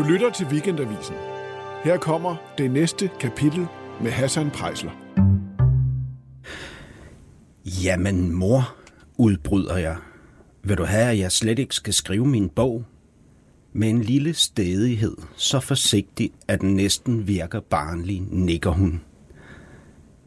Du 0.00 0.04
lytter 0.04 0.30
til 0.30 0.46
Weekendavisen. 0.46 1.14
Her 1.84 1.96
kommer 1.96 2.36
det 2.58 2.70
næste 2.70 3.10
kapitel 3.20 3.66
med 4.02 4.10
Hassan 4.10 4.50
Prejsler. 4.50 4.90
Jamen 7.84 8.32
mor, 8.32 8.76
udbryder 9.18 9.76
jeg. 9.76 9.96
Vil 10.62 10.78
du 10.78 10.84
have, 10.84 11.10
at 11.10 11.18
jeg 11.18 11.32
slet 11.32 11.58
ikke 11.58 11.74
skal 11.74 11.94
skrive 11.94 12.26
min 12.26 12.48
bog? 12.48 12.84
Med 13.72 13.90
en 13.90 14.00
lille 14.00 14.34
stedighed, 14.34 15.16
så 15.36 15.60
forsigtig, 15.60 16.30
at 16.48 16.60
den 16.60 16.74
næsten 16.74 17.28
virker 17.28 17.60
barnlig, 17.60 18.20
nikker 18.20 18.70
hun. 18.70 19.00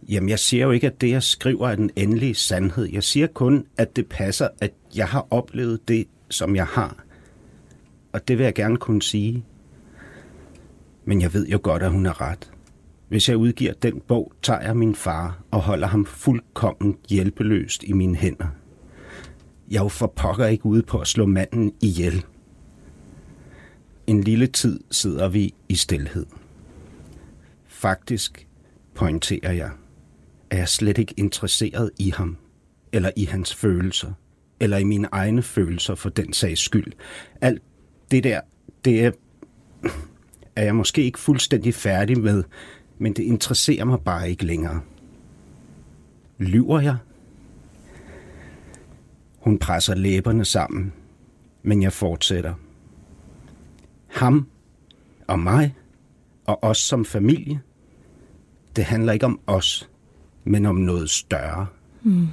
Jamen, 0.10 0.30
jeg 0.30 0.40
siger 0.40 0.66
jo 0.66 0.72
ikke, 0.72 0.88
at 0.88 1.02
det, 1.02 1.10
jeg 1.10 1.24
skriver, 1.24 1.70
er 1.70 1.76
den 1.76 1.90
endelige 1.96 2.36
sandhed. 2.36 2.86
Jeg 2.86 3.04
siger 3.04 3.28
kun, 3.28 3.66
at 3.78 3.96
det 3.96 4.08
passer, 4.08 4.48
at 4.62 4.74
jeg 4.96 5.08
har 5.08 5.28
oplevet 5.30 5.88
det, 5.88 6.08
som 6.30 6.56
jeg 6.56 6.66
har. 6.66 7.04
Og 8.14 8.28
det 8.28 8.38
vil 8.38 8.44
jeg 8.44 8.54
gerne 8.54 8.78
kunne 8.78 9.02
sige. 9.02 9.46
Men 11.06 11.22
jeg 11.22 11.34
ved 11.34 11.48
jo 11.48 11.60
godt, 11.64 11.84
at 11.84 11.92
hun 11.92 12.06
er 12.06 12.22
ret. 12.22 12.52
Hvis 13.08 13.30
jeg 13.30 13.38
udgiver 13.38 13.74
den 13.74 14.02
bog, 14.08 14.34
tager 14.42 14.62
jeg 14.62 14.78
min 14.78 14.96
far 14.96 15.44
og 15.52 15.62
holder 15.62 15.88
ham 15.88 16.06
fuldkommen 16.06 16.98
hjælpeløst 17.10 17.84
i 17.84 17.94
mine 17.94 18.16
hænder. 18.16 18.48
Jeg 19.72 19.82
jo 19.84 19.88
for 19.88 20.08
pokker 20.08 20.46
ikke 20.46 20.66
ude 20.66 20.84
på 20.84 21.00
at 21.00 21.08
slå 21.08 21.26
manden 21.26 21.74
ihjel. 21.82 22.26
En 24.08 24.24
lille 24.24 24.48
tid 24.48 24.80
sidder 24.92 25.30
vi 25.30 25.54
i 25.70 25.76
stilhed. 25.76 26.26
Faktisk 27.68 28.48
pointerer 28.96 29.52
jeg, 29.52 29.72
er 30.50 30.58
jeg 30.58 30.70
slet 30.70 30.98
ikke 30.98 31.14
interesseret 31.18 31.92
i 32.00 32.10
ham, 32.10 32.38
eller 32.92 33.12
i 33.16 33.26
hans 33.26 33.56
følelser, 33.56 34.14
eller 34.60 34.78
i 34.78 34.84
mine 34.84 35.08
egne 35.12 35.42
følelser 35.42 35.96
for 35.96 36.10
den 36.10 36.34
sags 36.34 36.62
skyld. 36.62 36.94
Alt 37.42 37.62
det 38.12 38.24
der, 38.24 38.42
det 38.86 39.06
er, 39.06 39.12
er 40.56 40.64
jeg 40.64 40.76
måske 40.76 41.04
ikke 41.04 41.20
fuldstændig 41.20 41.74
færdig 41.74 42.20
med, 42.20 42.44
men 42.98 43.14
det 43.14 43.24
interesserer 43.24 43.86
mig 43.86 44.00
bare 44.00 44.30
ikke 44.30 44.46
længere. 44.46 44.82
Lyver 46.38 46.80
jeg? 46.80 46.98
Hun 49.38 49.58
presser 49.58 49.96
læberne 49.96 50.46
sammen, 50.46 50.94
men 51.64 51.82
jeg 51.82 51.94
fortsætter. 51.94 52.54
Ham 54.08 54.48
og 55.28 55.40
mig 55.40 55.76
og 56.46 56.64
os 56.64 56.78
som 56.78 57.06
familie, 57.06 57.62
det 58.76 58.84
handler 58.84 59.14
ikke 59.14 59.26
om 59.26 59.40
os, 59.48 59.90
men 60.44 60.66
om 60.66 60.76
noget 60.76 61.10
større. 61.10 61.68
Mm. 62.02 62.28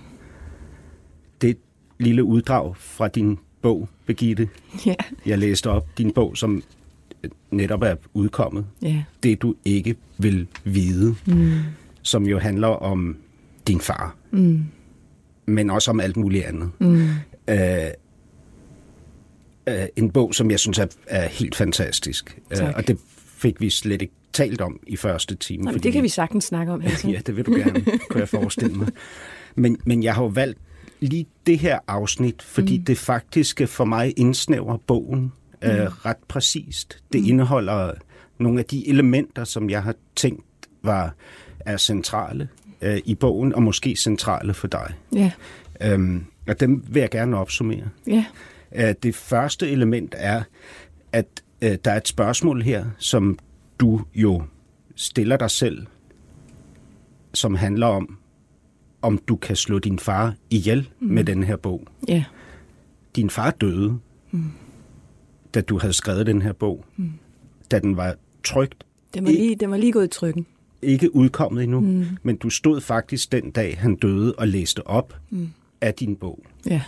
Det 1.41 1.51
et 1.51 1.59
lille 1.99 2.25
uddrag 2.25 2.77
fra 2.77 3.09
din 3.09 3.39
bog, 3.63 3.89
Begitte. 4.07 4.49
Ja. 4.87 4.95
Jeg 5.27 5.39
læste 5.39 5.71
op 5.71 5.99
din 5.99 6.13
bog, 6.13 6.37
som 6.37 6.63
netop 7.51 7.83
er 7.83 7.95
udkommet. 8.15 8.67
Ja. 8.83 9.03
Det 9.23 9.43
du 9.43 9.55
ikke 9.65 9.95
vil 10.19 10.47
vide, 10.65 11.15
mm. 11.27 11.59
som 12.03 12.27
jo 12.27 12.39
handler 12.39 12.69
om 12.69 13.17
din 13.67 13.81
far. 13.81 14.17
Mm. 14.31 14.65
Men 15.47 15.71
også 15.71 15.91
om 15.91 16.01
alt 16.01 16.17
muligt 16.17 16.45
andet. 16.45 16.71
Mm. 16.79 17.09
Øh, 17.49 17.87
øh, 19.69 19.87
en 19.97 20.11
bog, 20.11 20.35
som 20.35 20.51
jeg 20.51 20.61
synes 20.61 20.79
er, 20.79 20.87
er 21.07 21.29
helt 21.29 21.55
fantastisk. 21.55 22.39
Øh, 22.51 22.69
og 22.77 22.89
det 22.89 22.99
fik 23.37 23.61
vi 23.61 23.71
slet 23.71 24.03
ikke 24.03 24.15
talt 24.33 24.61
om 24.61 24.81
i 24.87 24.97
første 24.97 25.35
time. 25.35 25.65
Nå, 25.65 25.71
fordi... 25.71 25.83
Det 25.83 25.93
kan 25.93 26.03
vi 26.03 26.09
sagtens 26.09 26.45
snakke 26.45 26.73
om. 26.73 26.83
Altså. 26.85 27.09
ja, 27.09 27.21
det 27.27 27.37
vil 27.37 27.47
du 27.47 27.53
gerne, 27.53 27.85
kunne 28.11 28.21
jeg 28.21 28.29
forestille 28.29 28.77
mig. 28.77 28.89
Men, 29.55 29.77
men 29.85 30.03
jeg 30.03 30.15
har 30.15 30.23
jo 30.23 30.29
valgt 30.29 30.59
lige 31.01 31.27
det 31.47 31.59
her 31.59 31.79
afsnit, 31.89 32.43
fordi 32.43 32.79
mm. 32.79 32.85
det 32.85 32.99
faktisk 32.99 33.61
for 33.67 33.85
mig 33.85 34.15
indsnæver 34.17 34.77
bogen 34.77 35.33
øh, 35.65 35.81
mm. 35.81 35.87
ret 35.87 36.17
præcist. 36.29 37.03
Det 37.13 37.21
mm. 37.21 37.29
indeholder 37.29 37.93
nogle 38.39 38.59
af 38.59 38.65
de 38.65 38.89
elementer, 38.89 39.45
som 39.45 39.71
jeg 39.71 39.83
har 39.83 39.95
tænkt 40.17 40.45
var 40.83 41.15
er 41.61 41.77
centrale 41.77 42.49
øh, 42.81 43.01
i 43.05 43.15
bogen, 43.15 43.55
og 43.55 43.63
måske 43.63 43.97
centrale 43.97 44.55
for 44.55 44.67
dig. 44.67 44.95
Ja. 45.15 45.33
Øhm, 45.81 46.25
og 46.49 46.61
dem 46.61 46.85
vil 46.89 47.01
jeg 47.01 47.11
gerne 47.11 47.37
opsummere. 47.37 47.89
Ja. 48.07 48.25
Øh, 48.75 48.95
det 49.03 49.15
første 49.15 49.71
element 49.71 50.15
er, 50.19 50.43
at 51.13 51.27
øh, 51.63 51.79
der 51.85 51.91
er 51.91 51.97
et 51.97 52.09
spørgsmål 52.09 52.63
her, 52.63 52.87
som 52.99 53.39
du 53.81 54.01
jo 54.15 54.43
stiller 54.97 55.37
dig 55.37 55.51
selv, 55.51 55.87
som 57.35 57.55
handler 57.55 57.87
om, 57.87 58.19
om 59.03 59.19
du 59.19 59.37
kan 59.37 59.57
slå 59.57 59.79
din 59.79 59.99
far 59.99 60.35
ihjel 60.51 60.89
mm. 61.01 61.09
med 61.09 61.25
den 61.25 61.43
her 61.43 61.57
bog. 61.57 61.87
Ja. 62.09 62.25
Din 63.17 63.31
far 63.31 63.51
døde, 63.51 63.99
mm. 64.31 64.53
Da 65.55 65.61
du 65.61 65.79
havde 65.79 65.93
skrevet 65.93 66.27
den 66.27 66.43
her 66.43 66.53
bog. 66.53 66.85
Mm. 66.97 67.13
Da 67.71 67.79
den 67.79 67.97
var 67.97 68.15
trygt. 68.45 68.85
Den 69.15 69.25
var, 69.25 69.31
lige, 69.31 69.57
den 69.57 69.71
var 69.71 69.77
lige 69.77 69.93
gået 69.93 70.05
i 70.05 70.09
trykken. 70.09 70.47
Ikke 70.83 71.15
udkommet 71.15 71.63
endnu, 71.63 71.81
mm. 71.81 72.07
men 72.23 72.37
du 72.37 72.51
stod 72.51 72.81
faktisk 72.81 73.33
den 73.33 73.51
dag, 73.51 73.79
han 73.79 73.97
døde, 73.97 74.35
og 74.35 74.49
læste 74.49 74.87
op 74.87 75.17
mm. 75.31 75.51
af 75.81 75.95
din 75.95 76.17
bog. 76.17 76.43
Ja, 76.67 76.83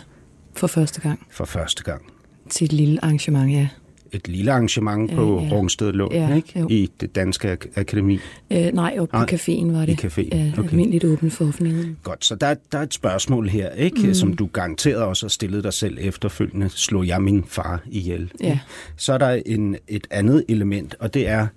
for 0.53 0.67
første 0.67 1.01
gang. 1.01 1.27
For 1.29 1.45
første 1.45 1.83
gang. 1.83 2.01
Til 2.49 2.65
et 2.65 2.73
lille 2.73 3.05
arrangement, 3.05 3.51
ja 3.51 3.69
et 4.13 4.27
lille 4.27 4.51
arrangement 4.51 5.11
ja, 5.11 5.15
på 5.15 5.41
ja. 5.41 5.55
Rungsted 5.55 5.93
Lund, 5.93 6.13
ja, 6.13 6.35
ikke? 6.35 6.59
Jo. 6.59 6.67
I 6.69 6.89
det 7.01 7.15
danske 7.15 7.57
akademi? 7.75 8.19
Øh, 8.51 8.71
nej, 8.73 8.95
oppe 8.99 9.17
på 9.17 9.23
caféen 9.23 9.71
var 9.71 9.85
det. 9.85 10.03
I 10.03 10.07
caféen, 10.07 10.37
ja, 10.37 10.51
okay. 10.57 10.69
Almindeligt 10.69 11.03
åbent 11.05 11.33
for 11.33 11.47
offentligheden. 11.47 11.97
Godt, 12.03 12.25
så 12.25 12.35
der, 12.35 12.55
der 12.71 12.77
er 12.77 12.83
et 12.83 12.93
spørgsmål 12.93 13.49
her, 13.49 13.69
ikke? 13.69 14.07
Mm. 14.07 14.13
Som 14.13 14.33
du 14.33 14.45
garanteret 14.45 15.03
også 15.03 15.25
har 15.25 15.29
stillet 15.29 15.63
dig 15.63 15.73
selv 15.73 15.97
efterfølgende. 16.01 16.69
Slå 16.69 17.03
jeg 17.03 17.21
min 17.21 17.43
far 17.47 17.83
ihjel? 17.85 18.31
Ja. 18.41 18.59
Så 18.95 19.13
er 19.13 19.17
der 19.17 19.41
en, 19.45 19.77
et 19.87 20.07
andet 20.11 20.45
element, 20.49 20.95
og 20.99 21.13
det 21.13 21.27
er, 21.27 21.47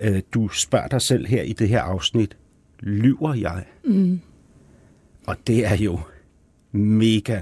øh, 0.00 0.22
du 0.34 0.48
spørger 0.48 0.88
dig 0.88 1.02
selv 1.02 1.26
her 1.26 1.42
i 1.42 1.52
det 1.52 1.68
her 1.68 1.80
afsnit, 1.80 2.36
lyver 2.80 3.34
jeg? 3.34 3.64
Mm. 3.84 4.20
Og 5.26 5.36
det 5.46 5.66
er 5.66 5.76
jo 5.76 6.00
mega 6.72 7.40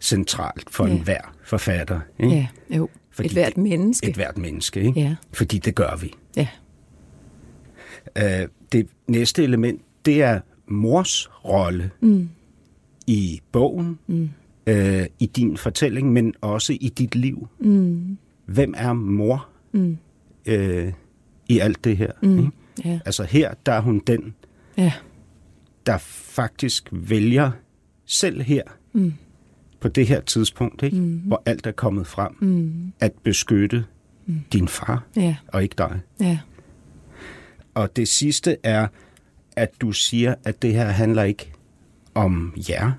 centralt 0.00 0.70
for 0.70 0.86
ja. 0.86 0.92
enhver 0.92 1.34
forfatter. 1.44 2.00
Ikke? 2.18 2.34
Ja, 2.34 2.46
jo. 2.76 2.88
Fordi 3.16 3.26
et 3.26 3.32
hvert 3.32 3.56
menneske. 3.56 4.08
Et 4.08 4.14
hvert 4.14 4.38
menneske, 4.38 4.80
ikke? 4.80 5.00
Ja. 5.00 5.16
Fordi 5.32 5.58
det 5.58 5.74
gør 5.74 5.96
vi. 5.96 6.12
Ja. 6.36 6.48
Uh, 8.20 8.48
det 8.72 8.88
næste 9.08 9.42
element, 9.42 9.82
det 10.04 10.22
er 10.22 10.40
mors 10.66 11.30
rolle 11.44 11.90
mm. 12.00 12.28
i 13.06 13.40
bogen, 13.52 13.98
mm. 14.06 14.30
uh, 14.70 15.04
i 15.18 15.26
din 15.26 15.56
fortælling, 15.56 16.12
men 16.12 16.34
også 16.40 16.72
i 16.72 16.92
dit 16.98 17.14
liv. 17.14 17.48
Mm. 17.58 18.18
Hvem 18.46 18.74
er 18.76 18.92
mor 18.92 19.48
mm. 19.72 19.98
uh, 20.48 20.92
i 21.48 21.58
alt 21.58 21.84
det 21.84 21.96
her? 21.96 22.12
Mm. 22.22 22.38
Ikke? 22.38 22.50
Ja. 22.84 23.00
Altså 23.04 23.24
her, 23.24 23.54
der 23.66 23.72
er 23.72 23.80
hun 23.80 24.02
den, 24.06 24.34
ja. 24.76 24.92
der 25.86 25.98
faktisk 25.98 26.88
vælger 26.92 27.50
selv 28.06 28.42
her, 28.42 28.62
mm 28.92 29.12
på 29.86 29.90
det 29.90 30.06
her 30.06 30.20
tidspunkt, 30.20 30.82
ikke? 30.82 30.96
Mm. 30.96 31.22
hvor 31.24 31.42
alt 31.46 31.66
er 31.66 31.72
kommet 31.72 32.06
frem, 32.06 32.36
mm. 32.40 32.92
at 33.00 33.12
beskytte 33.22 33.84
mm. 34.26 34.40
din 34.52 34.68
far, 34.68 35.02
ja. 35.16 35.36
og 35.48 35.62
ikke 35.62 35.74
dig. 35.78 36.00
Ja. 36.20 36.38
Og 37.74 37.96
det 37.96 38.08
sidste 38.08 38.56
er, 38.62 38.86
at 39.56 39.70
du 39.80 39.92
siger, 39.92 40.34
at 40.44 40.62
det 40.62 40.72
her 40.72 40.84
handler 40.84 41.22
ikke 41.22 41.52
om 42.14 42.54
jer, 42.68 42.92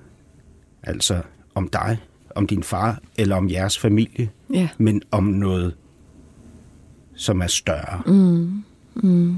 altså 0.83 1.21
om 1.55 1.69
dig, 1.73 1.97
om 2.35 2.47
din 2.47 2.63
far, 2.63 3.01
eller 3.17 3.35
om 3.35 3.49
jeres 3.49 3.79
familie, 3.79 4.29
ja. 4.53 4.69
men 4.77 5.01
om 5.11 5.23
noget, 5.23 5.75
som 7.15 7.41
er 7.41 7.47
større. 7.47 8.01
Mm. 8.05 8.63
Mm. 8.95 9.37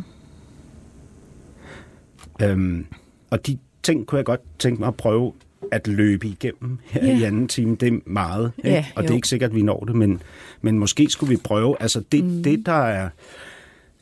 Øhm, 2.42 2.86
og 3.30 3.48
de 3.48 3.58
ting 3.84 4.08
kunne 4.08 4.18
jeg 4.18 4.26
godt 4.26 4.42
tænke 4.60 4.80
mig 4.80 4.88
at 4.88 4.96
prøve 4.96 5.34
at 5.72 5.88
løbe 5.88 6.28
igennem 6.28 6.78
her 6.84 7.04
yeah. 7.04 7.20
i 7.20 7.24
anden 7.24 7.48
time. 7.48 7.76
Det 7.76 7.94
er 7.94 8.00
meget, 8.06 8.52
ikke? 8.58 8.70
Yeah, 8.70 8.86
og 8.96 9.04
det 9.04 9.12
er 9.12 9.16
ikke 9.16 9.28
sikkert, 9.28 9.50
at 9.50 9.56
vi 9.56 9.62
når 9.62 9.80
det, 9.80 9.96
men, 9.96 10.22
men 10.62 10.80
måske 10.80 11.10
skulle 11.10 11.30
vi 11.30 11.38
prøve. 11.44 11.76
Altså 11.80 12.04
det, 12.12 12.24
mm. 12.24 12.44
det 12.44 12.66
der 12.66 12.72
er... 12.72 13.10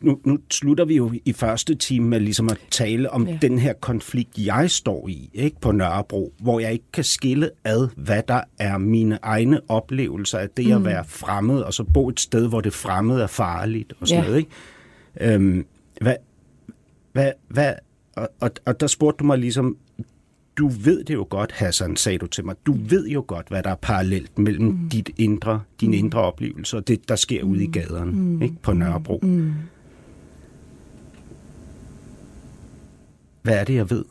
Nu, 0.01 0.19
nu 0.24 0.39
slutter 0.51 0.86
vi 0.86 0.95
jo 0.95 1.13
i 1.25 1.33
første 1.33 1.75
time 1.75 2.07
med 2.07 2.19
ligesom 2.19 2.50
at 2.50 2.57
tale 2.71 3.09
om 3.09 3.27
yeah. 3.27 3.42
den 3.42 3.59
her 3.59 3.74
konflikt, 3.74 4.38
jeg 4.38 4.71
står 4.71 5.07
i 5.07 5.30
ikke 5.33 5.62
på 5.62 5.71
Nørrebro, 5.71 6.33
hvor 6.39 6.59
jeg 6.59 6.71
ikke 6.74 6.86
kan 6.94 7.04
skille 7.04 7.50
ad, 7.63 7.88
hvad 7.95 8.24
der 8.27 8.42
er 8.60 8.77
mine 8.77 9.19
egne 9.21 9.62
oplevelser 9.68 10.38
af 10.38 10.50
det 10.50 10.65
mm. 10.65 10.71
at 10.71 10.86
være 10.86 11.06
fremmed, 11.07 11.62
og 11.62 11.74
så 11.74 11.83
bo 11.83 12.10
et 12.10 12.19
sted, 12.19 12.48
hvor 12.48 12.62
det 12.62 12.74
fremmede 12.74 13.24
er 13.24 13.27
farligt 13.27 13.94
og 14.00 14.07
sådan 14.07 14.24
yeah. 14.24 14.31
noget. 14.31 14.39
Ikke? 14.39 15.33
Øhm, 15.36 15.65
hvad, 16.01 16.15
hvad, 17.13 17.31
hvad, 17.48 17.74
og, 18.15 18.30
og, 18.39 18.51
og 18.65 18.80
der 18.80 18.88
spurgte 18.88 19.19
du 19.19 19.25
mig 19.25 19.38
ligesom, 19.38 19.77
du 20.57 20.68
ved 20.68 21.04
det 21.04 21.13
jo 21.13 21.27
godt, 21.30 21.51
Hassan, 21.51 21.95
sagde 21.95 22.18
du 22.18 22.27
til 22.27 22.45
mig. 22.45 22.56
Du 22.65 22.74
ved 22.74 23.07
jo 23.07 23.24
godt, 23.27 23.48
hvad 23.48 23.63
der 23.63 23.69
er 23.69 23.75
parallelt 23.75 24.39
mellem 24.39 24.65
mm. 24.65 24.89
dit 24.89 25.09
indre, 25.18 25.62
din 25.81 25.89
mm. 25.89 25.94
indre 25.94 26.21
oplevelse 26.21 26.77
og 26.77 26.88
det, 26.88 27.09
der 27.09 27.15
sker 27.15 27.44
mm. 27.44 27.51
ude 27.51 27.63
i 27.63 27.71
gaderne 27.71 28.12
mm. 28.12 28.42
ikke, 28.42 28.56
på 28.62 28.74
Nørrebro. 28.74 29.19
Mm. 29.24 29.54
Hvad 33.42 33.59
er 33.59 33.63
det, 33.63 33.75
jeg 33.75 33.89
ved? 33.89 34.06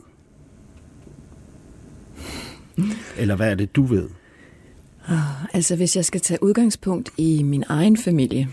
Eller 3.17 3.35
hvad 3.35 3.51
er 3.51 3.55
det, 3.55 3.75
du 3.75 3.83
ved? 3.83 4.09
Oh, 5.09 5.55
altså, 5.55 5.75
hvis 5.75 5.95
jeg 5.95 6.05
skal 6.05 6.21
tage 6.21 6.43
udgangspunkt 6.43 7.09
i 7.17 7.43
min 7.43 7.63
egen 7.69 7.97
familie, 7.97 8.49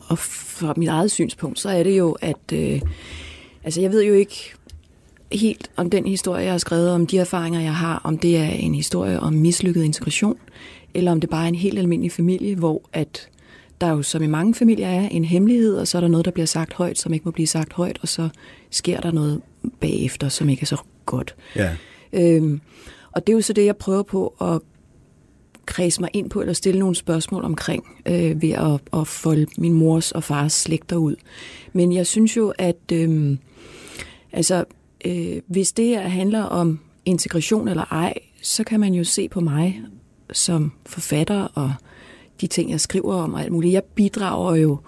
og 0.00 0.18
fra 0.18 0.74
mit 0.76 0.88
eget 0.88 1.10
synspunkt, 1.10 1.58
så 1.58 1.68
er 1.68 1.82
det 1.82 1.98
jo, 1.98 2.12
at 2.20 2.52
øh, 2.52 2.80
altså 3.64 3.80
jeg 3.80 3.92
ved 3.92 4.04
jo 4.04 4.14
ikke 4.14 4.54
helt 5.32 5.70
om 5.76 5.90
den 5.90 6.06
historie, 6.06 6.44
jeg 6.44 6.52
har 6.52 6.58
skrevet, 6.58 6.90
om 6.90 7.06
de 7.06 7.18
erfaringer, 7.18 7.60
jeg 7.60 7.74
har, 7.74 8.00
om 8.04 8.18
det 8.18 8.36
er 8.36 8.48
en 8.48 8.74
historie 8.74 9.20
om 9.20 9.32
mislykket 9.32 9.84
integration, 9.84 10.36
eller 10.94 11.12
om 11.12 11.20
det 11.20 11.30
bare 11.30 11.44
er 11.44 11.48
en 11.48 11.54
helt 11.54 11.78
almindelig 11.78 12.12
familie, 12.12 12.54
hvor 12.54 12.82
at 12.92 13.28
der 13.80 13.88
jo 13.88 14.02
som 14.02 14.22
i 14.22 14.26
mange 14.26 14.54
familier 14.54 14.88
er 14.88 15.08
en 15.08 15.24
hemmelighed, 15.24 15.76
og 15.76 15.88
så 15.88 15.98
er 15.98 16.00
der 16.00 16.08
noget, 16.08 16.24
der 16.24 16.30
bliver 16.30 16.46
sagt 16.46 16.72
højt, 16.72 16.98
som 16.98 17.12
ikke 17.12 17.24
må 17.24 17.30
blive 17.30 17.46
sagt 17.46 17.72
højt, 17.72 17.98
og 18.02 18.08
så 18.08 18.28
sker 18.70 19.00
der 19.00 19.12
noget 19.12 19.40
bagefter, 19.80 20.28
som 20.28 20.48
ikke 20.48 20.62
er 20.62 20.66
så 20.66 20.76
godt. 21.06 21.34
Ja. 21.56 21.76
Øhm, 22.12 22.60
og 23.12 23.26
det 23.26 23.32
er 23.32 23.36
jo 23.36 23.42
så 23.42 23.52
det, 23.52 23.64
jeg 23.64 23.76
prøver 23.76 24.02
på 24.02 24.26
at 24.40 24.60
kredse 25.66 26.00
mig 26.00 26.10
ind 26.12 26.30
på, 26.30 26.40
eller 26.40 26.52
stille 26.52 26.80
nogle 26.80 26.94
spørgsmål 26.94 27.44
omkring, 27.44 27.84
øh, 28.06 28.42
ved 28.42 28.50
at, 28.50 29.00
at 29.00 29.06
folde 29.06 29.46
min 29.58 29.72
mors 29.72 30.12
og 30.12 30.24
fars 30.24 30.52
slægter 30.52 30.96
ud. 30.96 31.16
Men 31.72 31.92
jeg 31.92 32.06
synes 32.06 32.36
jo, 32.36 32.52
at 32.58 32.92
øh, 32.92 33.36
altså, 34.32 34.64
øh, 35.04 35.40
hvis 35.46 35.72
det 35.72 35.84
her 35.84 36.08
handler 36.08 36.42
om 36.42 36.80
integration 37.04 37.68
eller 37.68 37.84
ej, 37.92 38.14
så 38.42 38.64
kan 38.64 38.80
man 38.80 38.94
jo 38.94 39.04
se 39.04 39.28
på 39.28 39.40
mig 39.40 39.82
som 40.32 40.72
forfatter 40.86 41.42
og 41.54 41.72
de 42.40 42.46
ting, 42.46 42.70
jeg 42.70 42.80
skriver 42.80 43.14
om 43.14 43.34
og 43.34 43.40
alt 43.40 43.52
muligt. 43.52 43.72
Jeg 43.72 43.82
bidrager 43.84 44.54
jo 44.54 44.78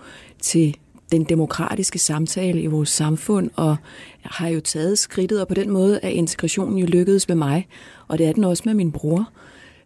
til 0.41 0.77
den 1.13 1.25
demokratiske 1.25 1.99
samtale 1.99 2.61
i 2.61 2.67
vores 2.67 2.89
samfund, 2.89 3.51
og 3.57 3.77
jeg 4.25 4.31
har 4.31 4.49
jo 4.49 4.61
taget 4.61 4.99
skridtet, 4.99 5.41
og 5.41 5.49
på 5.49 5.55
den 5.55 5.71
måde 5.71 6.01
er 6.03 6.09
integrationen 6.09 6.79
jo 6.79 6.87
lykkedes 6.87 7.29
med 7.29 7.37
mig, 7.37 7.69
og 8.09 8.19
det 8.19 8.27
er 8.27 8.33
den 8.33 8.45
også 8.45 8.63
med 8.67 8.75
min 8.75 8.93
bror. 8.93 9.31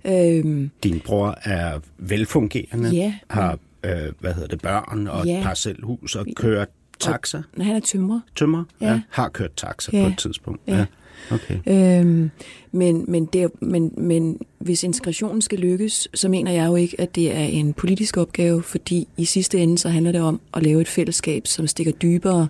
Øhm, 0.04 0.70
Din 0.82 1.00
bror 1.00 1.38
er 1.42 1.80
velfungerende, 1.98 2.88
ja, 2.90 3.14
har 3.30 3.58
øh, 3.84 4.12
hvad 4.20 4.34
hedder 4.34 4.48
det, 4.48 4.62
børn 4.62 5.06
og 5.06 5.26
ja, 5.26 5.38
et 5.38 5.44
parcelhus 5.44 6.16
og 6.16 6.26
kører 6.36 6.64
taxa? 7.00 7.42
Og, 7.58 7.64
han 7.64 7.76
er 7.76 7.80
tømrer. 7.80 8.20
Tømrer? 8.36 8.64
Ja. 8.80 8.86
ja. 8.86 9.00
Har 9.10 9.28
kørt 9.28 9.56
taxa 9.56 9.90
ja. 9.96 10.02
på 10.02 10.08
et 10.08 10.18
tidspunkt. 10.18 10.60
Ja. 10.66 10.76
ja. 10.76 10.86
Okay. 11.30 11.58
Øhm, 11.66 12.30
men, 12.72 13.04
men, 13.08 13.26
det, 13.26 13.50
men, 13.60 13.92
men 13.96 14.38
hvis 14.58 14.82
integrationen 14.82 15.42
skal 15.42 15.58
lykkes, 15.58 16.08
så 16.14 16.28
mener 16.28 16.52
jeg 16.52 16.66
jo 16.66 16.76
ikke, 16.76 17.00
at 17.00 17.14
det 17.14 17.36
er 17.36 17.44
en 17.44 17.72
politisk 17.72 18.16
opgave, 18.16 18.62
fordi 18.62 19.08
i 19.16 19.24
sidste 19.24 19.58
ende 19.58 19.78
så 19.78 19.88
handler 19.88 20.12
det 20.12 20.20
om 20.20 20.40
at 20.54 20.62
lave 20.62 20.80
et 20.80 20.88
fællesskab, 20.88 21.46
som 21.46 21.66
stikker 21.66 21.92
dybere 21.92 22.48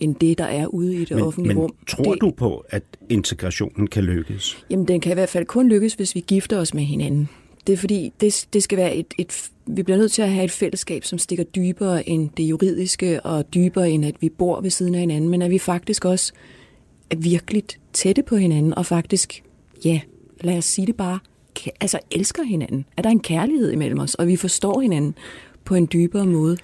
end 0.00 0.14
det, 0.14 0.38
der 0.38 0.44
er 0.44 0.66
ude 0.66 0.94
i 0.94 1.04
det 1.04 1.10
men, 1.10 1.24
offentlige 1.24 1.54
men 1.54 1.62
rum. 1.62 1.74
tror 1.86 2.12
det, 2.12 2.20
du 2.20 2.30
på, 2.30 2.64
at 2.68 2.82
integrationen 3.08 3.86
kan 3.86 4.04
lykkes? 4.04 4.64
Jamen, 4.70 4.88
den 4.88 5.00
kan 5.00 5.12
i 5.12 5.14
hvert 5.14 5.28
fald 5.28 5.44
kun 5.46 5.68
lykkes, 5.68 5.94
hvis 5.94 6.14
vi 6.14 6.20
gifter 6.20 6.58
os 6.58 6.74
med 6.74 6.84
hinanden. 6.84 7.28
Det 7.66 7.72
er 7.72 7.76
fordi, 7.76 8.12
det, 8.20 8.46
det 8.52 8.62
skal 8.62 8.78
være 8.78 8.96
et, 8.96 9.14
et, 9.18 9.50
vi 9.66 9.82
bliver 9.82 9.98
nødt 9.98 10.12
til 10.12 10.22
at 10.22 10.30
have 10.30 10.44
et 10.44 10.50
fællesskab, 10.50 11.04
som 11.04 11.18
stikker 11.18 11.44
dybere 11.44 12.08
end 12.08 12.30
det 12.36 12.42
juridiske, 12.42 13.20
og 13.20 13.54
dybere 13.54 13.90
end 13.90 14.04
at 14.04 14.14
vi 14.20 14.28
bor 14.28 14.60
ved 14.60 14.70
siden 14.70 14.94
af 14.94 15.00
hinanden, 15.00 15.30
men 15.30 15.42
at 15.42 15.50
vi 15.50 15.58
faktisk 15.58 16.04
også 16.04 16.32
er 17.10 17.16
virkelig 17.16 17.62
tætte 17.92 18.22
på 18.22 18.36
hinanden, 18.36 18.74
og 18.74 18.86
faktisk, 18.86 19.44
ja, 19.84 20.00
lad 20.40 20.58
os 20.58 20.64
sige 20.64 20.86
det 20.86 20.96
bare, 20.96 21.18
altså 21.80 21.98
elsker 22.10 22.42
hinanden. 22.42 22.84
At 22.96 23.04
der 23.04 23.10
er 23.10 23.12
en 23.12 23.20
kærlighed 23.20 23.72
imellem 23.72 23.98
os, 23.98 24.14
og 24.14 24.26
vi 24.26 24.36
forstår 24.36 24.80
hinanden 24.80 25.14
på 25.64 25.74
en 25.74 25.88
dybere 25.92 26.26
måde. 26.26 26.56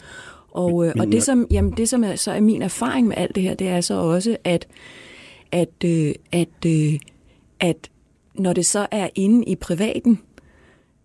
Og, 0.50 0.86
øh, 0.86 0.94
og 0.98 1.06
det, 1.06 1.22
som, 1.22 1.46
jamen, 1.50 1.72
det, 1.76 1.88
som 1.88 2.04
er, 2.04 2.16
så 2.16 2.32
er 2.32 2.40
min 2.40 2.62
erfaring 2.62 3.08
med 3.08 3.16
alt 3.16 3.34
det 3.34 3.42
her, 3.42 3.54
det 3.54 3.68
er 3.68 3.80
så 3.80 3.94
også, 3.94 4.36
at, 4.44 4.68
at, 5.52 5.84
øh, 5.84 6.14
at, 6.32 6.66
øh, 6.66 6.98
at 7.60 7.90
når 8.34 8.52
det 8.52 8.66
så 8.66 8.86
er 8.90 9.08
inde 9.14 9.44
i 9.44 9.54
privaten, 9.54 10.18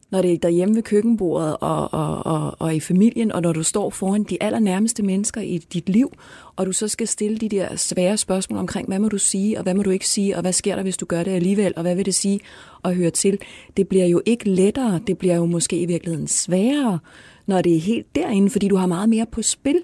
når 0.10 0.22
det 0.22 0.34
er 0.34 0.38
derhjemme 0.38 0.76
ved 0.76 0.84
køkkenbordet 0.84 1.58
og, 1.60 1.94
og, 1.94 2.26
og, 2.26 2.56
og 2.60 2.76
i 2.76 2.80
familien, 2.80 3.32
og 3.32 3.42
når 3.42 3.54
du 3.54 3.64
står 3.64 3.90
foran 3.90 4.24
de 4.24 4.44
allernærmeste 4.44 5.04
mennesker 5.04 5.42
i 5.42 5.58
dit 5.58 5.90
liv, 5.90 6.12
og 6.56 6.66
du 6.66 6.72
så 6.72 6.88
skal 6.88 7.08
stille 7.08 7.38
de 7.38 7.50
der 7.50 7.76
svære 7.76 8.18
spørgsmål 8.18 8.60
omkring, 8.60 8.88
hvad 8.88 9.00
må 9.00 9.10
du 9.10 9.18
sige, 9.18 9.58
og 9.58 9.64
hvad 9.64 9.74
må 9.74 9.84
du 9.84 9.90
ikke 9.90 10.08
sige, 10.08 10.36
og 10.36 10.42
hvad 10.42 10.54
sker 10.54 10.76
der, 10.76 10.84
hvis 10.84 10.98
du 10.98 11.06
gør 11.06 11.24
det 11.24 11.32
alligevel, 11.32 11.74
og 11.76 11.82
hvad 11.82 11.96
vil 11.96 12.06
det 12.06 12.16
sige 12.16 12.40
at 12.84 12.96
høre 12.96 13.10
til. 13.10 13.40
Det 13.78 13.88
bliver 13.88 14.06
jo 14.06 14.22
ikke 14.26 14.50
lettere, 14.50 15.00
det 15.08 15.18
bliver 15.18 15.36
jo 15.36 15.46
måske 15.46 15.80
i 15.80 15.86
virkeligheden 15.86 16.28
sværere, 16.28 17.00
når 17.46 17.62
det 17.62 17.76
er 17.76 17.80
helt 17.80 18.16
derinde, 18.16 18.50
fordi 18.50 18.68
du 18.68 18.76
har 18.76 18.88
meget 18.88 19.10
mere 19.10 19.26
på 19.26 19.42
spil 19.42 19.80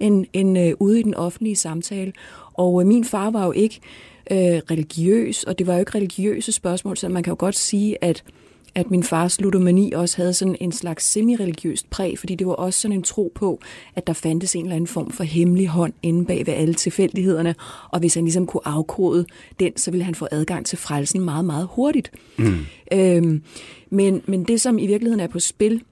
end, 0.00 0.26
end 0.32 0.58
øh, 0.58 0.72
ude 0.80 1.00
i 1.00 1.02
den 1.02 1.14
offentlige 1.14 1.56
samtale. 1.56 2.12
Og 2.54 2.80
øh, 2.80 2.86
min 2.86 3.04
far 3.04 3.30
var 3.30 3.44
jo 3.46 3.52
ikke 3.52 3.80
øh, 4.30 4.38
religiøs, 4.70 5.44
og 5.44 5.58
det 5.58 5.66
var 5.66 5.74
jo 5.74 5.80
ikke 5.80 5.94
religiøse 5.94 6.52
spørgsmål, 6.52 6.96
så 6.96 7.08
man 7.08 7.22
kan 7.22 7.30
jo 7.30 7.36
godt 7.38 7.56
sige, 7.56 8.04
at 8.04 8.24
at 8.78 8.90
min 8.90 9.02
fars 9.02 9.40
ludomani 9.40 9.92
også 9.92 10.16
havde 10.16 10.32
sådan 10.32 10.56
en 10.60 10.72
slags 10.72 11.04
semi-religiøst 11.04 11.90
præg, 11.90 12.18
fordi 12.18 12.34
det 12.34 12.46
var 12.46 12.52
også 12.52 12.80
sådan 12.80 12.96
en 12.96 13.02
tro 13.02 13.32
på, 13.34 13.60
at 13.94 14.06
der 14.06 14.12
fandtes 14.12 14.56
en 14.56 14.64
eller 14.64 14.76
anden 14.76 14.86
form 14.86 15.10
for 15.10 15.24
hemmelig 15.24 15.68
hånd 15.68 15.92
inde 16.02 16.24
bag 16.24 16.46
ved 16.46 16.54
alle 16.54 16.74
tilfældighederne, 16.74 17.54
og 17.90 18.00
hvis 18.00 18.14
han 18.14 18.24
ligesom 18.24 18.46
kunne 18.46 18.68
afkode 18.68 19.26
den, 19.60 19.76
så 19.76 19.90
ville 19.90 20.04
han 20.04 20.14
få 20.14 20.28
adgang 20.30 20.66
til 20.66 20.78
frelsen 20.78 21.20
meget, 21.20 21.44
meget 21.44 21.68
hurtigt. 21.72 22.10
Mm. 22.36 22.56
Øhm, 22.92 23.42
men, 23.90 24.22
men 24.26 24.44
det, 24.44 24.60
som 24.60 24.78
i 24.78 24.86
virkeligheden 24.86 25.20
er 25.20 25.28
på 25.28 25.38
spil, 25.38 25.82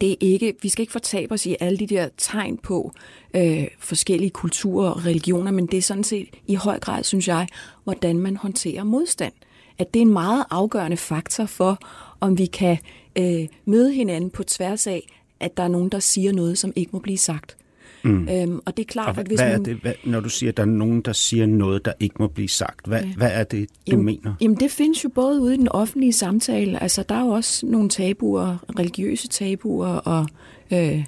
det 0.00 0.12
er 0.12 0.16
ikke, 0.20 0.54
vi 0.62 0.68
skal 0.68 0.82
ikke 0.82 0.92
fortabe 0.92 1.32
os 1.32 1.46
i 1.46 1.56
alle 1.60 1.78
de 1.78 1.86
der 1.86 2.08
tegn 2.18 2.58
på 2.58 2.92
øh, 3.36 3.64
forskellige 3.78 4.30
kulturer 4.30 4.90
og 4.90 5.06
religioner, 5.06 5.50
men 5.50 5.66
det 5.66 5.78
er 5.78 5.82
sådan 5.82 6.04
set 6.04 6.28
i 6.46 6.54
høj 6.54 6.78
grad, 6.78 7.04
synes 7.04 7.28
jeg, 7.28 7.46
hvordan 7.84 8.18
man 8.18 8.36
håndterer 8.36 8.84
modstand. 8.84 9.32
Mm 9.32 9.51
at 9.82 9.94
det 9.94 10.00
er 10.00 10.06
en 10.06 10.12
meget 10.12 10.44
afgørende 10.50 10.96
faktor 10.96 11.46
for, 11.46 11.78
om 12.20 12.38
vi 12.38 12.46
kan 12.46 12.78
øh, 13.18 13.48
møde 13.64 13.92
hinanden 13.92 14.30
på 14.30 14.42
tværs 14.42 14.86
af, 14.86 15.06
at 15.40 15.56
der 15.56 15.62
er 15.62 15.68
nogen, 15.68 15.88
der 15.88 15.98
siger 15.98 16.32
noget, 16.32 16.58
som 16.58 16.72
ikke 16.76 16.90
må 16.92 16.98
blive 16.98 17.18
sagt. 17.18 17.56
Mm. 18.04 18.28
Øhm, 18.28 18.60
og 18.66 18.76
det 18.76 18.82
er 18.82 18.86
klart, 18.86 19.08
og 19.08 19.20
at 19.20 19.26
hvis 19.26 19.40
hvad 19.40 19.50
man... 19.50 19.60
Er 19.60 19.64
det, 19.64 19.76
hvad, 19.76 19.92
når 20.04 20.20
du 20.20 20.28
siger, 20.28 20.50
at 20.50 20.56
der 20.56 20.62
er 20.62 20.66
nogen, 20.66 21.00
der 21.00 21.12
siger 21.12 21.46
noget, 21.46 21.84
der 21.84 21.92
ikke 22.00 22.16
må 22.18 22.26
blive 22.26 22.48
sagt, 22.48 22.86
hvad, 22.86 23.02
ja. 23.02 23.14
hvad 23.16 23.30
er 23.32 23.44
det, 23.44 23.68
du 23.68 23.74
jamen, 23.88 24.04
mener? 24.04 24.34
Jamen, 24.40 24.56
det 24.56 24.70
findes 24.70 25.04
jo 25.04 25.08
både 25.08 25.40
ude 25.40 25.54
i 25.54 25.56
den 25.56 25.68
offentlige 25.68 26.12
samtale. 26.12 26.82
Altså, 26.82 27.04
der 27.08 27.14
er 27.14 27.20
jo 27.20 27.28
også 27.28 27.66
nogle 27.66 27.88
tabuer, 27.88 28.64
religiøse 28.78 29.28
tabuer 29.28 29.88
og 29.88 30.26
øh, 30.72 31.04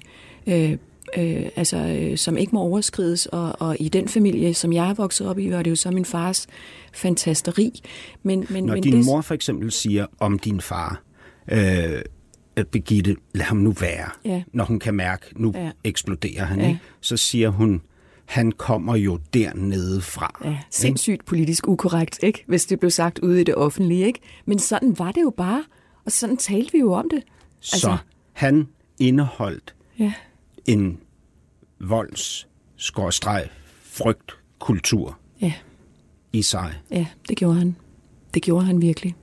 øh, 0.47 0.77
øh, 1.17 1.45
altså, 1.55 1.77
øh, 1.77 2.17
som 2.17 2.37
ikke 2.37 2.55
må 2.55 2.61
overskrides. 2.61 3.25
Og, 3.25 3.55
og 3.59 3.77
i 3.79 3.89
den 3.89 4.07
familie, 4.07 4.53
som 4.53 4.73
jeg 4.73 4.85
har 4.85 4.93
vokset 4.93 5.27
op 5.27 5.39
i, 5.39 5.51
var 5.51 5.63
det 5.63 5.69
jo 5.69 5.75
så 5.75 5.91
min 5.91 6.05
fars 6.05 6.47
fantasteri. 6.95 7.81
Men, 8.23 8.45
men, 8.49 8.63
Når 8.63 8.73
men 8.73 8.83
din 8.83 8.93
det... 8.93 9.05
mor 9.05 9.21
for 9.21 9.33
eksempel 9.33 9.71
siger 9.71 10.05
om 10.19 10.39
din 10.39 10.61
far, 10.61 11.01
øh, 11.51 12.01
at 12.55 12.67
Begitte, 12.67 13.15
lad 13.33 13.45
ham 13.45 13.57
nu 13.57 13.71
være, 13.71 14.09
ja. 14.25 14.43
når 14.53 14.63
hun 14.63 14.79
kan 14.79 14.93
mærke, 14.93 15.25
nu 15.35 15.51
ja. 15.55 15.71
eksploderer 15.83 16.45
han, 16.45 16.59
ja. 16.59 16.67
ikke? 16.67 16.79
så 17.01 17.17
siger 17.17 17.49
hun, 17.49 17.81
han 18.25 18.51
kommer 18.51 18.95
jo 18.95 19.19
dernede 19.33 20.01
fra. 20.01 20.41
Ja, 20.45 20.57
sindssygt 20.69 21.13
ikke? 21.13 21.25
politisk 21.25 21.67
ukorrekt, 21.67 22.19
ikke? 22.23 22.43
hvis 22.47 22.65
det 22.65 22.79
blev 22.79 22.91
sagt 22.91 23.19
ude 23.19 23.41
i 23.41 23.43
det 23.43 23.55
offentlige. 23.55 24.05
Ikke? 24.07 24.19
Men 24.45 24.59
sådan 24.59 24.99
var 24.99 25.11
det 25.11 25.21
jo 25.21 25.33
bare, 25.37 25.63
og 26.05 26.11
sådan 26.11 26.37
talte 26.37 26.71
vi 26.71 26.79
jo 26.79 26.93
om 26.93 27.09
det. 27.09 27.23
Altså... 27.73 27.79
Så 27.79 27.97
han 28.33 28.67
indeholdt 28.99 29.75
ja 29.99 30.13
en 30.65 30.99
volds 31.79 32.47
frygt 33.83 34.37
kultur 34.59 35.19
ja. 35.41 35.53
I 36.35 36.41
sig. 36.41 36.73
Ja, 36.91 37.05
det 37.29 37.37
gjorde 37.37 37.55
han. 37.55 37.75
Det 38.33 38.41
gjorde 38.41 38.65
han 38.65 38.81
virkelig. 38.81 39.15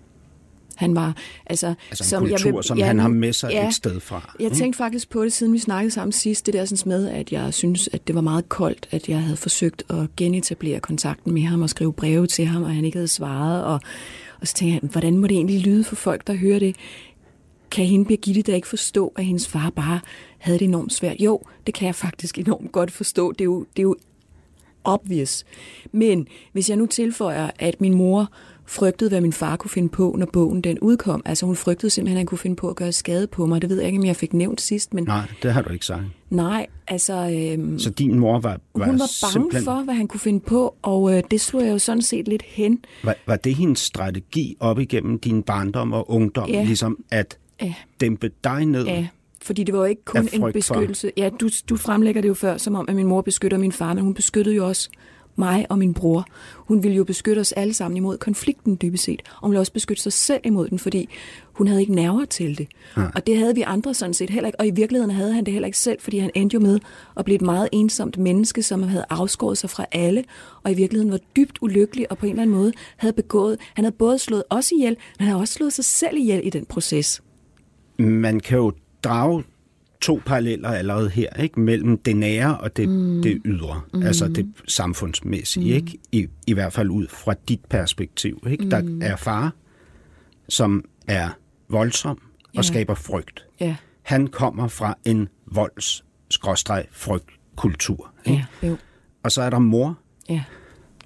Han 0.76 0.94
var, 0.94 1.16
altså... 1.46 1.74
Altså 1.90 2.04
en 2.04 2.08
som 2.08 2.22
kultur, 2.28 2.46
jeg 2.46 2.54
vil, 2.54 2.64
som 2.64 2.78
ja, 2.78 2.86
han 2.86 2.98
har 2.98 3.08
med 3.08 3.32
sig 3.32 3.50
ja, 3.52 3.68
et 3.68 3.74
sted 3.74 4.00
fra. 4.00 4.34
Jeg 4.40 4.52
tænkte 4.52 4.76
faktisk 4.76 5.10
på 5.10 5.24
det, 5.24 5.32
siden 5.32 5.52
vi 5.52 5.58
snakkede 5.58 5.90
sammen 5.90 6.12
sidst, 6.12 6.46
det 6.46 6.54
der 6.54 6.64
sådan 6.64 6.88
med, 6.88 7.08
at 7.08 7.32
jeg 7.32 7.54
synes, 7.54 7.88
at 7.92 8.06
det 8.06 8.14
var 8.14 8.20
meget 8.20 8.48
koldt, 8.48 8.88
at 8.90 9.08
jeg 9.08 9.22
havde 9.22 9.36
forsøgt 9.36 9.82
at 9.90 10.16
genetablere 10.16 10.80
kontakten 10.80 11.34
med 11.34 11.42
ham 11.42 11.62
og 11.62 11.70
skrive 11.70 11.92
breve 11.92 12.26
til 12.26 12.46
ham, 12.46 12.62
og 12.62 12.74
han 12.74 12.84
ikke 12.84 12.96
havde 12.96 13.08
svaret, 13.08 13.64
og, 13.64 13.80
og 14.40 14.48
så 14.48 14.54
tænkte 14.54 14.80
jeg, 14.82 14.90
hvordan 14.90 15.18
må 15.18 15.26
det 15.26 15.34
egentlig 15.34 15.60
lyde 15.60 15.84
for 15.84 15.96
folk, 15.96 16.26
der 16.26 16.34
hører 16.34 16.58
det? 16.58 16.76
kan 17.72 17.86
hende 17.86 18.04
Birgitte 18.04 18.42
da 18.42 18.54
ikke 18.56 18.68
forstå, 18.68 19.12
at 19.16 19.24
hendes 19.24 19.48
far 19.48 19.70
bare 19.70 20.00
havde 20.38 20.58
det 20.58 20.64
enormt 20.64 20.92
svært? 20.92 21.16
Jo, 21.20 21.42
det 21.66 21.74
kan 21.74 21.86
jeg 21.86 21.94
faktisk 21.94 22.38
enormt 22.38 22.72
godt 22.72 22.90
forstå. 22.90 23.32
Det 23.32 23.40
er 23.40 23.44
jo, 23.44 23.60
det 23.60 23.78
er 23.78 23.82
jo 23.82 23.96
obvious. 24.84 25.44
Men 25.92 26.26
hvis 26.52 26.68
jeg 26.68 26.76
nu 26.76 26.86
tilføjer, 26.86 27.50
at 27.58 27.80
min 27.80 27.94
mor 27.94 28.28
frygtede, 28.66 29.10
hvad 29.10 29.20
min 29.20 29.32
far 29.32 29.56
kunne 29.56 29.70
finde 29.70 29.88
på, 29.88 30.14
når 30.18 30.26
bogen 30.26 30.60
den 30.60 30.78
udkom. 30.78 31.22
Altså 31.24 31.46
hun 31.46 31.56
frygtede 31.56 31.90
simpelthen, 31.90 32.16
at 32.16 32.18
han 32.18 32.26
kunne 32.26 32.38
finde 32.38 32.56
på 32.56 32.68
at 32.68 32.76
gøre 32.76 32.92
skade 32.92 33.26
på 33.26 33.46
mig. 33.46 33.62
Det 33.62 33.70
ved 33.70 33.76
jeg 33.76 33.86
ikke, 33.86 33.98
om 33.98 34.04
jeg 34.04 34.16
fik 34.16 34.32
nævnt 34.32 34.60
sidst. 34.60 34.94
Men... 34.94 35.04
Nej, 35.04 35.28
det 35.42 35.52
har 35.52 35.62
du 35.62 35.72
ikke 35.72 35.86
sagt. 35.86 36.02
Nej, 36.30 36.66
altså... 36.88 37.30
Øhm... 37.52 37.78
Så 37.78 37.90
din 37.90 38.18
mor 38.18 38.40
var, 38.40 38.60
var 38.74 38.84
Hun 38.84 38.98
var 38.98 39.10
bange 39.22 39.32
simpelthen... 39.32 39.64
for, 39.64 39.82
hvad 39.82 39.94
han 39.94 40.08
kunne 40.08 40.20
finde 40.20 40.40
på, 40.40 40.74
og 40.82 41.16
øh, 41.16 41.22
det 41.30 41.40
slog 41.40 41.62
jeg 41.62 41.72
jo 41.72 41.78
sådan 41.78 42.02
set 42.02 42.28
lidt 42.28 42.42
hen. 42.42 42.84
Var, 43.04 43.14
var 43.26 43.36
det 43.36 43.54
hendes 43.54 43.78
strategi 43.78 44.56
op 44.60 44.78
igennem 44.78 45.18
din 45.18 45.42
barndom 45.42 45.92
og 45.92 46.10
ungdom, 46.10 46.48
ja. 46.48 46.64
ligesom 46.64 47.04
at 47.10 47.38
ja. 47.62 47.74
dæmpe 48.00 48.30
dig 48.44 48.66
ned. 48.66 48.84
Ja, 48.86 49.06
fordi 49.42 49.64
det 49.64 49.74
var 49.74 49.80
jo 49.80 49.84
ikke 49.84 50.04
kun 50.04 50.28
en 50.32 50.52
beskyttelse. 50.52 51.12
Ja, 51.16 51.30
du, 51.40 51.48
du 51.68 51.76
fremlægger 51.76 52.22
det 52.22 52.28
jo 52.28 52.34
før, 52.34 52.56
som 52.56 52.74
om, 52.74 52.84
at 52.88 52.96
min 52.96 53.06
mor 53.06 53.20
beskytter 53.20 53.58
min 53.58 53.72
far, 53.72 53.94
men 53.94 54.04
hun 54.04 54.14
beskyttede 54.14 54.56
jo 54.56 54.68
også 54.68 54.90
mig 55.36 55.66
og 55.68 55.78
min 55.78 55.94
bror. 55.94 56.26
Hun 56.56 56.82
ville 56.82 56.96
jo 56.96 57.04
beskytte 57.04 57.40
os 57.40 57.52
alle 57.52 57.74
sammen 57.74 57.96
imod 57.96 58.18
konflikten 58.18 58.78
dybest 58.82 59.04
set. 59.04 59.22
Og 59.26 59.40
hun 59.40 59.50
ville 59.50 59.60
også 59.60 59.72
beskytte 59.72 60.02
sig 60.02 60.12
selv 60.12 60.40
imod 60.44 60.68
den, 60.68 60.78
fordi 60.78 61.08
hun 61.52 61.66
havde 61.66 61.80
ikke 61.80 61.94
nerver 61.94 62.24
til 62.24 62.58
det. 62.58 62.68
Ja. 62.96 63.02
Og 63.14 63.26
det 63.26 63.36
havde 63.36 63.54
vi 63.54 63.62
andre 63.62 63.94
sådan 63.94 64.14
set 64.14 64.30
heller 64.30 64.48
ikke. 64.48 64.60
Og 64.60 64.66
i 64.66 64.70
virkeligheden 64.70 65.10
havde 65.10 65.32
han 65.32 65.44
det 65.44 65.52
heller 65.52 65.66
ikke 65.66 65.78
selv, 65.78 66.00
fordi 66.00 66.18
han 66.18 66.30
endte 66.34 66.54
jo 66.54 66.60
med 66.60 66.80
at 67.16 67.24
blive 67.24 67.34
et 67.34 67.42
meget 67.42 67.68
ensomt 67.72 68.18
menneske, 68.18 68.62
som 68.62 68.82
havde 68.82 69.04
afskåret 69.10 69.58
sig 69.58 69.70
fra 69.70 69.86
alle, 69.92 70.24
og 70.62 70.72
i 70.72 70.74
virkeligheden 70.74 71.12
var 71.12 71.20
dybt 71.36 71.58
ulykkelig 71.60 72.10
og 72.10 72.18
på 72.18 72.26
en 72.26 72.32
eller 72.32 72.42
anden 72.42 72.56
måde 72.56 72.72
havde 72.96 73.12
begået. 73.12 73.58
Han 73.74 73.84
havde 73.84 73.96
både 73.96 74.18
slået 74.18 74.44
os 74.50 74.72
ihjel, 74.72 74.90
men 74.90 74.96
han 75.18 75.26
havde 75.26 75.40
også 75.40 75.54
slået 75.54 75.72
sig 75.72 75.84
selv 75.84 76.16
ihjel 76.16 76.40
i 76.44 76.50
den 76.50 76.64
proces. 76.66 77.22
Man 77.98 78.40
kan 78.40 78.58
jo 78.58 78.72
drage 79.04 79.44
to 80.00 80.20
paralleller 80.26 80.68
allerede 80.68 81.10
her, 81.10 81.28
ikke? 81.42 81.60
mellem 81.60 81.98
det 81.98 82.16
nære 82.16 82.58
og 82.58 82.76
det, 82.76 82.88
mm. 82.88 83.22
det 83.22 83.42
ydre, 83.44 83.80
mm. 83.94 84.02
altså 84.02 84.28
det 84.28 84.52
samfundsmæssige, 84.68 85.70
mm. 85.70 85.86
ikke? 85.86 85.98
I, 86.12 86.26
i 86.46 86.52
hvert 86.52 86.72
fald 86.72 86.90
ud 86.90 87.06
fra 87.08 87.34
dit 87.48 87.64
perspektiv. 87.64 88.42
Ikke? 88.50 88.64
Mm. 88.64 88.70
Der 88.70 88.98
er 89.00 89.16
far, 89.16 89.54
som 90.48 90.84
er 91.06 91.28
voldsom 91.68 92.18
og 92.44 92.54
ja. 92.54 92.62
skaber 92.62 92.94
frygt. 92.94 93.46
Ja. 93.60 93.76
Han 94.02 94.26
kommer 94.26 94.68
fra 94.68 94.98
en 95.04 95.28
volds 95.46 96.04
frygtkultur. 96.92 98.10
Ikke? 98.26 98.46
Ja, 98.62 98.68
jo. 98.68 98.76
Og 99.22 99.32
så 99.32 99.42
er 99.42 99.50
der 99.50 99.58
mor, 99.58 99.98
Ja. 100.28 100.42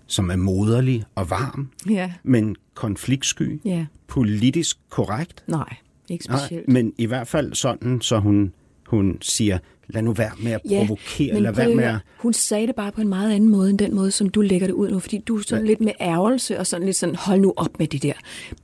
som 0.07 0.31
er 0.31 0.37
moderlig 0.37 1.05
og 1.15 1.31
varm, 1.31 1.71
Ja. 1.91 2.13
men 2.23 2.57
konfliktsky, 2.75 3.61
Ja. 3.65 3.87
politisk 4.09 4.79
korrekt, 4.91 5.45
Nej, 5.47 5.77
ikke 6.09 6.29
Nej, 6.29 6.39
specielt. 6.39 6.69
men 6.69 6.93
i 6.99 7.07
hvert 7.07 7.29
fald 7.29 7.55
sådan, 7.55 8.01
så 8.01 8.19
hun, 8.19 8.53
hun 8.87 9.19
siger, 9.21 9.59
lad 9.89 10.03
nu 10.03 10.13
være 10.13 10.31
med 10.43 10.53
at 10.53 10.61
provokere, 10.69 11.35
men 11.35 11.43
lad 11.43 11.53
være 11.53 11.75
med 11.75 11.85
at... 11.85 11.97
Hun 12.19 12.33
sagde 12.33 12.67
det 12.67 12.75
bare 12.75 12.93
på 12.93 13.01
en 13.01 13.09
meget 13.09 13.33
anden 13.35 13.51
måde, 13.51 13.71
end 13.71 13.79
den 13.79 13.95
måde, 13.95 14.11
som 14.11 14.29
du 14.29 14.41
lægger 14.41 14.67
det 14.67 14.75
ud 14.75 14.91
nu, 14.91 14.99
fordi 14.99 15.19
du 15.19 15.37
er 15.37 15.43
sådan 15.47 15.59
Hvad? 15.63 15.69
lidt 15.69 15.81
med 15.81 15.93
ærgelse, 16.01 16.59
og 16.59 16.67
sådan 16.67 16.87
lidt 16.87 16.97
sådan, 16.97 17.15
hold 17.15 17.41
nu 17.41 17.53
op 17.57 17.79
med 17.79 17.87
det 17.87 18.03
der. 18.03 18.13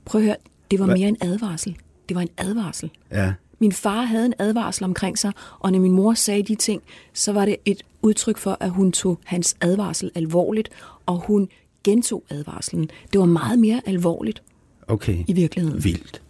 Prøv 0.05 0.21
at 0.21 0.25
høre, 0.25 0.35
det 0.71 0.79
var 0.79 0.85
Hvad? 0.85 0.95
mere 0.97 1.07
en 1.07 1.17
advarsel. 1.21 1.75
Det 2.09 2.15
var 2.15 2.21
en 2.21 2.29
advarsel. 2.37 2.89
Ja, 3.11 3.33
Min 3.59 3.71
far 3.71 4.01
havde 4.01 4.25
en 4.25 4.33
advarsel 4.39 4.83
omkring 4.83 5.17
sig, 5.17 5.31
og 5.59 5.71
når 5.71 5.79
min 5.79 5.91
mor 5.91 6.13
sagde 6.13 6.43
de 6.43 6.55
ting, 6.55 6.81
så 7.13 7.33
var 7.33 7.45
det 7.45 7.55
et 7.65 7.83
udtryk 8.01 8.37
for, 8.37 8.57
at 8.59 8.69
hun 8.69 8.91
tog 8.91 9.19
hans 9.25 9.55
advarsel 9.61 10.11
alvorligt, 10.15 10.69
og 11.05 11.17
hun 11.17 11.49
gentog 11.83 12.23
advarslen. 12.29 12.89
Det 13.13 13.19
var 13.19 13.25
meget 13.25 13.59
mere 13.59 13.81
alvorligt 13.85 14.43
okay. 14.87 15.17
i 15.27 15.33
virkeligheden. 15.33 15.83
Vildt. 15.83 16.21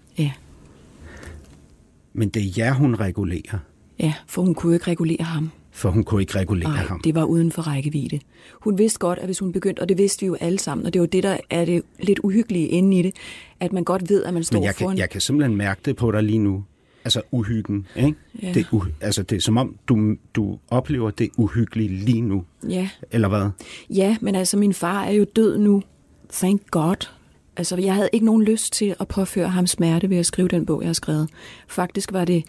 Men 2.13 2.29
det 2.29 2.41
er 2.45 2.49
jer, 2.57 2.73
hun 2.73 2.95
regulerer, 2.95 3.57
ja, 3.99 4.13
for 4.27 4.41
hun 4.41 4.53
kunne 4.53 4.73
ikke 4.73 4.87
regulere 4.87 5.23
ham. 5.23 5.51
for 5.71 5.89
hun 5.89 6.03
kunne 6.03 6.21
ikke 6.21 6.39
regulere 6.39 6.69
Nej, 6.73 6.83
ham. 6.85 7.01
det 7.01 7.15
var 7.15 7.23
uden 7.23 7.51
for 7.51 7.61
rækkevidde. 7.61 8.19
Hun 8.61 8.77
vidste 8.77 8.99
godt, 8.99 9.19
at 9.19 9.25
hvis 9.25 9.39
hun 9.39 9.51
begyndte, 9.51 9.79
og 9.79 9.89
det 9.89 9.97
vidste 9.97 10.19
vi 10.21 10.27
jo 10.27 10.37
alle 10.39 10.59
sammen, 10.59 10.85
og 10.87 10.93
det 10.93 11.01
var 11.01 11.07
det, 11.07 11.23
der 11.23 11.37
er 11.49 11.65
det 11.65 11.81
lidt 11.99 12.19
uhyggelige 12.23 12.67
inde 12.67 12.99
i 12.99 13.01
det, 13.01 13.15
at 13.59 13.73
man 13.73 13.83
godt 13.83 14.09
ved, 14.09 14.23
at 14.23 14.33
man 14.33 14.43
står 14.43 14.57
Men 14.59 14.63
jeg 14.63 14.75
foran... 14.75 14.91
kan, 14.95 14.97
jeg 14.99 15.09
kan 15.09 15.21
simpelthen 15.21 15.57
mærke 15.57 15.81
det 15.85 15.95
på 15.95 16.11
dig 16.11 16.23
lige 16.23 16.39
nu. 16.39 16.63
Altså 17.05 17.21
uhyggen, 17.31 17.87
ikke? 17.95 18.15
Ja. 18.41 18.51
Det, 18.53 18.67
uh, 18.71 18.85
altså 19.01 19.23
det 19.23 19.35
er 19.35 19.39
som 19.41 19.57
om, 19.57 19.75
du, 19.87 20.15
du 20.35 20.57
oplever 20.67 21.11
det 21.11 21.29
uhyggelige 21.37 21.89
lige 21.89 22.21
nu. 22.21 22.43
Ja, 22.69 22.89
Eller 23.11 23.27
hvad? 23.27 23.49
ja, 23.89 24.17
men 24.21 24.35
altså, 24.35 24.57
min 24.57 24.73
far 24.73 25.03
er 25.03 25.11
jo 25.11 25.25
død 25.35 25.57
nu. 25.57 25.83
Thank 26.31 26.71
God. 26.71 27.09
Altså, 27.57 27.77
jeg 27.77 27.93
havde 27.93 28.09
ikke 28.13 28.25
nogen 28.25 28.43
lyst 28.43 28.73
til 28.73 28.95
at 28.99 29.07
påføre 29.07 29.47
ham 29.47 29.67
smerte 29.67 30.09
ved 30.09 30.17
at 30.17 30.25
skrive 30.25 30.47
den 30.47 30.65
bog, 30.65 30.81
jeg 30.81 30.87
har 30.87 30.93
skrevet. 30.93 31.29
Faktisk 31.67 32.13
var 32.13 32.25
det, 32.25 32.43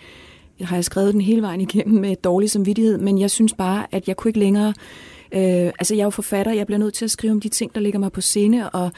har 0.60 0.76
jeg 0.76 0.84
skrevet 0.84 1.12
den 1.12 1.20
hele 1.20 1.42
vejen 1.42 1.60
igennem 1.60 2.00
med 2.00 2.16
dårlig 2.16 2.50
samvittighed, 2.50 2.98
men 2.98 3.18
jeg 3.18 3.30
synes 3.30 3.54
bare, 3.54 3.86
at 3.92 4.08
jeg 4.08 4.16
kunne 4.16 4.28
ikke 4.28 4.38
længere... 4.38 4.74
Øh, 5.32 5.72
altså, 5.78 5.94
jeg 5.94 6.00
er 6.00 6.06
jo 6.06 6.10
forfatter, 6.10 6.52
jeg 6.52 6.66
bliver 6.66 6.78
nødt 6.78 6.94
til 6.94 7.04
at 7.04 7.10
skrive 7.10 7.32
om 7.32 7.40
de 7.40 7.48
ting, 7.48 7.74
der 7.74 7.80
ligger 7.80 7.98
mig 7.98 8.12
på 8.12 8.20
sinde, 8.20 8.70
og 8.70 8.90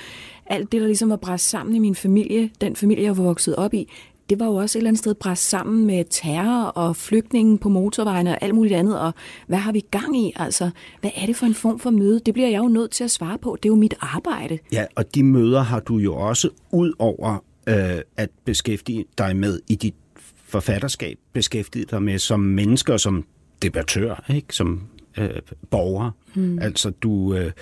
alt 0.46 0.72
det, 0.72 0.80
der 0.80 0.86
ligesom 0.86 1.10
var 1.10 1.16
bræst 1.16 1.48
sammen 1.48 1.76
i 1.76 1.78
min 1.78 1.94
familie, 1.94 2.50
den 2.60 2.76
familie, 2.76 3.04
jeg 3.04 3.16
var 3.16 3.24
vokset 3.24 3.56
op 3.56 3.74
i, 3.74 3.88
det 4.30 4.40
var 4.40 4.46
jo 4.46 4.54
også 4.54 4.78
et 4.78 4.80
eller 4.80 4.90
andet 4.90 4.98
sted 4.98 5.14
bræst 5.14 5.48
sammen 5.48 5.86
med 5.86 6.04
terror 6.10 6.64
og 6.64 6.96
flygtningen 6.96 7.58
på 7.58 7.68
motorvejene 7.68 8.30
og 8.30 8.38
alt 8.42 8.54
muligt 8.54 8.74
andet, 8.74 9.00
og 9.00 9.14
hvad 9.46 9.58
har 9.58 9.72
vi 9.72 9.80
gang 9.90 10.16
i? 10.16 10.32
Altså, 10.36 10.70
hvad 11.00 11.10
er 11.16 11.26
det 11.26 11.36
for 11.36 11.46
en 11.46 11.54
form 11.54 11.78
for 11.78 11.90
møde? 11.90 12.20
Det 12.26 12.34
bliver 12.34 12.48
jeg 12.48 12.58
jo 12.58 12.68
nødt 12.68 12.90
til 12.90 13.04
at 13.04 13.10
svare 13.10 13.38
på. 13.38 13.56
Det 13.62 13.68
er 13.68 13.72
jo 13.72 13.76
mit 13.76 13.94
arbejde. 14.00 14.58
Ja, 14.72 14.84
og 14.94 15.14
de 15.14 15.22
møder 15.22 15.62
har 15.62 15.80
du 15.80 15.96
jo 15.96 16.14
også 16.14 16.48
ud 16.72 16.92
over 16.98 17.44
øh, 17.68 18.00
at 18.16 18.30
beskæftige 18.44 19.04
dig 19.18 19.36
med 19.36 19.60
i 19.68 19.74
dit 19.74 19.94
forfatterskab, 20.44 21.18
beskæftige 21.32 21.84
dig 21.90 22.02
med 22.02 22.18
som 22.18 22.40
mennesker, 22.40 22.96
som 22.96 23.24
debattør, 23.62 24.24
ikke? 24.30 24.54
som 24.54 24.82
øh, 25.18 25.30
borger. 25.70 26.10
Mm. 26.34 26.58
Altså 26.58 26.90
du, 26.90 27.34
øh, 27.34 27.52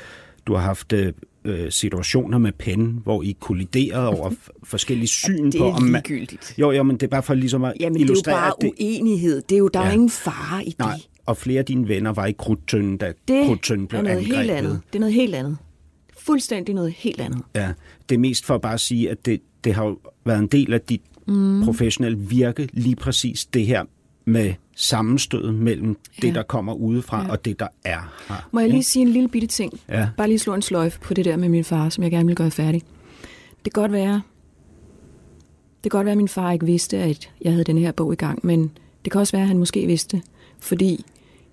du 0.46 0.54
har 0.54 0.60
haft 0.60 0.92
øh, 0.92 1.12
øh, 1.44 1.70
situationer 1.72 2.38
med 2.38 2.52
pen, 2.52 3.00
hvor 3.04 3.22
I 3.22 3.36
kolliderede 3.40 4.08
over 4.08 4.30
f- 4.30 4.48
forskellige 4.64 5.08
syn 5.08 5.44
det 5.50 5.54
på, 5.58 5.64
er 5.68 5.72
om 5.72 5.82
man... 5.82 6.02
Jo, 6.58 6.70
jo, 6.70 6.82
men 6.82 6.96
det 6.96 7.02
er 7.02 7.10
bare 7.10 7.22
for 7.22 7.34
ligesom 7.34 7.64
at 7.64 7.72
Jamen, 7.80 7.94
det 7.94 8.00
er 8.00 8.04
jo 8.06 8.10
illustrere, 8.12 8.34
bare 8.36 8.52
det... 8.60 8.72
uenighed. 8.80 9.42
Det 9.48 9.54
er 9.54 9.58
jo, 9.58 9.68
der 9.68 9.80
ja. 9.80 9.84
er 9.84 9.88
Ja. 9.88 9.94
ingen 9.94 10.10
fare 10.10 10.64
i 10.64 10.70
det. 10.70 10.78
Nej, 10.78 11.00
og 11.26 11.36
flere 11.36 11.58
af 11.58 11.64
dine 11.64 11.88
venner 11.88 12.12
var 12.12 12.26
i 12.26 12.32
krudtønden, 12.32 12.96
da 12.96 13.12
det 13.28 13.46
krudtønden 13.46 13.86
blev 13.86 13.98
er 13.98 14.02
noget 14.04 14.20
helt 14.20 14.32
angrebet. 14.38 14.58
andet. 14.58 14.80
Det 14.92 14.94
er 14.94 15.00
noget 15.00 15.14
helt 15.14 15.34
andet. 15.34 15.56
Fuldstændig 16.18 16.74
noget 16.74 16.92
helt 16.96 17.20
andet. 17.20 17.42
Ja, 17.54 17.72
det 18.08 18.14
er 18.14 18.18
mest 18.18 18.44
for 18.46 18.54
at 18.54 18.60
bare 18.60 18.78
sige, 18.78 19.10
at 19.10 19.26
det, 19.26 19.40
det 19.64 19.74
har 19.74 19.84
jo 19.84 19.98
været 20.24 20.38
en 20.38 20.46
del 20.46 20.72
af 20.72 20.80
dit 20.80 21.00
mm. 21.28 21.62
professionelle 21.64 22.18
virke, 22.18 22.68
lige 22.72 22.96
præcis 22.96 23.44
det 23.44 23.66
her 23.66 23.84
med 24.24 24.54
sammenstødet 24.76 25.54
mellem 25.54 25.88
ja. 25.88 26.26
det, 26.26 26.34
der 26.34 26.42
kommer 26.42 26.74
udefra, 26.74 27.22
ja. 27.22 27.30
og 27.30 27.44
det, 27.44 27.60
der 27.60 27.68
er 27.84 28.14
her. 28.28 28.48
Må 28.52 28.60
jeg 28.60 28.70
lige 28.70 28.82
sige 28.82 29.02
en 29.02 29.08
lille 29.08 29.28
bitte 29.28 29.48
ting? 29.48 29.80
Ja. 29.88 30.08
Bare 30.16 30.28
lige 30.28 30.38
slå 30.38 30.54
en 30.54 30.62
sløjfe 30.62 31.00
på 31.00 31.14
det 31.14 31.24
der 31.24 31.36
med 31.36 31.48
min 31.48 31.64
far, 31.64 31.88
som 31.88 32.04
jeg 32.04 32.10
gerne 32.10 32.26
vil 32.26 32.36
gøre 32.36 32.50
færdig. 32.50 32.82
Det 33.64 33.72
kan 33.72 33.82
godt 33.82 33.92
være, 33.92 34.22
det 35.84 35.92
kan 35.92 35.98
godt 35.98 36.04
være, 36.04 36.12
at 36.12 36.18
min 36.18 36.28
far 36.28 36.52
ikke 36.52 36.66
vidste, 36.66 36.98
at 36.98 37.30
jeg 37.40 37.52
havde 37.52 37.64
den 37.64 37.78
her 37.78 37.92
bog 37.92 38.12
i 38.12 38.16
gang, 38.16 38.40
men 38.42 38.70
det 39.04 39.12
kan 39.12 39.20
også 39.20 39.32
være, 39.32 39.42
at 39.42 39.48
han 39.48 39.58
måske 39.58 39.86
vidste, 39.86 40.22
fordi 40.60 41.04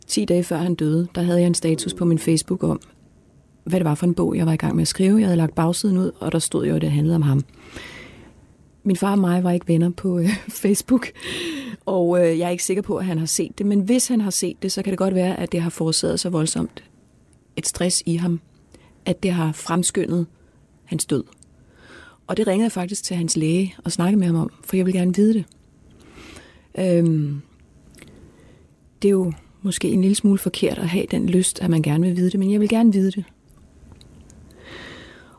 10 0.08 0.26
dage 0.26 0.44
før 0.44 0.58
han 0.58 0.76
døde, 0.76 1.08
der 1.16 1.22
havde 1.22 1.40
jeg 1.40 1.48
en 1.48 1.54
status 1.54 1.94
på 1.94 2.06
min 2.06 2.20
Facebook 2.20 2.64
om, 2.64 2.80
hvad 3.64 3.80
det 3.80 3.86
var 3.86 3.96
for 3.96 4.06
en 4.06 4.14
bog, 4.14 4.36
jeg 4.36 4.46
var 4.46 4.54
i 4.54 4.58
gang 4.58 4.76
med 4.76 4.82
at 4.82 4.88
skrive. 4.88 5.18
Jeg 5.18 5.28
havde 5.28 5.38
lagt 5.38 5.56
bagsiden 5.56 5.98
ud, 5.98 6.12
og 6.20 6.32
der 6.32 6.40
stod 6.40 6.66
jo, 6.66 6.76
at 6.76 6.82
det 6.82 6.92
handlede 6.92 7.16
om 7.16 7.22
ham. 7.22 7.44
Min 8.84 8.96
far 8.96 9.12
og 9.12 9.20
mig 9.20 9.44
var 9.44 9.52
ikke 9.52 9.68
venner 9.68 9.90
på 9.90 10.20
øh, 10.20 10.30
Facebook, 10.64 11.08
og 11.86 12.20
øh, 12.20 12.40
jeg 12.40 12.46
er 12.46 12.50
ikke 12.50 12.64
sikker 12.64 12.84
på, 12.84 12.98
at 12.98 13.06
han 13.06 13.18
har 13.18 13.26
set 13.26 13.58
det. 13.58 13.66
Men 13.66 13.80
hvis 13.80 14.08
han 14.08 14.22
har 14.22 14.30
set 14.30 14.64
det, 14.64 14.72
så 14.72 14.84
kan 14.84 14.92
det 14.92 14.98
godt 14.98 15.16
være, 15.16 15.40
at 15.40 15.52
det 15.52 15.62
har 15.62 15.70
forårsaget 15.70 16.20
så 16.20 16.30
voldsomt 16.30 16.84
et 17.56 17.68
stress 17.68 18.04
i 18.06 18.16
ham, 18.16 18.42
at 19.06 19.24
det 19.24 19.32
har 19.32 19.52
fremskyndet 19.52 20.26
hans 20.84 21.06
død. 21.06 21.24
Og 22.28 22.38
det 22.38 22.48
ringede 22.48 22.66
jeg 22.66 22.72
faktisk 22.72 23.04
til 23.04 23.16
hans 23.16 23.38
læge 23.38 23.76
og 23.86 23.92
snakkede 23.92 24.20
med 24.20 24.28
ham 24.28 24.36
om, 24.36 24.52
for 24.64 24.76
jeg 24.76 24.86
vil 24.86 24.94
gerne 24.94 25.16
vide 25.16 25.34
det. 25.34 25.46
Øhm, 26.80 27.42
det 29.02 29.08
er 29.08 29.12
jo 29.12 29.34
måske 29.62 29.90
en 29.90 30.02
lille 30.02 30.16
smule 30.16 30.38
forkert 30.38 30.78
at 30.78 30.90
have 30.90 31.06
den 31.12 31.30
lyst, 31.30 31.62
at 31.62 31.70
man 31.70 31.82
gerne 31.82 32.08
vil 32.08 32.18
vide 32.18 32.32
det, 32.32 32.40
men 32.40 32.52
jeg 32.52 32.60
vil 32.60 32.70
gerne 32.70 32.94
vide 32.94 33.12
det. 33.12 33.24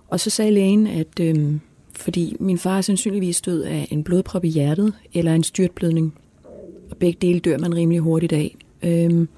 Og 0.08 0.20
så 0.20 0.30
sagde 0.30 0.50
lægen, 0.50 0.86
at 0.86 1.20
øhm, 1.20 1.60
fordi 1.92 2.36
min 2.40 2.58
far 2.58 2.76
er 2.76 2.80
sandsynligvis 2.80 3.40
død 3.40 3.62
af 3.62 3.88
en 3.90 4.04
blodprop 4.04 4.44
i 4.44 4.48
hjertet 4.48 4.94
eller 5.14 5.34
en 5.34 5.42
styrtblødning, 5.42 6.14
og 6.92 6.98
begge 6.98 7.18
dele 7.22 7.40
dør 7.40 7.58
man 7.58 7.74
rimelig 7.74 8.00
hurtigt 8.00 8.32
af. 8.32 8.56
Øhm, 8.82 9.28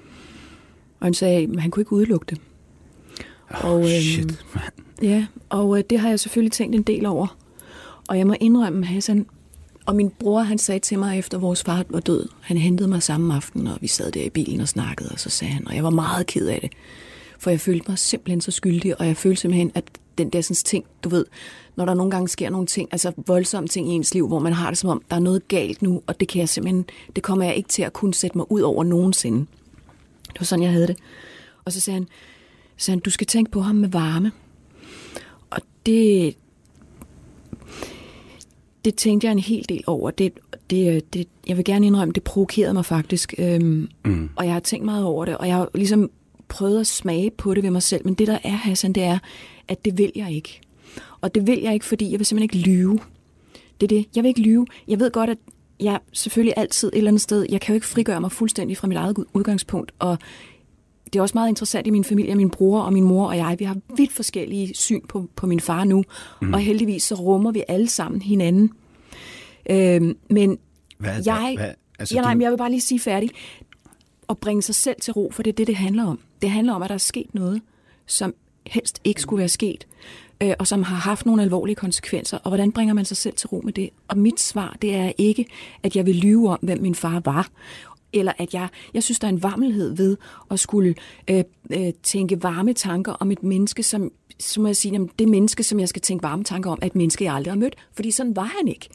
og 0.99 1.05
han 1.05 1.13
sagde, 1.13 1.49
at 1.53 1.59
han 1.59 1.71
kunne 1.71 1.81
ikke 1.81 1.93
udelukke 1.93 2.25
det. 2.29 2.41
Oh, 3.63 3.71
Og, 3.71 3.79
øhm, 3.79 3.87
shit, 3.87 4.45
man. 4.53 4.63
Ja, 5.01 5.25
og 5.49 5.77
øh, 5.77 5.83
det 5.89 5.99
har 5.99 6.09
jeg 6.09 6.19
selvfølgelig 6.19 6.51
tænkt 6.51 6.75
en 6.75 6.81
del 6.81 7.05
over. 7.05 7.37
Og 8.07 8.17
jeg 8.17 8.27
må 8.27 8.35
indrømme, 8.39 8.85
Hassan, 8.85 9.25
og 9.85 9.95
min 9.95 10.09
bror, 10.09 10.39
han 10.39 10.57
sagde 10.57 10.79
til 10.79 10.99
mig, 10.99 11.19
efter 11.19 11.37
vores 11.37 11.63
far 11.63 11.85
var 11.89 11.99
død, 11.99 12.29
han 12.41 12.57
hentede 12.57 12.89
mig 12.89 13.03
samme 13.03 13.35
aften, 13.35 13.67
og 13.67 13.77
vi 13.81 13.87
sad 13.87 14.11
der 14.11 14.23
i 14.23 14.29
bilen 14.29 14.59
og 14.61 14.67
snakkede, 14.67 15.09
og 15.11 15.19
så 15.19 15.29
sagde 15.29 15.53
han, 15.53 15.67
og 15.67 15.75
jeg 15.75 15.83
var 15.83 15.89
meget 15.89 16.27
ked 16.27 16.47
af 16.47 16.59
det, 16.61 16.71
for 17.39 17.49
jeg 17.49 17.59
følte 17.59 17.85
mig 17.87 17.99
simpelthen 17.99 18.41
så 18.41 18.51
skyldig, 18.51 18.99
og 18.99 19.07
jeg 19.07 19.17
følte 19.17 19.41
simpelthen, 19.41 19.71
at 19.75 19.83
den 20.17 20.29
der 20.29 20.41
sådan 20.41 20.55
ting, 20.55 20.85
du 21.03 21.09
ved, 21.09 21.25
når 21.75 21.85
der 21.85 21.93
nogle 21.93 22.11
gange 22.11 22.27
sker 22.27 22.49
nogle 22.49 22.67
ting, 22.67 22.89
altså 22.91 23.11
voldsomme 23.27 23.67
ting 23.67 23.89
i 23.89 23.91
ens 23.91 24.13
liv, 24.13 24.27
hvor 24.27 24.39
man 24.39 24.53
har 24.53 24.69
det 24.69 24.77
som 24.77 24.89
om, 24.89 25.01
der 25.09 25.15
er 25.15 25.19
noget 25.19 25.47
galt 25.47 25.81
nu, 25.81 26.01
og 26.07 26.19
det 26.19 26.27
kan 26.27 26.39
jeg 26.39 26.49
simpelthen, 26.49 26.85
det 27.15 27.23
kommer 27.23 27.45
jeg 27.45 27.55
ikke 27.55 27.69
til 27.69 27.83
at 27.83 27.93
kunne 27.93 28.13
sætte 28.13 28.37
mig 28.37 28.51
ud 28.51 28.61
over 28.61 28.83
nogensinde. 28.83 29.39
Det 30.27 30.39
var 30.39 30.45
sådan, 30.45 30.63
jeg 30.63 30.71
havde 30.71 30.87
det. 30.87 30.97
Og 31.65 31.71
så 31.71 31.79
sagde 31.79 31.95
han, 31.99 32.07
så 32.77 32.85
sagde 32.85 32.95
han, 32.95 33.01
du 33.01 33.09
skal 33.09 33.27
tænke 33.27 33.51
på 33.51 33.61
ham 33.61 33.75
med 33.75 33.89
varme. 33.89 34.31
Og 35.49 35.61
det, 35.85 36.35
det 38.85 38.95
tænkte 38.95 39.27
jeg 39.27 39.31
en 39.31 39.39
hel 39.39 39.65
del 39.69 39.83
over. 39.87 40.11
Det, 40.11 40.33
det, 40.69 41.13
det, 41.13 41.27
jeg 41.47 41.57
vil 41.57 41.65
gerne 41.65 41.85
indrømme, 41.85 42.13
det 42.13 42.23
provokerede 42.23 42.73
mig 42.73 42.85
faktisk. 42.85 43.33
Øhm, 43.37 43.89
mm. 44.05 44.29
Og 44.35 44.45
jeg 44.45 44.53
har 44.53 44.59
tænkt 44.59 44.85
meget 44.85 45.05
over 45.05 45.25
det, 45.25 45.37
og 45.37 45.47
jeg 45.47 45.55
har 45.55 45.69
ligesom 45.75 46.09
prøvet 46.47 46.79
at 46.79 46.87
smage 46.87 47.31
på 47.31 47.53
det 47.53 47.63
ved 47.63 47.71
mig 47.71 47.83
selv. 47.83 48.05
Men 48.05 48.13
det 48.13 48.27
der 48.27 48.37
er, 48.43 48.49
Hassan, 48.49 48.93
det 48.93 49.03
er, 49.03 49.19
at 49.67 49.85
det 49.85 49.97
vil 49.97 50.11
jeg 50.15 50.31
ikke. 50.31 50.61
Og 51.21 51.35
det 51.35 51.47
vil 51.47 51.61
jeg 51.61 51.73
ikke, 51.73 51.85
fordi 51.85 52.11
jeg 52.11 52.19
vil 52.19 52.25
simpelthen 52.25 52.59
ikke 52.59 52.69
lyve. 52.69 52.99
Det 53.81 53.91
er 53.91 53.97
det. 53.97 54.05
Jeg 54.15 54.23
vil 54.23 54.29
ikke 54.29 54.41
lyve. 54.41 54.65
Jeg 54.87 54.99
ved 54.99 55.11
godt, 55.11 55.29
at 55.29 55.37
jeg 55.79 55.99
selvfølgelig 56.13 56.53
altid 56.57 56.87
et 56.87 56.97
eller 56.97 57.11
andet 57.11 57.21
sted, 57.21 57.45
jeg 57.49 57.61
kan 57.61 57.73
jo 57.73 57.75
ikke 57.75 57.87
frigøre 57.87 58.21
mig 58.21 58.31
fuldstændig 58.31 58.77
fra 58.77 58.87
mit 58.87 58.97
eget 58.97 59.17
udgangspunkt, 59.33 59.91
og 59.99 60.17
det 61.05 61.15
er 61.19 61.21
også 61.21 61.37
meget 61.37 61.49
interessant 61.49 61.87
i 61.87 61.89
min 61.89 62.03
familie, 62.03 62.35
min 62.35 62.49
bror 62.49 62.81
og 62.81 62.93
min 62.93 63.03
mor 63.03 63.27
og 63.27 63.37
jeg, 63.37 63.55
vi 63.59 63.65
har 63.65 63.77
vidt 63.97 64.11
forskellige 64.11 64.75
syn 64.75 65.01
på, 65.07 65.29
på 65.35 65.47
min 65.47 65.59
far 65.59 65.83
nu, 65.83 66.03
mm. 66.41 66.53
og 66.53 66.59
heldigvis 66.59 67.03
så 67.03 67.15
rummer 67.15 67.51
vi 67.51 67.63
alle 67.67 67.89
sammen 67.89 68.21
hinanden. 68.21 68.71
Øh, 69.69 70.15
men 70.29 70.57
Hvad, 70.97 71.13
jeg, 71.25 71.53
hvad, 71.57 71.69
altså, 71.99 72.15
ja, 72.15 72.21
nej, 72.21 72.33
men 72.33 72.41
jeg 72.41 72.51
vil 72.51 72.57
bare 72.57 72.71
lige 72.71 72.81
sige 72.81 72.99
færdig. 72.99 73.29
At 74.29 74.37
bringe 74.37 74.61
sig 74.61 74.75
selv 74.75 74.95
til 75.01 75.13
ro, 75.13 75.31
for 75.31 75.43
det 75.43 75.51
er 75.51 75.55
det, 75.55 75.67
det 75.67 75.75
handler 75.75 76.05
om. 76.05 76.19
Det 76.41 76.49
handler 76.49 76.73
om, 76.73 76.81
at 76.81 76.89
der 76.89 76.93
er 76.93 76.99
sket 76.99 77.33
noget, 77.33 77.61
som 78.05 78.33
helst 78.67 79.01
ikke 79.03 79.21
skulle 79.21 79.39
være 79.39 79.49
sket, 79.49 79.87
øh, 80.41 80.53
og 80.59 80.67
som 80.67 80.83
har 80.83 80.95
haft 80.95 81.25
nogle 81.25 81.41
alvorlige 81.41 81.75
konsekvenser. 81.75 82.37
Og 82.37 82.49
hvordan 82.49 82.71
bringer 82.71 82.93
man 82.93 83.05
sig 83.05 83.17
selv 83.17 83.35
til 83.35 83.47
ro 83.47 83.61
med 83.63 83.73
det? 83.73 83.89
Og 84.07 84.17
mit 84.17 84.39
svar, 84.39 84.77
det 84.81 84.95
er 84.95 85.11
ikke, 85.17 85.45
at 85.83 85.95
jeg 85.95 86.05
vil 86.05 86.15
lyve 86.15 86.49
om, 86.49 86.59
hvem 86.61 86.81
min 86.81 86.95
far 86.95 87.21
var, 87.25 87.49
eller 88.15 88.31
at 88.37 88.53
jeg, 88.53 88.67
jeg 88.93 89.03
synes, 89.03 89.19
der 89.19 89.27
er 89.27 89.31
en 89.31 89.43
varmelhed 89.43 89.95
ved 89.95 90.17
at 90.51 90.59
skulle 90.59 90.95
øh, 91.29 91.43
øh, 91.69 91.93
tænke 92.03 92.43
varme 92.43 92.73
tanker 92.73 93.11
om 93.11 93.31
et 93.31 93.43
menneske, 93.43 93.83
som, 93.83 94.11
så 94.39 94.61
må 94.61 94.67
jeg 94.67 94.75
sige, 94.75 94.91
jamen, 94.91 95.09
det 95.19 95.29
menneske, 95.29 95.63
som 95.63 95.79
jeg 95.79 95.89
skal 95.89 96.01
tænke 96.01 96.23
varme 96.23 96.43
tanker 96.43 96.71
om, 96.71 96.79
er 96.81 96.85
et 96.85 96.95
menneske, 96.95 97.23
jeg 97.23 97.33
aldrig 97.33 97.51
har 97.51 97.59
mødt. 97.59 97.75
Fordi 97.93 98.11
sådan 98.11 98.35
var 98.35 98.53
han 98.57 98.67
ikke. 98.67 98.89